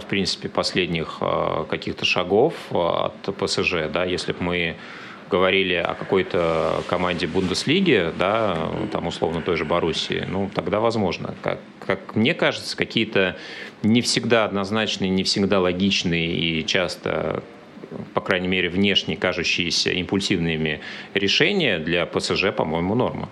в 0.00 0.04
принципе, 0.08 0.48
последних 0.48 1.20
каких-то 1.68 2.04
шагов 2.04 2.54
от 2.70 3.14
ПСЖ, 3.36 3.88
да, 3.92 4.04
если 4.04 4.32
бы 4.32 4.38
мы 4.40 4.65
говорили 5.30 5.74
о 5.74 5.94
какой-то 5.94 6.82
команде 6.88 7.26
Бундеслиги, 7.26 8.12
да, 8.18 8.70
там 8.92 9.06
условно 9.06 9.42
той 9.42 9.56
же 9.56 9.64
Боруссии, 9.64 10.24
ну, 10.28 10.50
тогда 10.54 10.80
возможно. 10.80 11.34
Как, 11.42 11.60
как 11.84 12.14
мне 12.14 12.32
кажется, 12.34 12.76
какие-то 12.76 13.36
не 13.82 14.02
всегда 14.02 14.44
однозначные, 14.44 15.10
не 15.10 15.24
всегда 15.24 15.60
логичные 15.60 16.32
и 16.32 16.66
часто 16.66 17.42
по 18.14 18.20
крайней 18.20 18.48
мере, 18.48 18.68
внешне 18.68 19.16
кажущиеся 19.16 19.90
импульсивными 19.92 20.80
решения 21.14 21.78
для 21.78 22.06
ПСЖ, 22.06 22.52
по-моему, 22.54 22.94
норма. 22.94 23.28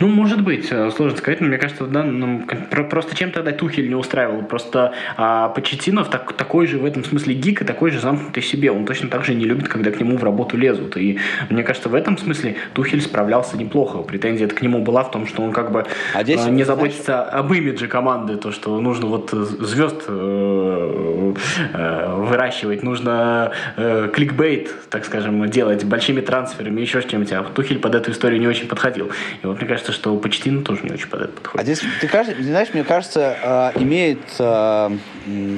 Ну, 0.00 0.08
может 0.08 0.42
быть, 0.42 0.68
э, 0.70 0.90
сложно 0.90 1.18
сказать, 1.18 1.40
но 1.40 1.48
мне 1.48 1.58
кажется, 1.58 1.86
да, 1.86 2.02
ну, 2.02 2.44
просто 2.90 3.16
чем 3.16 3.30
тогда 3.30 3.52
Тухель 3.52 3.88
не 3.88 3.94
устраивал. 3.94 4.42
Просто 4.42 4.92
а, 5.16 5.48
Почетинов 5.48 6.08
так, 6.08 6.32
такой 6.32 6.66
же 6.66 6.78
в 6.78 6.84
этом 6.84 7.04
смысле 7.04 7.34
гик 7.34 7.62
и 7.62 7.64
такой 7.64 7.90
же 7.90 8.00
замкнутый 8.00 8.42
себе. 8.42 8.70
Он 8.70 8.84
точно 8.84 9.08
так 9.08 9.24
же 9.24 9.34
не 9.34 9.44
любит, 9.44 9.68
когда 9.68 9.90
к 9.90 10.00
нему 10.00 10.16
в 10.16 10.24
работу 10.24 10.56
лезут. 10.56 10.96
И 10.96 11.18
мне 11.50 11.62
кажется, 11.62 11.88
в 11.88 11.94
этом 11.94 12.18
смысле 12.18 12.56
Тухель 12.74 13.00
справлялся 13.00 13.56
неплохо. 13.56 13.98
Претензия 13.98 14.48
к 14.48 14.62
нему 14.62 14.82
была 14.82 15.04
в 15.04 15.10
том, 15.10 15.26
что 15.26 15.42
он 15.42 15.52
как 15.52 15.72
бы 15.72 15.84
а 16.14 16.22
здесь, 16.22 16.44
а, 16.46 16.50
не 16.50 16.64
заботится 16.64 17.28
знаешь... 17.28 17.34
об 17.34 17.52
имидже 17.52 17.88
команды, 17.88 18.36
то, 18.36 18.52
что 18.52 18.80
нужно 18.80 19.06
вот 19.06 19.30
звезд 19.30 20.04
э, 20.08 21.34
э, 21.72 22.14
выращивать, 22.16 22.82
нужно 22.82 23.52
э, 23.76 24.08
кликбейт, 24.12 24.74
так 24.90 25.04
скажем, 25.04 25.48
делать 25.48 25.84
большими 25.84 26.20
трансферами, 26.20 26.80
еще 26.80 27.00
с 27.00 27.04
чем-нибудь. 27.04 27.32
А 27.32 27.42
Тухель 27.42 27.78
под 27.78 27.94
эту 27.94 28.10
историю 28.10 28.40
не 28.40 28.48
очень 28.48 28.68
подходил. 28.68 29.10
И 29.42 29.46
вот 29.46 29.58
мне 29.66 29.74
кажется, 29.74 29.90
что 29.90 30.14
у 30.14 30.20
Почтина 30.20 30.62
тоже 30.62 30.84
не 30.84 30.92
очень 30.92 31.08
под 31.08 31.22
это 31.22 31.32
подходит. 31.32 31.60
А 31.60 31.64
здесь, 31.64 31.82
ты, 32.00 32.06
кажется, 32.06 32.40
знаешь, 32.40 32.68
мне 32.72 32.84
кажется, 32.84 33.72
э, 33.74 33.82
имеет 33.82 34.20
э, 34.38 34.96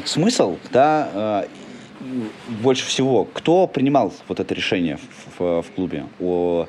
смысл, 0.07 0.57
да, 0.73 1.11
э, 1.13 1.49
больше 2.63 2.87
всего, 2.87 3.25
кто 3.27 3.67
принимал 3.67 4.15
вот 4.27 4.41
это 4.41 4.55
решение 4.55 4.97
в, 4.97 5.39
в, 5.39 5.63
в 5.63 5.71
клубе 5.73 6.07
о, 6.21 6.67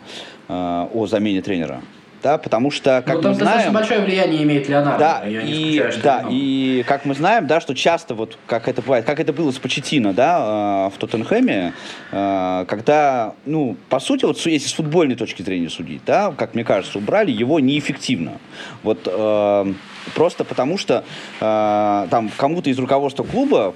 о 0.49 1.07
замене 1.07 1.41
тренера? 1.41 1.81
Да, 2.21 2.37
потому 2.37 2.71
что, 2.71 3.03
как 3.05 3.15
ну, 3.15 3.21
там 3.21 3.31
мы 3.31 3.37
знаем... 3.37 3.73
большое 3.73 4.01
влияние 4.01 4.43
имеет 4.43 4.67
Леонардо. 4.67 4.99
Да, 4.99 5.23
и, 5.25 5.83
да, 6.03 6.25
и 6.29 6.83
как 6.87 7.05
мы 7.05 7.15
знаем, 7.15 7.47
да, 7.47 7.61
что 7.61 7.73
часто 7.73 8.15
вот, 8.15 8.37
как 8.45 8.67
это 8.67 8.81
бывает, 8.81 9.05
как 9.05 9.19
это 9.19 9.33
было 9.33 9.51
с 9.51 9.57
Почетино, 9.57 10.13
да, 10.13 10.87
э, 10.87 10.95
в 10.95 10.97
Тоттенхэме, 10.97 11.73
э, 12.11 12.65
когда, 12.67 13.33
ну, 13.45 13.77
по 13.89 13.99
сути, 13.99 14.25
вот 14.25 14.37
если 14.45 14.67
с 14.67 14.73
футбольной 14.73 15.15
точки 15.15 15.41
зрения 15.41 15.69
судить, 15.69 16.01
да, 16.05 16.33
как 16.35 16.55
мне 16.55 16.63
кажется, 16.63 16.97
убрали 16.97 17.31
его 17.31 17.59
неэффективно. 17.59 18.33
Вот 18.83 18.99
э, 19.05 19.73
просто 20.15 20.43
потому 20.43 20.77
что 20.77 21.03
там 21.39 22.31
кому-то 22.37 22.69
из 22.69 22.79
руководства 22.79 23.23
клуба 23.23 23.73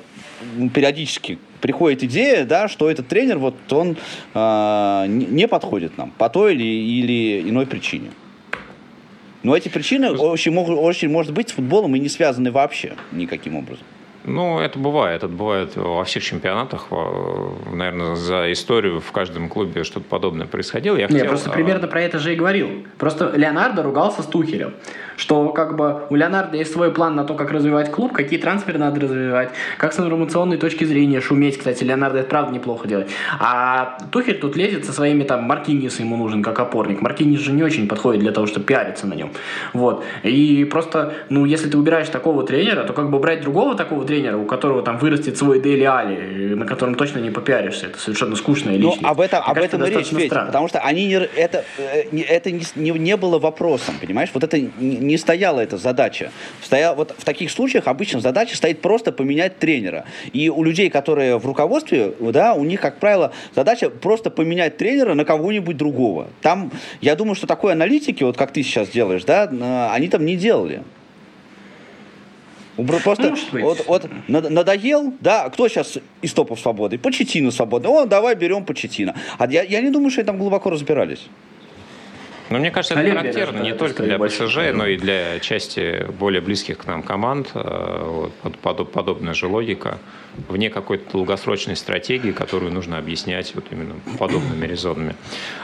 периодически 0.74 1.40
приходит 1.62 2.04
идея, 2.04 2.46
да, 2.46 2.68
что 2.68 2.90
этот 2.90 3.08
тренер, 3.08 3.38
вот 3.38 3.56
он 3.72 3.96
э, 4.34 5.06
не 5.08 5.48
подходит 5.48 5.98
нам 5.98 6.12
по 6.12 6.30
той 6.30 6.56
или, 6.56 6.64
или 6.64 7.50
иной 7.50 7.66
причине. 7.66 8.12
Но 9.44 9.56
эти 9.56 9.68
причины 9.68 10.12
очень, 10.12 10.58
очень 10.58 11.10
может 11.10 11.34
быть 11.34 11.50
с 11.50 11.52
футболом 11.52 11.96
и 11.96 12.00
не 12.00 12.10
связаны 12.10 12.52
вообще 12.52 12.94
никаким 13.12 13.58
образом. 13.58 13.86
Ну, 14.26 14.60
это 14.60 14.80
бывает. 14.80 15.24
Это 15.24 15.34
бывает 15.34 15.76
во 15.76 16.04
всех 16.04 16.24
чемпионатах. 16.24 16.88
Наверное, 17.72 18.16
за 18.16 18.52
историю 18.52 19.02
в 19.02 19.12
каждом 19.12 19.50
клубе 19.50 19.84
что-то 19.84 20.06
подобное 20.08 20.48
происходило. 20.48 20.98
Я, 20.98 21.08
хотел... 21.08 21.26
просто 21.28 21.50
примерно 21.50 21.88
про 21.88 22.02
это 22.02 22.20
же 22.20 22.34
и 22.34 22.36
говорил. 22.36 22.86
Просто 22.98 23.32
Леонардо 23.36 23.84
ругался 23.84 24.24
с 24.24 24.26
Тухелем 24.26 24.74
что 25.18 25.50
как 25.50 25.76
бы 25.76 26.04
у 26.10 26.16
Леонардо 26.16 26.58
есть 26.58 26.74
свой 26.74 26.92
план 26.92 27.16
на 27.16 27.24
то, 27.24 27.34
как 27.34 27.52
развивать 27.52 27.92
клуб, 27.92 28.14
какие 28.14 28.40
трансферы 28.40 28.80
надо 28.80 29.02
развивать, 29.02 29.50
как 29.78 29.94
с 29.94 30.00
информационной 30.00 30.58
точки 30.58 30.84
зрения 30.84 31.22
шуметь. 31.22 31.58
Кстати, 31.58 31.84
Леонардо 31.84 32.20
это 32.20 32.30
правда 32.30 32.54
неплохо 32.54 32.88
делает. 32.88 33.10
А 33.40 33.98
Тухель 34.12 34.40
тут 34.40 34.56
лезет 34.56 34.86
со 34.86 34.94
своими 34.94 35.24
там 35.24 35.44
Маркинис 35.44 36.00
ему 36.00 36.18
нужен 36.18 36.44
как 36.44 36.60
опорник. 36.60 37.02
Маркинис 37.02 37.40
же 37.40 37.52
не 37.52 37.64
очень 37.64 37.88
подходит 37.88 38.22
для 38.22 38.32
того, 38.32 38.48
чтобы 38.48 38.66
пиариться 38.66 39.08
на 39.08 39.14
нем. 39.14 39.32
Вот. 39.74 40.04
И 40.24 40.66
просто, 40.66 41.14
ну, 41.30 41.46
если 41.46 41.70
ты 41.70 41.78
убираешь 41.78 42.10
такого 42.10 42.44
тренера, 42.44 42.84
то 42.84 42.94
как 42.94 43.10
бы 43.10 43.20
брать 43.20 43.42
другого 43.42 43.76
такого 43.76 44.06
тренера 44.06 44.13
тренера, 44.14 44.38
у 44.38 44.46
которого 44.46 44.84
там 44.84 45.00
вырастет 45.00 45.38
свой 45.38 45.60
Дели 45.60 45.86
Али, 45.86 46.54
на 46.54 46.68
котором 46.68 46.94
точно 46.94 47.18
не 47.18 47.32
попиаришься. 47.32 47.88
Это 47.88 47.98
совершенно 47.98 48.36
скучная 48.36 48.76
личность. 48.76 49.02
Ну, 49.02 49.08
об 49.08 49.20
этом, 49.20 49.42
об 49.44 49.58
этом 49.58 49.84
и 49.84 49.90
речь, 49.90 50.08
Федь, 50.08 50.30
потому 50.30 50.68
что 50.68 50.80
они 50.80 51.08
не, 51.08 51.16
это, 51.16 51.66
э, 51.80 52.04
это 52.30 52.52
не, 52.52 52.64
не, 52.76 52.92
не 52.92 53.18
было 53.18 53.40
вопросом, 53.40 53.96
понимаешь? 54.00 54.30
Вот 54.32 54.44
это 54.44 54.60
не, 54.60 54.70
не 54.98 55.18
стояла 55.18 55.62
эта 55.62 55.78
задача. 55.78 56.32
Стояла, 56.62 56.96
вот 56.96 57.16
в 57.18 57.26
таких 57.26 57.50
случаях 57.50 57.88
обычно 57.88 58.20
задача 58.20 58.56
стоит 58.56 58.82
просто 58.82 59.12
поменять 59.12 59.58
тренера. 59.58 60.06
И 60.32 60.50
у 60.50 60.64
людей, 60.64 60.92
которые 60.92 61.40
в 61.40 61.48
руководстве, 61.48 62.14
да, 62.20 62.54
у 62.54 62.64
них, 62.64 62.82
как 62.82 63.00
правило, 63.00 63.32
задача 63.56 63.90
просто 63.90 64.30
поменять 64.30 64.78
тренера 64.78 65.16
на 65.16 65.26
кого-нибудь 65.26 65.76
другого. 65.76 66.28
Там, 66.42 66.72
я 67.02 67.16
думаю, 67.16 67.34
что 67.34 67.48
такой 67.48 67.72
аналитики, 67.72 68.24
вот 68.24 68.38
как 68.38 68.52
ты 68.52 68.62
сейчас 68.62 68.90
делаешь, 68.90 69.24
да, 69.24 69.50
они 69.92 70.08
там 70.08 70.24
не 70.24 70.36
делали. 70.36 70.84
Просто 72.76 73.36
вот, 73.52 73.86
вот 73.88 74.10
надоел, 74.28 75.14
да, 75.20 75.50
кто 75.50 75.68
сейчас 75.68 76.00
из 76.22 76.34
топов 76.34 76.60
свободы? 76.60 76.98
Почетина 76.98 77.52
свободный. 77.52 77.90
О, 77.90 78.06
давай 78.06 78.36
берем 78.36 78.66
Почетина. 78.66 79.16
А 79.38 79.48
я, 79.48 79.62
я 79.64 79.82
не 79.82 79.92
думаю, 79.92 80.10
что 80.10 80.22
они 80.22 80.28
там 80.28 80.38
глубоко 80.40 80.72
разбирались. 80.72 81.28
Но 82.50 82.60
мне 82.60 82.72
кажется, 82.72 83.00
это 83.00 83.18
характерно 83.18 83.62
не 83.62 83.74
только 83.74 84.04
для 84.04 84.20
ПСЖ, 84.20 84.74
но 84.74 84.88
и 84.88 84.98
для 84.98 85.40
части 85.40 86.06
более 86.20 86.42
близких 86.42 86.80
к 86.80 86.86
нам 86.86 87.04
команд. 87.04 87.52
Э, 87.54 88.28
вот, 88.44 88.58
подобная 88.92 89.34
же 89.34 89.48
логика 89.48 90.00
вне 90.48 90.70
какой-то 90.70 91.12
долгосрочной 91.12 91.76
стратегии, 91.76 92.32
которую 92.32 92.72
нужно 92.72 92.98
объяснять 92.98 93.54
вот 93.56 93.66
именно 93.72 93.96
подобными 94.18 94.66
резонами. 94.66 95.16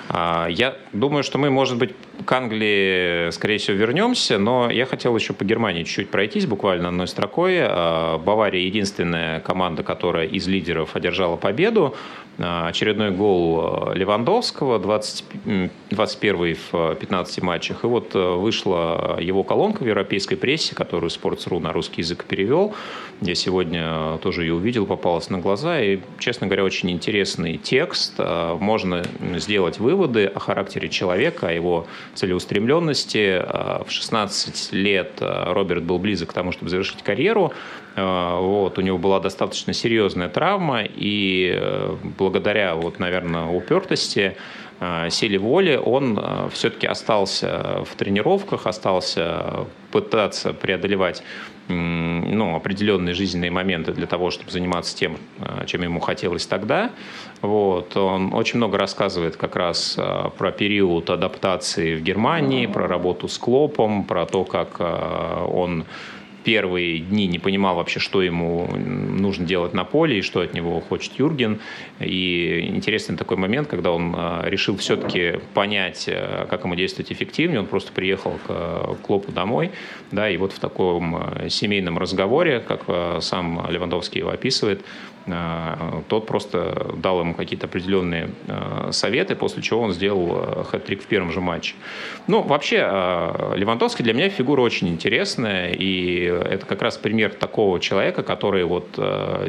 А, 0.09 0.47
я 0.47 0.75
думаю, 0.93 1.23
что 1.23 1.37
мы, 1.37 1.49
может 1.49 1.77
быть, 1.77 1.91
к 2.25 2.31
Англии, 2.31 3.31
скорее 3.31 3.57
всего, 3.57 3.77
вернемся, 3.77 4.37
но 4.37 4.69
я 4.69 4.85
хотел 4.85 5.15
еще 5.15 5.33
по 5.33 5.45
Германии 5.45 5.83
чуть-чуть 5.83 6.09
пройтись, 6.09 6.45
буквально 6.45 6.89
одной 6.89 7.07
строкой. 7.07 7.57
А, 7.61 8.17
Бавария 8.17 8.65
единственная 8.65 9.39
команда, 9.39 9.83
которая 9.83 10.27
из 10.27 10.47
лидеров 10.47 10.95
одержала 10.95 11.35
победу. 11.35 11.95
А, 12.37 12.67
очередной 12.67 13.11
гол 13.11 13.93
Левандовского, 13.93 14.79
20, 14.79 15.25
21 15.89 16.57
в 16.71 16.95
15 16.95 17.41
матчах. 17.41 17.83
И 17.83 17.87
вот 17.87 18.13
вышла 18.13 19.17
его 19.19 19.43
колонка 19.43 19.83
в 19.83 19.87
европейской 19.87 20.35
прессе, 20.35 20.75
которую 20.75 21.09
Sports.ru 21.09 21.59
на 21.59 21.73
русский 21.73 22.01
язык 22.01 22.25
перевел. 22.25 22.73
Я 23.21 23.35
сегодня 23.35 24.17
тоже 24.19 24.43
ее 24.43 24.58
увидел, 24.59 24.85
попалась 24.85 25.29
на 25.29 25.39
глаза. 25.39 25.81
И, 25.81 25.99
честно 26.19 26.47
говоря, 26.47 26.63
очень 26.63 26.91
интересный 26.91 27.57
текст. 27.57 28.13
А, 28.17 28.57
можно 28.57 29.03
сделать 29.35 29.79
выводы 29.79 30.25
о 30.25 30.39
характере 30.39 30.89
человека, 30.89 31.47
о 31.47 31.51
его 31.51 31.87
целеустремленности. 32.13 33.41
А, 33.41 33.83
в 33.85 33.91
16 33.91 34.73
лет 34.73 35.13
а, 35.21 35.53
Роберт 35.53 35.83
был 35.83 35.97
близок 35.97 36.29
к 36.29 36.33
тому, 36.33 36.51
чтобы 36.51 36.69
завершить 36.69 37.01
карьеру. 37.01 37.51
Вот, 37.95 38.77
у 38.77 38.81
него 38.81 38.97
была 38.97 39.19
достаточно 39.19 39.73
серьезная 39.73 40.29
травма, 40.29 40.83
и 40.83 41.51
э, 41.53 41.95
благодаря, 42.17 42.75
вот, 42.75 42.99
наверное, 42.99 43.47
упертости, 43.47 44.35
силе 45.09 45.37
воли, 45.37 45.75
он 45.75 46.17
все-таки 46.53 46.87
остался 46.87 47.83
в 47.83 47.95
тренировках, 47.95 48.65
остался 48.65 49.65
пытаться 49.91 50.53
преодолевать 50.53 51.21
ну, 51.69 52.55
определенные 52.55 53.13
жизненные 53.13 53.51
моменты 53.51 53.93
для 53.93 54.07
того, 54.07 54.31
чтобы 54.31 54.49
заниматься 54.49 54.97
тем, 54.97 55.17
э, 55.39 55.65
чем 55.67 55.83
ему 55.83 55.99
хотелось 55.99 56.47
тогда. 56.47 56.91
Вот. 57.41 57.95
Он 57.95 58.33
очень 58.33 58.57
много 58.57 58.77
рассказывает 58.77 59.37
как 59.37 59.55
раз 59.55 59.95
э, 59.97 60.29
про 60.35 60.51
период 60.51 61.09
адаптации 61.11 61.95
в 61.95 62.01
Германии, 62.01 62.65
про 62.65 62.87
работу 62.87 63.27
с 63.27 63.37
Клопом, 63.37 64.03
про 64.03 64.25
то, 64.25 64.45
как 64.45 64.77
э, 64.79 65.45
он 65.47 65.85
первые 66.49 66.97
дни 66.97 67.27
не 67.27 67.37
понимал 67.37 67.75
вообще, 67.75 67.99
что 67.99 68.23
ему 68.23 68.67
нужно 68.75 69.45
делать 69.45 69.75
на 69.75 69.83
поле 69.83 70.17
и 70.17 70.21
что 70.23 70.41
от 70.41 70.55
него 70.55 70.79
хочет 70.79 71.11
Юрген. 71.19 71.59
И 71.99 72.65
интересный 72.67 73.15
такой 73.15 73.37
момент, 73.37 73.67
когда 73.67 73.91
он 73.91 74.15
а, 74.17 74.41
решил 74.49 74.75
все-таки 74.77 75.41
понять, 75.53 76.05
э, 76.07 76.47
как 76.49 76.63
ему 76.63 76.73
действовать 76.73 77.11
эффективнее, 77.11 77.59
он 77.59 77.67
просто 77.67 77.91
приехал 77.91 78.39
к 78.47 78.97
Клопу 79.03 79.31
домой, 79.31 79.69
да, 80.11 80.27
и 80.27 80.37
вот 80.37 80.51
в 80.51 80.57
таком 80.57 81.17
э, 81.17 81.49
семейном 81.49 81.99
разговоре, 81.99 82.61
как 82.61 82.85
э, 82.87 83.19
сам 83.21 83.67
Левандовский 83.69 84.21
его 84.21 84.31
описывает, 84.31 84.83
тот 86.07 86.25
просто 86.25 86.93
дал 86.97 87.19
ему 87.19 87.33
какие-то 87.35 87.67
определенные 87.67 88.29
советы, 88.91 89.35
после 89.35 89.61
чего 89.61 89.81
он 89.81 89.93
сделал 89.93 90.65
хэт-трик 90.71 91.01
в 91.01 91.05
первом 91.05 91.31
же 91.31 91.41
матче. 91.41 91.75
Ну, 92.27 92.41
вообще, 92.41 92.77
Левандовский 93.55 94.03
для 94.03 94.13
меня 94.13 94.29
фигура 94.29 94.61
очень 94.61 94.87
интересная, 94.87 95.71
и 95.71 96.23
это 96.23 96.65
как 96.65 96.81
раз 96.81 96.97
пример 96.97 97.33
такого 97.33 97.79
человека, 97.79 98.23
который 98.23 98.63
вот 98.63 98.87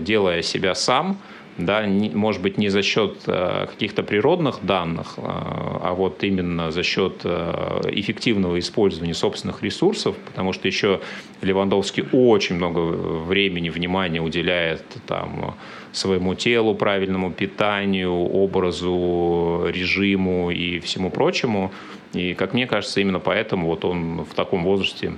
делая 0.01 0.43
себя 0.43 0.75
сам, 0.75 1.19
да, 1.59 1.87
не, 1.87 2.11
может 2.11 2.43
быть, 2.43 2.59
не 2.59 2.69
за 2.69 2.83
счет 2.83 3.23
э, 3.27 3.67
каких-то 3.67 4.03
природных 4.03 4.61
данных, 4.63 5.15
э, 5.17 5.21
а 5.23 5.95
вот 5.97 6.23
именно 6.25 6.71
за 6.71 6.83
счет 6.83 7.21
э, 7.25 7.81
эффективного 7.93 8.59
использования 8.59 9.15
собственных 9.15 9.63
ресурсов, 9.63 10.17
потому 10.27 10.53
что 10.53 10.69
еще 10.69 11.01
Левандовский 11.43 12.05
очень 12.13 12.57
много 12.57 12.79
времени, 12.79 13.69
внимания 13.69 14.21
уделяет 14.21 14.85
там, 15.07 15.55
своему 15.93 16.35
телу, 16.35 16.75
правильному 16.75 17.31
питанию, 17.31 18.13
образу, 18.13 19.67
режиму 19.69 20.51
и 20.51 20.79
всему 20.81 21.11
прочему. 21.11 21.73
И, 22.13 22.35
как 22.35 22.55
мне 22.55 22.67
кажется, 22.67 23.01
именно 23.01 23.21
поэтому 23.21 23.67
вот 23.67 23.85
он 23.85 24.25
в 24.25 24.35
таком 24.35 24.65
возрасте 24.65 25.13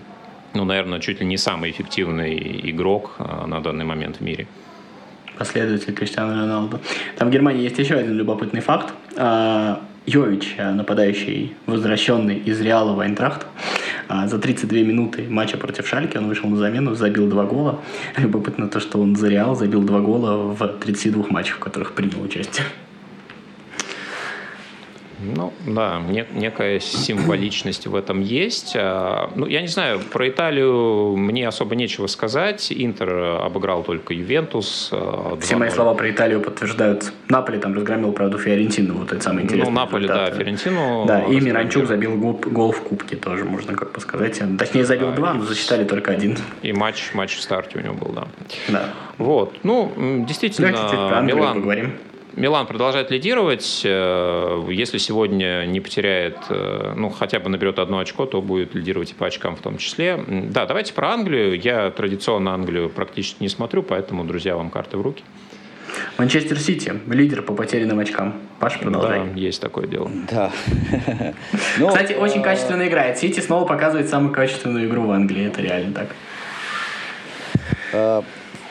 ну, 0.55 0.64
наверное, 0.64 1.01
чуть 1.01 1.20
ли 1.20 1.26
не 1.26 1.37
самый 1.39 1.70
эффективный 1.70 2.37
игрок 2.70 3.14
а, 3.18 3.47
на 3.47 3.61
данный 3.61 3.85
момент 3.85 4.18
в 4.18 4.20
мире. 4.20 4.47
Последователь 5.39 5.93
Криштиану 5.93 6.35
Роналду. 6.35 6.80
Там 7.16 7.28
в 7.28 7.30
Германии 7.30 7.62
есть 7.62 7.78
еще 7.78 7.95
один 7.95 8.14
любопытный 8.14 8.61
факт. 8.61 8.93
А, 9.16 9.80
Йович, 10.07 10.57
а, 10.59 10.72
нападающий, 10.72 11.55
возвращенный 11.66 12.37
из 12.39 12.61
Реала 12.61 12.93
в 12.93 13.01
Айнтрахт, 13.01 13.47
за 14.26 14.39
32 14.39 14.78
минуты 14.80 15.26
матча 15.28 15.57
против 15.57 15.89
Шальки 15.89 16.18
он 16.18 16.26
вышел 16.26 16.49
на 16.49 16.57
замену, 16.57 16.95
забил 16.95 17.28
два 17.28 17.45
гола. 17.45 17.80
Любопытно 18.16 18.68
то, 18.68 18.80
что 18.80 18.99
он 18.99 19.16
за 19.16 19.28
Реал 19.28 19.55
забил 19.55 19.83
два 19.83 20.01
гола 20.01 20.55
в 20.55 20.68
32 20.80 21.26
матчах, 21.30 21.57
в 21.57 21.61
которых 21.61 21.93
принял 21.93 22.20
участие. 22.22 22.66
Ну, 25.23 25.53
да, 25.66 26.01
не, 26.01 26.27
некая 26.33 26.81
символичность 26.81 27.87
в 27.87 27.95
этом 27.95 28.20
есть. 28.20 28.75
А, 28.77 29.31
ну, 29.35 29.47
я 29.47 29.61
не 29.61 29.68
знаю, 29.68 30.01
про 30.01 30.29
Италию 30.29 31.16
мне 31.16 31.47
особо 31.47 31.75
нечего 31.77 32.07
сказать. 32.07 32.73
Интер 32.75 33.41
обыграл 33.43 33.83
только 33.83 34.14
Ювентус. 34.14 34.91
А, 34.93 35.37
Все 35.41 35.57
мои 35.57 35.70
слова 35.70 35.95
про 35.95 36.11
Италию 36.11 36.41
подтверждают. 36.41 37.12
Наполи 37.29 37.59
там 37.59 37.75
разгромил, 37.75 38.12
правда, 38.12 38.39
Фиорентину. 38.39 38.95
Вот 38.95 39.12
это 39.12 39.23
самое 39.23 39.45
интересное. 39.45 39.70
Ну, 39.70 39.79
Наполи, 39.79 40.09
да, 40.09 40.31
Фиорентину. 40.31 41.05
Да, 41.07 41.23
и 41.23 41.41
Миранчук 41.41 41.87
забил 41.87 42.16
гол, 42.16 42.41
гол 42.45 42.73
в 42.73 42.81
Кубке 42.81 43.16
тоже, 43.16 43.45
можно 43.45 43.75
как 43.75 43.93
бы 43.93 44.01
сказать. 44.01 44.41
Точнее, 44.59 44.85
забил 44.85 45.11
да, 45.11 45.16
два, 45.16 45.35
но 45.35 45.45
засчитали 45.45 45.85
только 45.85 46.12
один. 46.12 46.37
И 46.62 46.73
матч, 46.73 47.11
матч 47.14 47.37
в 47.37 47.43
старте 47.43 47.79
у 47.79 47.83
него 47.83 47.95
был, 47.95 48.12
да. 48.12 48.27
Да. 48.68 48.89
Вот. 49.18 49.55
Ну, 49.62 50.25
действительно, 50.27 50.73
Давайте 50.73 51.35
Милан... 51.35 51.55
поговорим. 51.57 51.93
Милан 52.35 52.66
продолжает 52.66 53.11
лидировать. 53.11 53.83
Э, 53.85 54.66
если 54.70 54.99
сегодня 54.99 55.66
не 55.66 55.80
потеряет, 55.80 56.39
э, 56.49 56.95
ну, 56.97 57.11
хотя 57.11 57.41
бы 57.41 57.51
наберет 57.51 57.78
одно 57.78 57.99
очко, 57.99 58.26
то 58.26 58.41
будет 58.41 58.74
лидировать 58.74 59.11
и 59.11 59.14
по 59.14 59.26
очкам 59.26 59.57
в 59.57 59.61
том 59.61 59.78
числе. 59.78 60.22
Да, 60.26 60.66
давайте 60.66 60.95
про 60.95 61.11
Англию. 61.11 61.61
Я 61.61 61.91
традиционно 61.91 62.55
Англию 62.55 62.89
практически 62.89 63.43
не 63.43 63.49
смотрю, 63.49 63.83
поэтому, 63.83 64.24
друзья, 64.24 64.57
вам 64.57 64.70
карты 64.70 64.97
в 64.97 65.03
руки. 65.03 65.22
Манчестер 66.16 66.59
Сити, 66.59 66.95
лидер 67.07 67.43
по 67.43 67.55
потерянным 67.55 67.99
очкам. 67.99 68.35
Паш, 68.59 68.78
продолжай. 68.78 69.20
Да, 69.20 69.39
есть 69.39 69.61
такое 69.61 69.87
дело. 69.87 70.11
Да. 70.30 70.51
Ну, 71.78 71.89
Кстати, 71.89 72.14
очень 72.14 72.41
э, 72.41 72.45
качественно 72.45 72.87
играет. 72.87 73.18
Сити 73.18 73.41
снова 73.41 73.66
показывает 73.66 74.09
самую 74.09 74.33
качественную 74.33 74.89
игру 74.89 75.03
в 75.03 75.11
Англии. 75.11 75.47
Это 75.47 75.61
реально 75.61 75.93
так. 77.93 78.24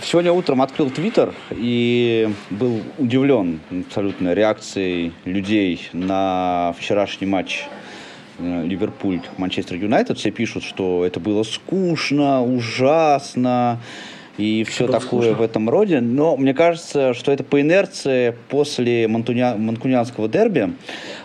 Сегодня 0.04 0.32
утром 0.32 0.62
открыл 0.62 0.90
Твиттер 0.90 1.34
и 1.52 2.30
был 2.50 2.82
удивлен 2.98 3.60
абсолютно 3.70 4.34
реакцией 4.34 5.14
людей 5.26 5.90
на 5.94 6.74
вчерашний 6.78 7.28
матч 7.28 7.66
э, 8.40 8.64
Ливерпуль 8.66 9.22
Манчестер 9.38 9.78
Юнайтед. 9.78 10.18
Все 10.18 10.32
пишут, 10.32 10.64
что 10.64 11.06
это 11.06 11.20
было 11.20 11.44
скучно, 11.44 12.44
ужасно 12.44 13.80
и 14.38 14.64
все 14.64 14.88
такое 14.88 15.02
скучно. 15.02 15.34
в 15.34 15.42
этом 15.42 15.70
роде. 15.70 16.02
Но 16.02 16.36
мне 16.36 16.54
кажется, 16.54 17.14
что 17.14 17.32
это 17.32 17.44
по 17.44 17.62
инерции 17.62 18.36
после 18.50 19.08
манкунианского 19.08 20.28
дерби 20.28 20.62
э, 20.62 20.72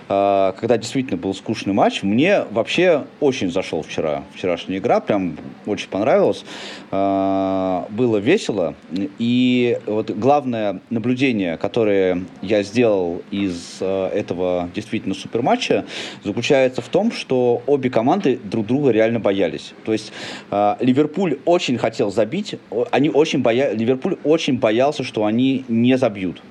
когда 0.08 0.78
действительно 0.78 1.16
был 1.16 1.34
скучный 1.34 1.72
матч, 1.72 2.02
мне 2.02 2.44
вообще 2.50 3.04
очень 3.20 3.50
зашел 3.50 3.82
вчера, 3.82 4.22
вчерашняя 4.34 4.78
игра, 4.78 5.00
прям 5.00 5.36
очень 5.66 5.88
понравилось. 5.88 6.44
Э, 6.90 7.84
было 7.90 8.18
весело. 8.18 8.74
И 9.18 9.78
вот 9.86 10.10
главное 10.10 10.80
наблюдение, 10.90 11.56
которое 11.56 12.24
я 12.42 12.62
сделал 12.62 13.22
из 13.30 13.78
э, 13.80 14.08
этого 14.08 14.70
действительно 14.74 15.14
суперматча, 15.14 15.84
заключается 16.24 16.82
в 16.82 16.88
том, 16.88 17.12
что 17.12 17.62
обе 17.66 17.90
команды 17.90 18.38
друг 18.42 18.66
друга 18.66 18.90
реально 18.90 19.20
боялись. 19.20 19.74
То 19.84 19.92
есть 19.92 20.12
э, 20.50 20.76
Ливерпуль 20.80 21.38
очень 21.44 21.78
хотел 21.78 22.10
забить, 22.10 22.56
они 22.90 23.10
очень 23.10 23.40
боя... 23.42 23.72
Ливерпуль 23.72 24.16
очень 24.24 24.58
боялся, 24.58 25.02
что 25.02 25.24
они 25.24 25.64
не 25.68 25.96
забьют. 25.98 26.42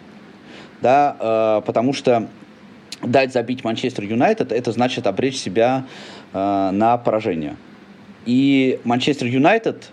Да, 0.81 1.15
э, 1.19 1.61
потому 1.65 1.93
что 1.93 2.27
дать 3.01 3.33
забить 3.33 3.63
Манчестер 3.63 4.03
Юнайтед, 4.03 4.51
это 4.51 4.71
значит 4.71 5.07
обречь 5.07 5.37
себя 5.37 5.85
э, 6.33 6.69
на 6.71 6.97
поражение. 6.97 7.55
И 8.25 8.79
Манчестер 8.83 9.27
Юнайтед 9.27 9.91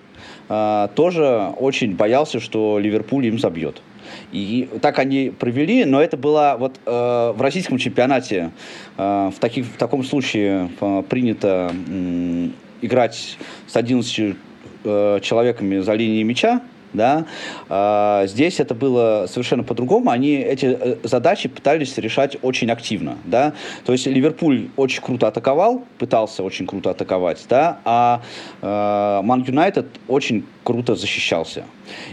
э, 0.49 0.89
тоже 0.95 1.53
очень 1.59 1.95
боялся, 1.95 2.41
что 2.41 2.79
Ливерпуль 2.79 3.27
им 3.27 3.39
забьет. 3.39 3.83
И 4.31 4.69
так 4.81 4.99
они 4.99 5.31
провели, 5.31 5.85
но 5.85 6.01
это 6.01 6.17
было 6.17 6.57
вот 6.59 6.81
э, 6.85 6.91
в 7.37 7.41
российском 7.41 7.79
чемпионате 7.79 8.51
э, 8.97 9.31
в, 9.35 9.39
таких, 9.39 9.67
в 9.67 9.77
таком 9.77 10.05
случае 10.05 10.71
э, 10.81 11.03
принято 11.09 11.73
э, 11.73 12.49
играть 12.81 13.37
с 13.67 13.77
11 13.77 14.37
э, 14.85 15.21
человеками 15.23 15.79
за 15.79 15.95
линией 15.95 16.25
мяча, 16.25 16.63
да, 16.93 17.27
а, 17.69 18.27
здесь 18.27 18.61
это 18.61 18.75
было 18.75 19.27
совершенно 19.29 19.65
по-другому. 19.65 20.11
Они 20.11 20.35
эти 20.37 20.67
э, 20.67 20.97
задачи 21.05 21.49
пытались 21.49 21.97
решать 21.99 22.37
очень 22.43 22.71
активно, 22.71 23.17
да. 23.25 23.53
То 23.85 23.93
есть 23.93 24.07
Ливерпуль 24.07 24.69
очень 24.77 25.03
круто 25.03 25.29
атаковал, 25.29 25.85
пытался 25.99 26.43
очень 26.43 26.67
круто 26.67 26.91
атаковать, 26.91 27.45
да, 27.49 27.79
а 27.85 28.23
Ман 28.63 29.45
Юнайтед 29.47 29.87
очень 30.09 30.45
круто 30.65 30.95
защищался. 30.95 31.65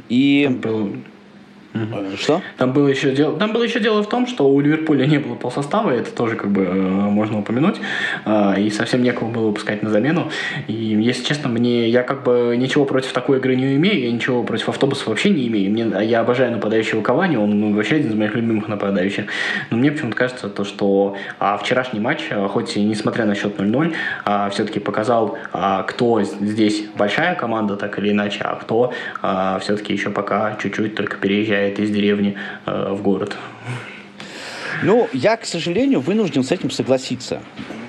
И 0.10 0.50
был 0.62 0.94
Угу. 1.74 2.18
Что? 2.18 2.42
Там 2.58 2.74
было 2.74 2.88
еще 2.88 3.12
дело. 3.12 3.38
Там 3.38 3.54
было 3.54 3.64
еще 3.64 3.80
дело 3.80 4.02
в 4.02 4.10
том, 4.10 4.26
что 4.26 4.50
у 4.50 4.60
Ливерпуля 4.60 5.06
не 5.06 5.20
было 5.20 5.36
полсостава, 5.36 5.92
это 5.92 6.12
тоже 6.12 6.36
как 6.36 6.50
бы 6.50 6.64
э, 6.64 6.74
можно 6.74 7.40
упомянуть, 7.40 7.78
э, 8.26 8.62
и 8.62 8.70
совсем 8.72 9.04
некого 9.04 9.30
было 9.30 9.48
выпускать 9.48 9.84
на 9.84 9.90
замену. 9.92 10.32
И 10.68 10.74
если 10.74 11.24
честно, 11.24 11.48
мне 11.48 11.88
я 11.88 12.02
как 12.02 12.24
бы 12.24 12.56
ничего 12.58 12.86
против 12.86 13.14
такой 13.14 13.38
игры 13.38 13.56
не 13.56 13.76
имею, 13.76 14.02
я 14.02 14.12
ничего 14.12 14.44
против 14.44 14.70
автобуса 14.70 15.08
вообще 15.10 15.30
не 15.30 15.48
имею. 15.48 15.72
Мне 15.72 16.06
я 16.06 16.22
обожаю 16.22 16.52
нападающего 16.52 17.02
Кавани, 17.02 17.36
он 17.36 17.60
ну, 17.60 17.76
вообще 17.76 17.98
один 17.98 18.10
из 18.10 18.16
моих 18.16 18.34
любимых 18.34 18.68
нападающих. 18.68 19.26
Но 19.70 19.78
мне 19.78 19.92
почему-то 19.92 20.18
кажется 20.18 20.50
то, 20.50 20.64
что 20.64 21.16
а, 21.38 21.58
вчерашний 21.58 22.00
матч, 22.00 22.30
а, 22.32 22.48
хоть 22.48 22.78
и 22.78 22.84
несмотря 22.84 23.26
на 23.26 23.36
счет 23.36 23.60
0-0, 23.60 23.94
а, 24.26 24.50
все-таки 24.50 24.80
показал, 24.80 25.38
а, 25.54 25.84
кто 25.84 26.24
здесь 26.24 26.86
большая 26.98 27.36
команда, 27.36 27.76
так 27.76 28.00
или 28.00 28.12
иначе, 28.12 28.42
а 28.44 28.56
кто 28.56 28.92
а, 29.22 29.60
все-таки 29.60 29.94
еще 29.94 30.10
пока 30.10 30.58
чуть-чуть 30.60 30.96
только 30.96 31.18
переезжает 31.18 31.59
переезжает 31.60 31.80
из 31.80 31.92
деревни 31.92 32.36
э, 32.66 32.94
в 32.94 33.02
город. 33.02 33.36
Ну, 34.82 35.10
я, 35.12 35.36
к 35.36 35.46
сожалению, 35.46 36.00
вынужден 36.00 36.44
с 36.44 36.52
этим 36.52 36.72
согласиться. 36.72 37.42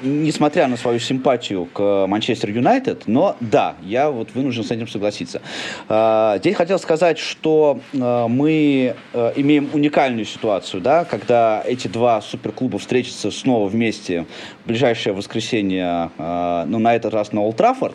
Несмотря 0.03 0.67
на 0.67 0.77
свою 0.77 0.99
симпатию 0.99 1.67
к 1.67 2.07
Манчестер 2.09 2.51
Юнайтед, 2.51 3.03
но 3.07 3.37
да, 3.39 3.77
я 3.83 4.11
вот 4.11 4.31
вынужден 4.35 4.65
с 4.65 4.71
этим 4.71 4.89
согласиться. 4.89 5.41
Э, 5.89 6.37
здесь 6.39 6.57
хотел 6.57 6.79
сказать, 6.79 7.19
что 7.19 7.81
э, 7.93 8.27
мы 8.29 8.97
э, 9.13 9.33
имеем 9.37 9.69
уникальную 9.73 10.25
ситуацию, 10.25 10.81
да, 10.81 11.05
когда 11.05 11.63
эти 11.65 11.87
два 11.87 12.21
суперклуба 12.23 12.79
встретятся 12.79 13.31
снова 13.31 13.69
вместе 13.69 14.27
в 14.65 14.69
ближайшее 14.69 15.13
воскресенье, 15.13 16.11
ну, 16.19 16.79
на 16.79 16.95
этот 16.95 17.13
раз 17.15 17.33
на 17.33 17.43
Олд 17.43 17.57
Траффорд 17.57 17.95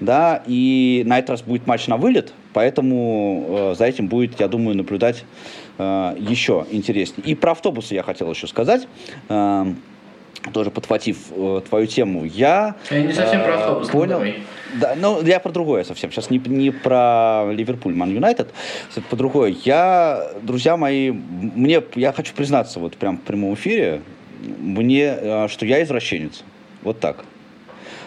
да, 0.00 0.42
и 0.46 1.02
на 1.06 1.18
этот 1.18 1.30
раз 1.30 1.42
будет 1.42 1.66
матч 1.66 1.86
на 1.86 1.96
вылет, 1.96 2.32
поэтому 2.52 3.46
э, 3.48 3.74
за 3.76 3.86
этим 3.86 4.08
будет, 4.08 4.40
я 4.40 4.48
думаю, 4.48 4.76
наблюдать 4.76 5.24
э, 5.78 6.16
еще 6.18 6.66
интереснее. 6.70 7.26
И 7.26 7.34
про 7.34 7.52
автобусы 7.52 7.94
я 7.94 8.02
хотел 8.02 8.30
еще 8.30 8.46
сказать. 8.46 8.86
Э, 9.28 9.66
тоже 10.52 10.70
подхватив 10.70 11.16
э, 11.30 11.60
твою 11.68 11.86
тему, 11.86 12.24
я... 12.24 12.76
Я 12.90 13.02
не 13.02 13.12
совсем 13.12 13.40
э, 13.40 13.44
про 13.44 13.54
автобус, 13.54 13.88
понял. 13.88 14.18
Давай. 14.18 14.42
Да, 14.80 14.94
ну, 14.96 15.22
я 15.22 15.38
про 15.38 15.52
другое 15.52 15.84
совсем. 15.84 16.10
Сейчас 16.10 16.30
не, 16.30 16.38
не 16.38 16.70
про 16.70 17.50
Ливерпуль, 17.52 17.94
Ман 17.94 18.12
Юнайтед, 18.12 18.52
по 19.08 19.16
другое. 19.16 19.54
Я, 19.64 20.32
друзья 20.42 20.76
мои, 20.76 21.12
мне, 21.12 21.82
я 21.94 22.12
хочу 22.12 22.34
признаться 22.34 22.80
вот 22.80 22.96
прям 22.96 23.18
в 23.18 23.22
прямом 23.22 23.54
эфире, 23.54 24.02
мне, 24.58 25.16
э, 25.18 25.48
что 25.48 25.64
я 25.64 25.82
извращенец. 25.82 26.42
Вот 26.82 27.00
так. 27.00 27.24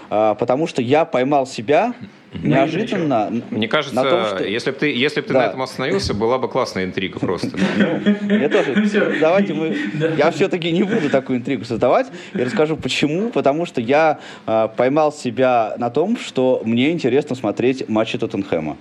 А, 0.09 0.35
потому 0.35 0.67
что 0.67 0.81
я 0.81 1.05
поймал 1.05 1.45
себя 1.45 1.93
неожиданно. 2.33 3.31
Мне 3.49 3.67
кажется, 3.67 3.95
на 3.95 4.03
том, 4.03 4.25
что... 4.25 4.43
если 4.43 4.71
бы 4.71 4.77
ты, 4.77 4.93
если 4.93 5.21
бы 5.21 5.27
ты 5.27 5.33
да. 5.33 5.39
на 5.39 5.45
этом 5.47 5.61
остановился, 5.61 6.13
была 6.13 6.37
бы 6.37 6.49
классная 6.49 6.85
интрига 6.85 7.19
просто. 7.19 7.49
Ну, 7.77 8.37
я 8.37 8.49
тоже. 8.49 9.17
Давайте 9.19 9.53
мы... 9.53 9.75
Я 10.17 10.31
все-таки 10.31 10.71
не 10.71 10.83
буду 10.83 11.09
такую 11.09 11.39
интригу 11.39 11.63
создавать. 11.63 12.07
И 12.33 12.37
расскажу 12.37 12.75
почему. 12.75 13.29
Потому 13.29 13.65
что 13.65 13.81
я 13.81 14.19
а, 14.45 14.67
поймал 14.67 15.11
себя 15.11 15.75
на 15.77 15.89
том, 15.89 16.17
что 16.17 16.61
мне 16.65 16.91
интересно 16.91 17.35
смотреть 17.35 17.87
матчи 17.87 18.17
Тоттенхэма. 18.17 18.77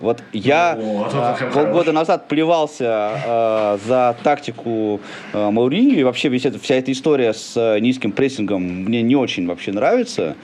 Вот 0.00 0.22
я 0.32 0.76
О, 0.78 1.36
э, 1.40 1.50
полгода 1.52 1.92
назад 1.92 2.28
плевался 2.28 3.12
э, 3.24 3.78
за 3.86 4.16
тактику 4.22 5.00
э, 5.32 5.50
Мауриньо, 5.50 5.94
и 5.94 6.02
вообще 6.02 6.36
вся 6.36 6.74
эта 6.74 6.90
история 6.90 7.32
с 7.32 7.52
э, 7.56 7.78
низким 7.78 8.12
прессингом 8.12 8.62
мне 8.62 9.02
не 9.02 9.14
очень 9.14 9.46
вообще 9.46 9.72
нравится 9.72 10.34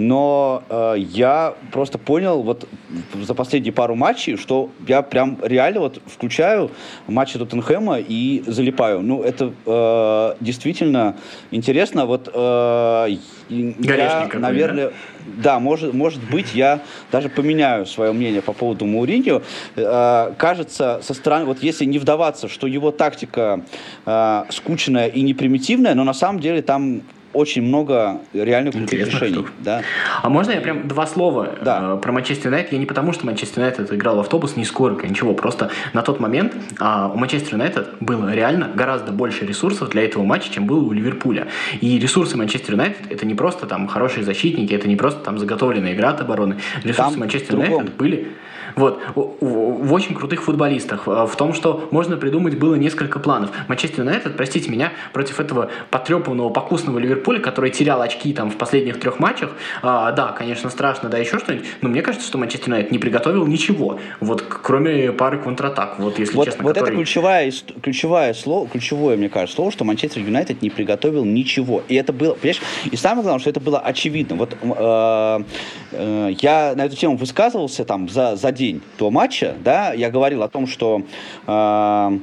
но 0.00 0.62
э, 0.70 0.94
я 0.98 1.54
просто 1.72 1.98
понял 1.98 2.42
вот 2.42 2.66
за 3.14 3.34
последние 3.34 3.72
пару 3.72 3.94
матчей, 3.94 4.38
что 4.38 4.70
я 4.88 5.02
прям 5.02 5.38
реально 5.42 5.80
вот 5.80 6.00
включаю 6.06 6.70
матчи 7.06 7.38
Тоттенхэма 7.38 7.98
и 7.98 8.42
залипаю. 8.46 9.02
Ну, 9.02 9.22
это 9.22 9.52
э, 9.66 10.36
действительно 10.40 11.16
интересно. 11.50 12.06
Вот 12.06 12.30
э, 12.32 13.16
я, 13.50 14.28
наверное, 14.32 14.92
да, 15.26 15.58
может, 15.58 15.92
может 15.92 16.22
быть, 16.30 16.54
я 16.54 16.80
даже 17.12 17.28
поменяю 17.28 17.84
свое 17.84 18.12
мнение 18.12 18.40
по 18.40 18.54
поводу 18.54 18.86
Мауриньо. 18.86 19.42
Э, 19.76 20.32
кажется, 20.38 21.00
со 21.02 21.12
стороны, 21.12 21.44
вот 21.44 21.62
если 21.62 21.84
не 21.84 21.98
вдаваться, 21.98 22.48
что 22.48 22.66
его 22.66 22.90
тактика 22.90 23.60
э, 24.06 24.44
скучная 24.48 25.08
и 25.08 25.20
непримитивная, 25.20 25.94
но 25.94 26.04
на 26.04 26.14
самом 26.14 26.40
деле 26.40 26.62
там 26.62 27.02
очень 27.32 27.62
много 27.62 28.20
реальных 28.32 28.74
крутых 28.74 29.06
решений. 29.06 29.46
Да. 29.60 29.82
А 30.22 30.28
можно 30.28 30.52
я 30.52 30.60
прям 30.60 30.88
два 30.88 31.06
слова 31.06 31.54
да. 31.62 31.94
э, 31.94 31.98
про 32.00 32.12
Манчестер 32.12 32.46
Юнайтед? 32.46 32.72
Я 32.72 32.78
не 32.78 32.86
потому, 32.86 33.12
что 33.12 33.26
Манчестер 33.26 33.60
Юнайтед 33.60 33.92
играл 33.92 34.16
в 34.16 34.20
автобус 34.20 34.56
не 34.56 34.64
сколько, 34.64 35.06
ничего. 35.06 35.34
Просто 35.34 35.70
на 35.92 36.02
тот 36.02 36.20
момент 36.20 36.54
э, 36.80 37.10
у 37.12 37.16
Манчестер 37.16 37.54
Юнайтед 37.54 37.88
было 38.00 38.32
реально 38.32 38.70
гораздо 38.74 39.12
больше 39.12 39.46
ресурсов 39.46 39.90
для 39.90 40.04
этого 40.04 40.24
матча, 40.24 40.52
чем 40.52 40.66
было 40.66 40.80
у 40.80 40.92
Ливерпуля. 40.92 41.46
И 41.80 41.98
ресурсы 41.98 42.36
Манчестер 42.36 42.72
Юнайтед 42.72 43.10
это 43.10 43.26
не 43.26 43.34
просто 43.34 43.66
там 43.66 43.86
хорошие 43.86 44.24
защитники, 44.24 44.74
это 44.74 44.88
не 44.88 44.96
просто 44.96 45.20
там 45.20 45.38
заготовленная 45.38 45.94
игра 45.94 46.10
от 46.10 46.20
обороны. 46.20 46.56
Ресурсы 46.82 47.18
Манчестер 47.18 47.54
Юнайтед 47.54 47.94
были 47.94 48.28
вот. 48.76 49.00
В 49.14 49.92
очень 49.92 50.14
крутых 50.14 50.42
футболистах. 50.42 51.06
Э, 51.06 51.26
в 51.26 51.36
том, 51.36 51.54
что 51.54 51.88
можно 51.90 52.16
придумать 52.16 52.58
было 52.58 52.74
несколько 52.74 53.18
планов. 53.18 53.50
Манчестер 53.68 54.00
Юнайтед, 54.00 54.36
простите 54.36 54.70
меня, 54.70 54.92
против 55.12 55.40
этого 55.40 55.70
потрепанного, 55.90 56.50
покусного 56.50 56.98
Ливерпуля, 56.98 57.40
который 57.40 57.70
терял 57.70 58.00
очки 58.02 58.32
там 58.32 58.50
в 58.50 58.56
последних 58.56 59.00
трех 59.00 59.18
матчах, 59.18 59.50
а, 59.82 60.12
да, 60.12 60.28
конечно, 60.32 60.70
страшно, 60.70 61.08
да, 61.08 61.18
еще 61.18 61.38
что-нибудь, 61.38 61.66
но 61.80 61.88
мне 61.88 62.02
кажется, 62.02 62.26
что 62.26 62.38
Манчестер 62.38 62.68
Юнайтед 62.68 62.92
не 62.92 62.98
приготовил 62.98 63.46
ничего, 63.46 63.98
вот 64.20 64.42
кроме 64.42 65.12
пары 65.12 65.38
контратак, 65.38 65.98
вот 65.98 66.18
если 66.18 66.36
вот, 66.36 66.46
честно. 66.46 66.64
Вот 66.64 66.74
который... 66.74 66.90
это 66.90 66.96
ключевое, 66.96 67.52
ключевое 67.82 68.34
слово, 68.34 68.68
ключевое, 68.68 69.16
мне 69.16 69.28
кажется, 69.28 69.56
слово, 69.56 69.70
что 69.70 69.84
Манчестер 69.84 70.22
Юнайтед 70.22 70.62
не 70.62 70.70
приготовил 70.70 71.24
ничего. 71.24 71.82
И 71.88 71.94
это 71.94 72.12
было, 72.12 72.34
понимаешь, 72.34 72.60
и 72.90 72.96
самое 72.96 73.22
главное, 73.22 73.40
что 73.40 73.50
это 73.50 73.60
было 73.60 73.78
очевидно. 73.78 74.36
Вот 74.36 74.56
э, 74.60 75.44
э, 75.92 76.30
я 76.40 76.74
на 76.76 76.84
эту 76.84 76.96
тему 76.96 77.16
высказывался 77.16 77.84
там 77.84 78.08
за, 78.08 78.36
за 78.36 78.52
день 78.60 78.82
до 78.98 79.10
матча, 79.10 79.56
да, 79.64 79.92
я 79.94 80.10
говорил 80.10 80.42
о 80.42 80.48
том, 80.48 80.66
что 80.66 81.02
э, 81.46 82.18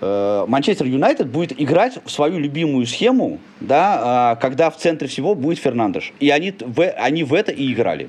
э, 0.00 0.44
Манчестер 0.46 0.86
Юнайтед 0.86 1.28
будет 1.28 1.60
играть 1.60 1.98
в 2.04 2.10
свою 2.10 2.38
любимую 2.38 2.86
схему, 2.86 3.38
да, 3.60 4.34
э, 4.36 4.40
когда 4.40 4.70
в 4.70 4.76
центре 4.76 5.08
всего 5.08 5.34
будет 5.34 5.58
Фернандеш. 5.58 6.12
И 6.20 6.30
они 6.30 6.54
в, 6.60 6.88
они 6.90 7.24
в 7.24 7.34
это 7.34 7.50
и 7.50 7.72
играли. 7.72 8.08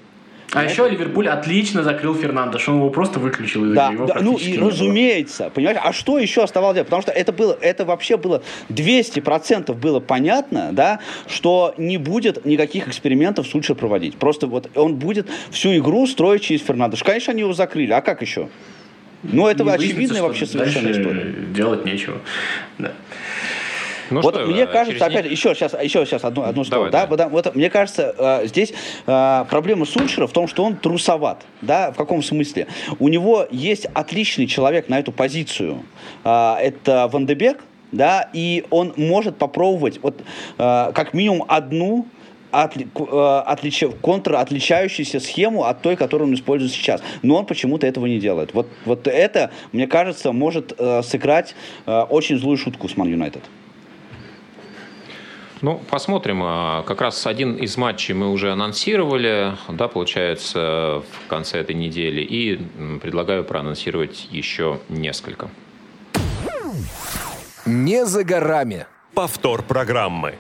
А 0.52 0.64
еще 0.64 0.88
Ливерпуль 0.88 1.28
отлично 1.28 1.84
закрыл 1.84 2.14
Фернандо, 2.14 2.60
он 2.68 2.76
его 2.76 2.90
просто 2.90 3.20
выключил 3.20 3.66
из 3.66 3.76
да, 3.76 3.92
игры. 3.92 4.08
Да, 4.08 4.18
ну 4.22 4.38
и 4.38 4.58
разумеется, 4.58 5.50
понимаешь, 5.50 5.80
а 5.84 5.94
что 5.94 6.20
еще 6.20 6.44
оставалось 6.44 6.76
делать? 6.76 6.88
Потому 6.88 7.02
что 7.02 7.12
это 7.12 7.32
было, 7.32 7.58
это 7.60 7.86
вообще 7.86 8.18
было 8.18 8.44
200% 8.70 9.74
было 9.74 10.00
понятно, 10.00 10.70
да, 10.72 11.00
что 11.28 11.74
не 11.78 11.98
будет 11.98 12.46
никаких 12.46 12.88
экспериментов 12.88 13.54
Ульшер 13.54 13.76
проводить. 13.76 14.18
Просто 14.18 14.48
вот 14.48 14.70
он 14.76 14.96
будет 14.96 15.28
всю 15.50 15.76
игру 15.78 16.06
строить 16.06 16.44
через 16.44 16.62
Фернандо. 16.62 16.98
Конечно, 17.04 17.32
они 17.32 17.42
его 17.42 17.54
закрыли, 17.54 17.92
а 17.92 18.02
как 18.02 18.22
еще? 18.22 18.50
Ну, 19.24 19.48
это 19.48 19.64
очевидная 19.72 20.22
вообще 20.22 20.46
совершенно 20.46 20.92
история. 20.92 21.34
Делать 21.54 21.86
нечего. 21.86 22.18
Да. 22.78 22.92
Ну 24.10 24.22
вот 24.22 24.36
что, 24.36 24.46
мне 24.46 24.66
кажется, 24.68 25.06
опять 25.06 25.26
еще 25.26 25.54
сейчас, 25.56 25.74
еще 25.74 26.06
сейчас 26.06 26.24
одну, 26.24 26.44
одну 26.44 26.64
слово. 26.64 26.90
Да, 26.90 27.06
давай. 27.06 27.30
Вот, 27.30 27.56
мне 27.56 27.70
кажется, 27.70 28.16
э, 28.18 28.48
здесь 28.48 28.74
э, 29.06 29.46
проблема 29.50 29.86
Сульшера 29.86 30.28
в 30.28 30.32
том, 30.32 30.48
что 30.48 30.64
он 30.64 30.76
трусоват. 30.76 31.46
Да, 31.62 31.92
в 31.92 31.96
каком 31.96 32.22
смысле? 32.24 32.68
У 33.00 33.08
него 33.08 33.48
есть 33.50 33.86
отличный 33.94 34.48
человек 34.48 34.90
на 34.90 35.00
эту 35.00 35.12
позицию. 35.12 35.84
Э, 36.24 36.56
это 36.60 37.10
Вандебек, 37.12 37.64
да, 37.92 38.30
и 38.34 38.66
он 38.70 38.94
может 38.98 39.38
попробовать 39.38 40.00
вот 40.02 40.22
как 40.58 41.14
минимум 41.14 41.46
одну 41.48 42.08
отли, 42.54 42.88
отлич, 43.46 43.84
контр-отличающуюся 44.02 45.20
схему 45.20 45.66
от 45.66 45.82
той, 45.82 45.96
которую 45.96 46.30
он 46.30 46.36
использует 46.36 46.72
сейчас. 46.72 47.02
Но 47.22 47.36
он 47.36 47.46
почему-то 47.46 47.88
этого 47.88 48.06
не 48.06 48.20
делает. 48.20 48.54
Вот, 48.54 48.68
вот 48.86 49.08
это, 49.08 49.52
мне 49.72 49.88
кажется, 49.88 50.32
может 50.32 50.74
э, 50.78 51.02
сыграть 51.04 51.56
э, 51.86 52.02
очень 52.10 52.38
злую 52.38 52.58
шутку 52.58 52.88
с 52.88 52.96
Ман 52.96 53.08
Юнайтед. 53.08 53.44
Ну, 55.64 55.82
посмотрим. 55.90 56.42
А, 56.44 56.84
как 56.84 57.00
раз 57.00 57.26
один 57.26 57.56
из 57.56 57.78
матчей 57.78 58.14
мы 58.14 58.30
уже 58.30 58.52
анонсировали, 58.52 59.54
да, 59.70 59.88
получается, 59.88 61.02
в 61.10 61.30
конце 61.30 61.60
этой 61.60 61.74
недели. 61.74 62.20
И 62.20 62.60
предлагаю 63.02 63.46
проанонсировать 63.46 64.28
еще 64.30 64.82
несколько. 64.90 65.50
Не 67.66 68.06
за 68.06 68.26
горами. 68.26 68.88
Повтор 69.14 69.64
программы. 69.64 70.36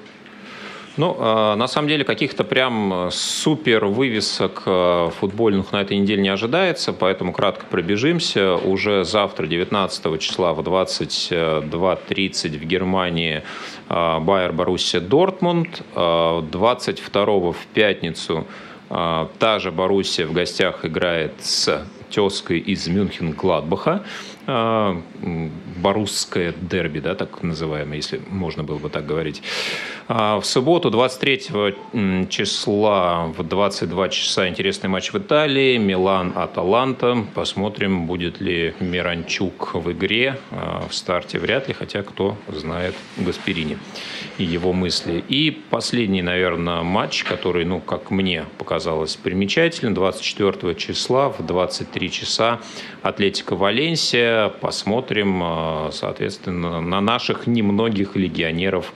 Ну, 0.95 1.15
а, 1.17 1.55
на 1.55 1.67
самом 1.67 1.87
деле, 1.87 2.03
каких-то 2.03 2.43
прям 2.43 3.09
супер 3.09 3.85
вывесок 3.85 4.61
а, 4.65 5.09
футбольных 5.09 5.71
на 5.71 5.81
этой 5.81 5.97
неделе 5.97 6.21
не 6.21 6.29
ожидается, 6.29 6.93
поэтому 6.93 7.31
кратко 7.31 7.65
пробежимся. 7.65 8.55
Уже 8.55 9.03
завтра, 9.03 9.47
19 9.47 10.19
числа 10.19 10.53
в 10.53 10.59
22.30 10.59 12.59
в 12.59 12.65
Германии 12.65 13.43
Байер 13.93 14.53
Боруссия 14.53 15.01
Дортмунд. 15.01 15.81
22 15.95 17.25
в 17.51 17.65
пятницу 17.73 18.45
та 18.89 19.59
же 19.59 19.71
Боруссия 19.71 20.25
в 20.25 20.33
гостях 20.33 20.85
играет 20.85 21.33
с 21.39 21.85
тезкой 22.09 22.59
из 22.59 22.87
Мюнхен-Гладбаха. 22.87 24.01
Барусское 25.23 26.53
дерби, 26.61 26.99
да, 26.99 27.15
так 27.15 27.43
называемое, 27.43 27.97
если 27.97 28.21
можно 28.29 28.63
было 28.63 28.77
бы 28.77 28.89
так 28.89 29.05
говорить. 29.05 29.41
А, 30.07 30.39
в 30.39 30.45
субботу, 30.45 30.89
23 30.89 31.39
числа, 32.29 33.27
в 33.37 33.43
22 33.43 34.09
часа 34.09 34.49
интересный 34.49 34.89
матч 34.89 35.13
в 35.13 35.17
Италии. 35.17 35.77
Милан-Аталанта. 35.77 37.25
Посмотрим, 37.33 38.05
будет 38.05 38.41
ли 38.41 38.73
Миранчук 38.79 39.75
в 39.75 39.91
игре. 39.91 40.37
А, 40.51 40.85
в 40.89 40.93
старте 40.93 41.39
вряд 41.39 41.67
ли, 41.67 41.73
хотя 41.73 42.03
кто 42.03 42.37
знает 42.47 42.95
Гасперини 43.17 43.77
и 44.37 44.43
его 44.43 44.73
мысли. 44.73 45.23
И 45.29 45.51
последний, 45.51 46.21
наверное, 46.21 46.81
матч, 46.81 47.23
который, 47.23 47.65
ну, 47.65 47.79
как 47.79 48.11
мне 48.11 48.45
показалось, 48.57 49.15
примечательный. 49.15 49.93
24 49.93 50.75
числа 50.75 51.29
в 51.29 51.45
23 51.45 52.11
часа 52.11 52.59
Атлетика 53.01 53.55
Валенсия. 53.55 54.49
Посмотрим, 54.49 55.12
э, 55.21 55.89
соответственно, 55.91 56.81
на 56.81 57.01
наших 57.01 57.47
немногих 57.47 58.15
легионеров 58.15 58.93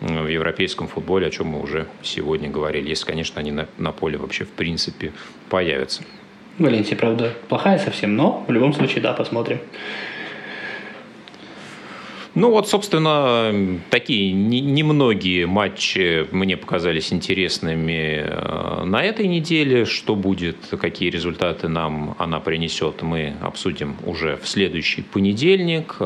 в 0.00 0.26
европейском 0.26 0.88
футболе, 0.88 1.28
о 1.28 1.30
чем 1.30 1.48
мы 1.48 1.62
уже 1.62 1.86
сегодня 2.02 2.50
говорили. 2.50 2.88
Если, 2.88 3.06
конечно, 3.06 3.40
они 3.40 3.52
на, 3.52 3.68
на 3.78 3.92
поле 3.92 4.18
вообще 4.18 4.44
в 4.44 4.50
принципе 4.50 5.12
появятся. 5.48 6.02
Валенсия, 6.58 6.96
правда, 6.96 7.32
плохая 7.48 7.78
совсем, 7.78 8.16
но 8.16 8.44
в 8.46 8.52
любом 8.52 8.74
случае, 8.74 9.00
да, 9.00 9.12
посмотрим. 9.12 9.58
Ну 12.34 12.50
вот, 12.50 12.66
собственно, 12.66 13.78
такие 13.90 14.32
немногие 14.32 15.46
матчи 15.46 16.26
мне 16.32 16.56
показались 16.56 17.12
интересными 17.12 18.24
э, 18.24 18.84
на 18.84 19.02
этой 19.02 19.26
неделе. 19.26 19.84
Что 19.84 20.16
будет, 20.16 20.56
какие 20.80 21.10
результаты 21.10 21.68
нам 21.68 22.16
она 22.18 22.40
принесет, 22.40 23.02
мы 23.02 23.34
обсудим 23.42 23.96
уже 24.06 24.38
в 24.42 24.48
следующий 24.48 25.02
понедельник. 25.02 25.96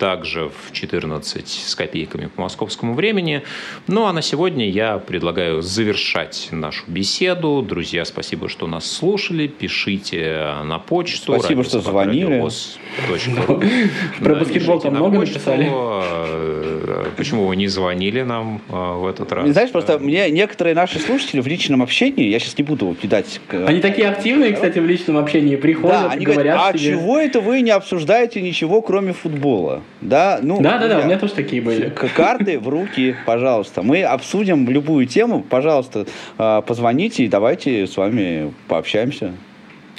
Э, 0.00 0.10
также 0.10 0.48
в 0.48 0.72
14 0.72 1.48
с 1.48 1.74
копейками 1.74 2.26
по 2.26 2.42
московскому 2.42 2.94
времени. 2.94 3.42
Ну 3.86 4.06
а 4.06 4.12
на 4.12 4.22
сегодня 4.22 4.68
я 4.68 4.98
предлагаю 4.98 5.62
завершать 5.62 6.48
нашу 6.50 6.84
беседу. 6.88 7.62
Друзья, 7.62 8.04
спасибо, 8.04 8.48
что 8.48 8.66
нас 8.66 8.90
слушали. 8.90 9.46
Пишите 9.46 10.54
на 10.64 10.78
почту. 10.78 11.38
Спасибо, 11.38 11.64
что 11.64 11.80
звонили. 11.80 12.40
Про 14.20 14.34
баскетбол 14.34 14.80
там 14.80 14.94
много 14.94 15.20
написали. 15.20 15.70
Э, 15.70 17.06
почему 17.16 17.46
вы 17.46 17.56
не 17.56 17.68
звонили 17.68 18.22
нам 18.22 18.60
э, 18.68 18.94
в 18.94 19.06
этот 19.06 19.30
раз? 19.32 19.48
Знаешь, 19.48 19.70
просто 19.70 19.98
мне 19.98 20.30
некоторые 20.30 20.74
наши 20.74 20.98
слушатели 20.98 21.40
в 21.40 21.46
личном 21.46 21.82
общении, 21.82 22.28
я 22.28 22.40
сейчас 22.40 22.58
не 22.58 22.64
буду 22.64 22.96
кидать... 23.00 23.40
Они 23.50 23.80
такие 23.80 24.08
активные, 24.08 24.52
кстати, 24.52 24.78
в 24.78 24.86
личном 24.86 25.18
общении 25.18 25.56
приходят, 25.56 26.18
говорят 26.18 26.74
а 26.74 26.76
чего 26.76 27.18
это 27.18 27.40
вы 27.40 27.60
не 27.60 27.70
обсуждаете 27.70 28.40
ничего, 28.40 28.82
кроме 28.82 29.12
футбола? 29.12 29.82
Да, 30.00 30.40
ну, 30.42 30.60
да, 30.62 30.78
да, 30.78 30.88
да, 30.88 30.98
у 31.00 31.04
меня 31.04 31.18
тоже 31.18 31.34
такие 31.34 31.60
были. 31.60 31.92
Карты 32.16 32.58
в 32.58 32.68
руки, 32.68 33.14
пожалуйста. 33.26 33.82
Мы 33.82 34.02
обсудим 34.02 34.68
любую 34.68 35.06
тему. 35.06 35.42
Пожалуйста, 35.42 36.06
а, 36.38 36.62
позвоните 36.62 37.24
и 37.24 37.28
давайте 37.28 37.86
с 37.86 37.96
вами 37.96 38.54
пообщаемся. 38.66 39.34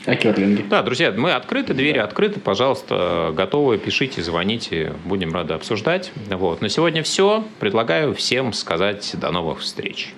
О 0.06 0.16
керлинге. 0.16 0.64
Да, 0.68 0.82
друзья, 0.82 1.14
мы 1.16 1.34
открыты, 1.34 1.76
двери 1.76 2.00
да. 2.00 2.06
открыты, 2.06 2.40
пожалуйста, 2.40 3.32
готовы, 3.36 3.78
пишите, 3.78 4.24
звоните, 4.24 4.94
будем 5.06 5.32
рады 5.32 5.54
обсуждать. 5.54 6.12
Вот. 6.30 6.62
На 6.62 6.70
сегодня 6.70 7.04
все. 7.04 7.44
Предлагаю 7.60 8.16
всем 8.16 8.54
сказать 8.54 9.12
до 9.14 9.30
новых 9.32 9.60
встреч. 9.60 10.14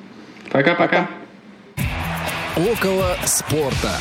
Пока-пока. 0.51 1.09
Около 2.55 3.17
спорта. 3.25 3.91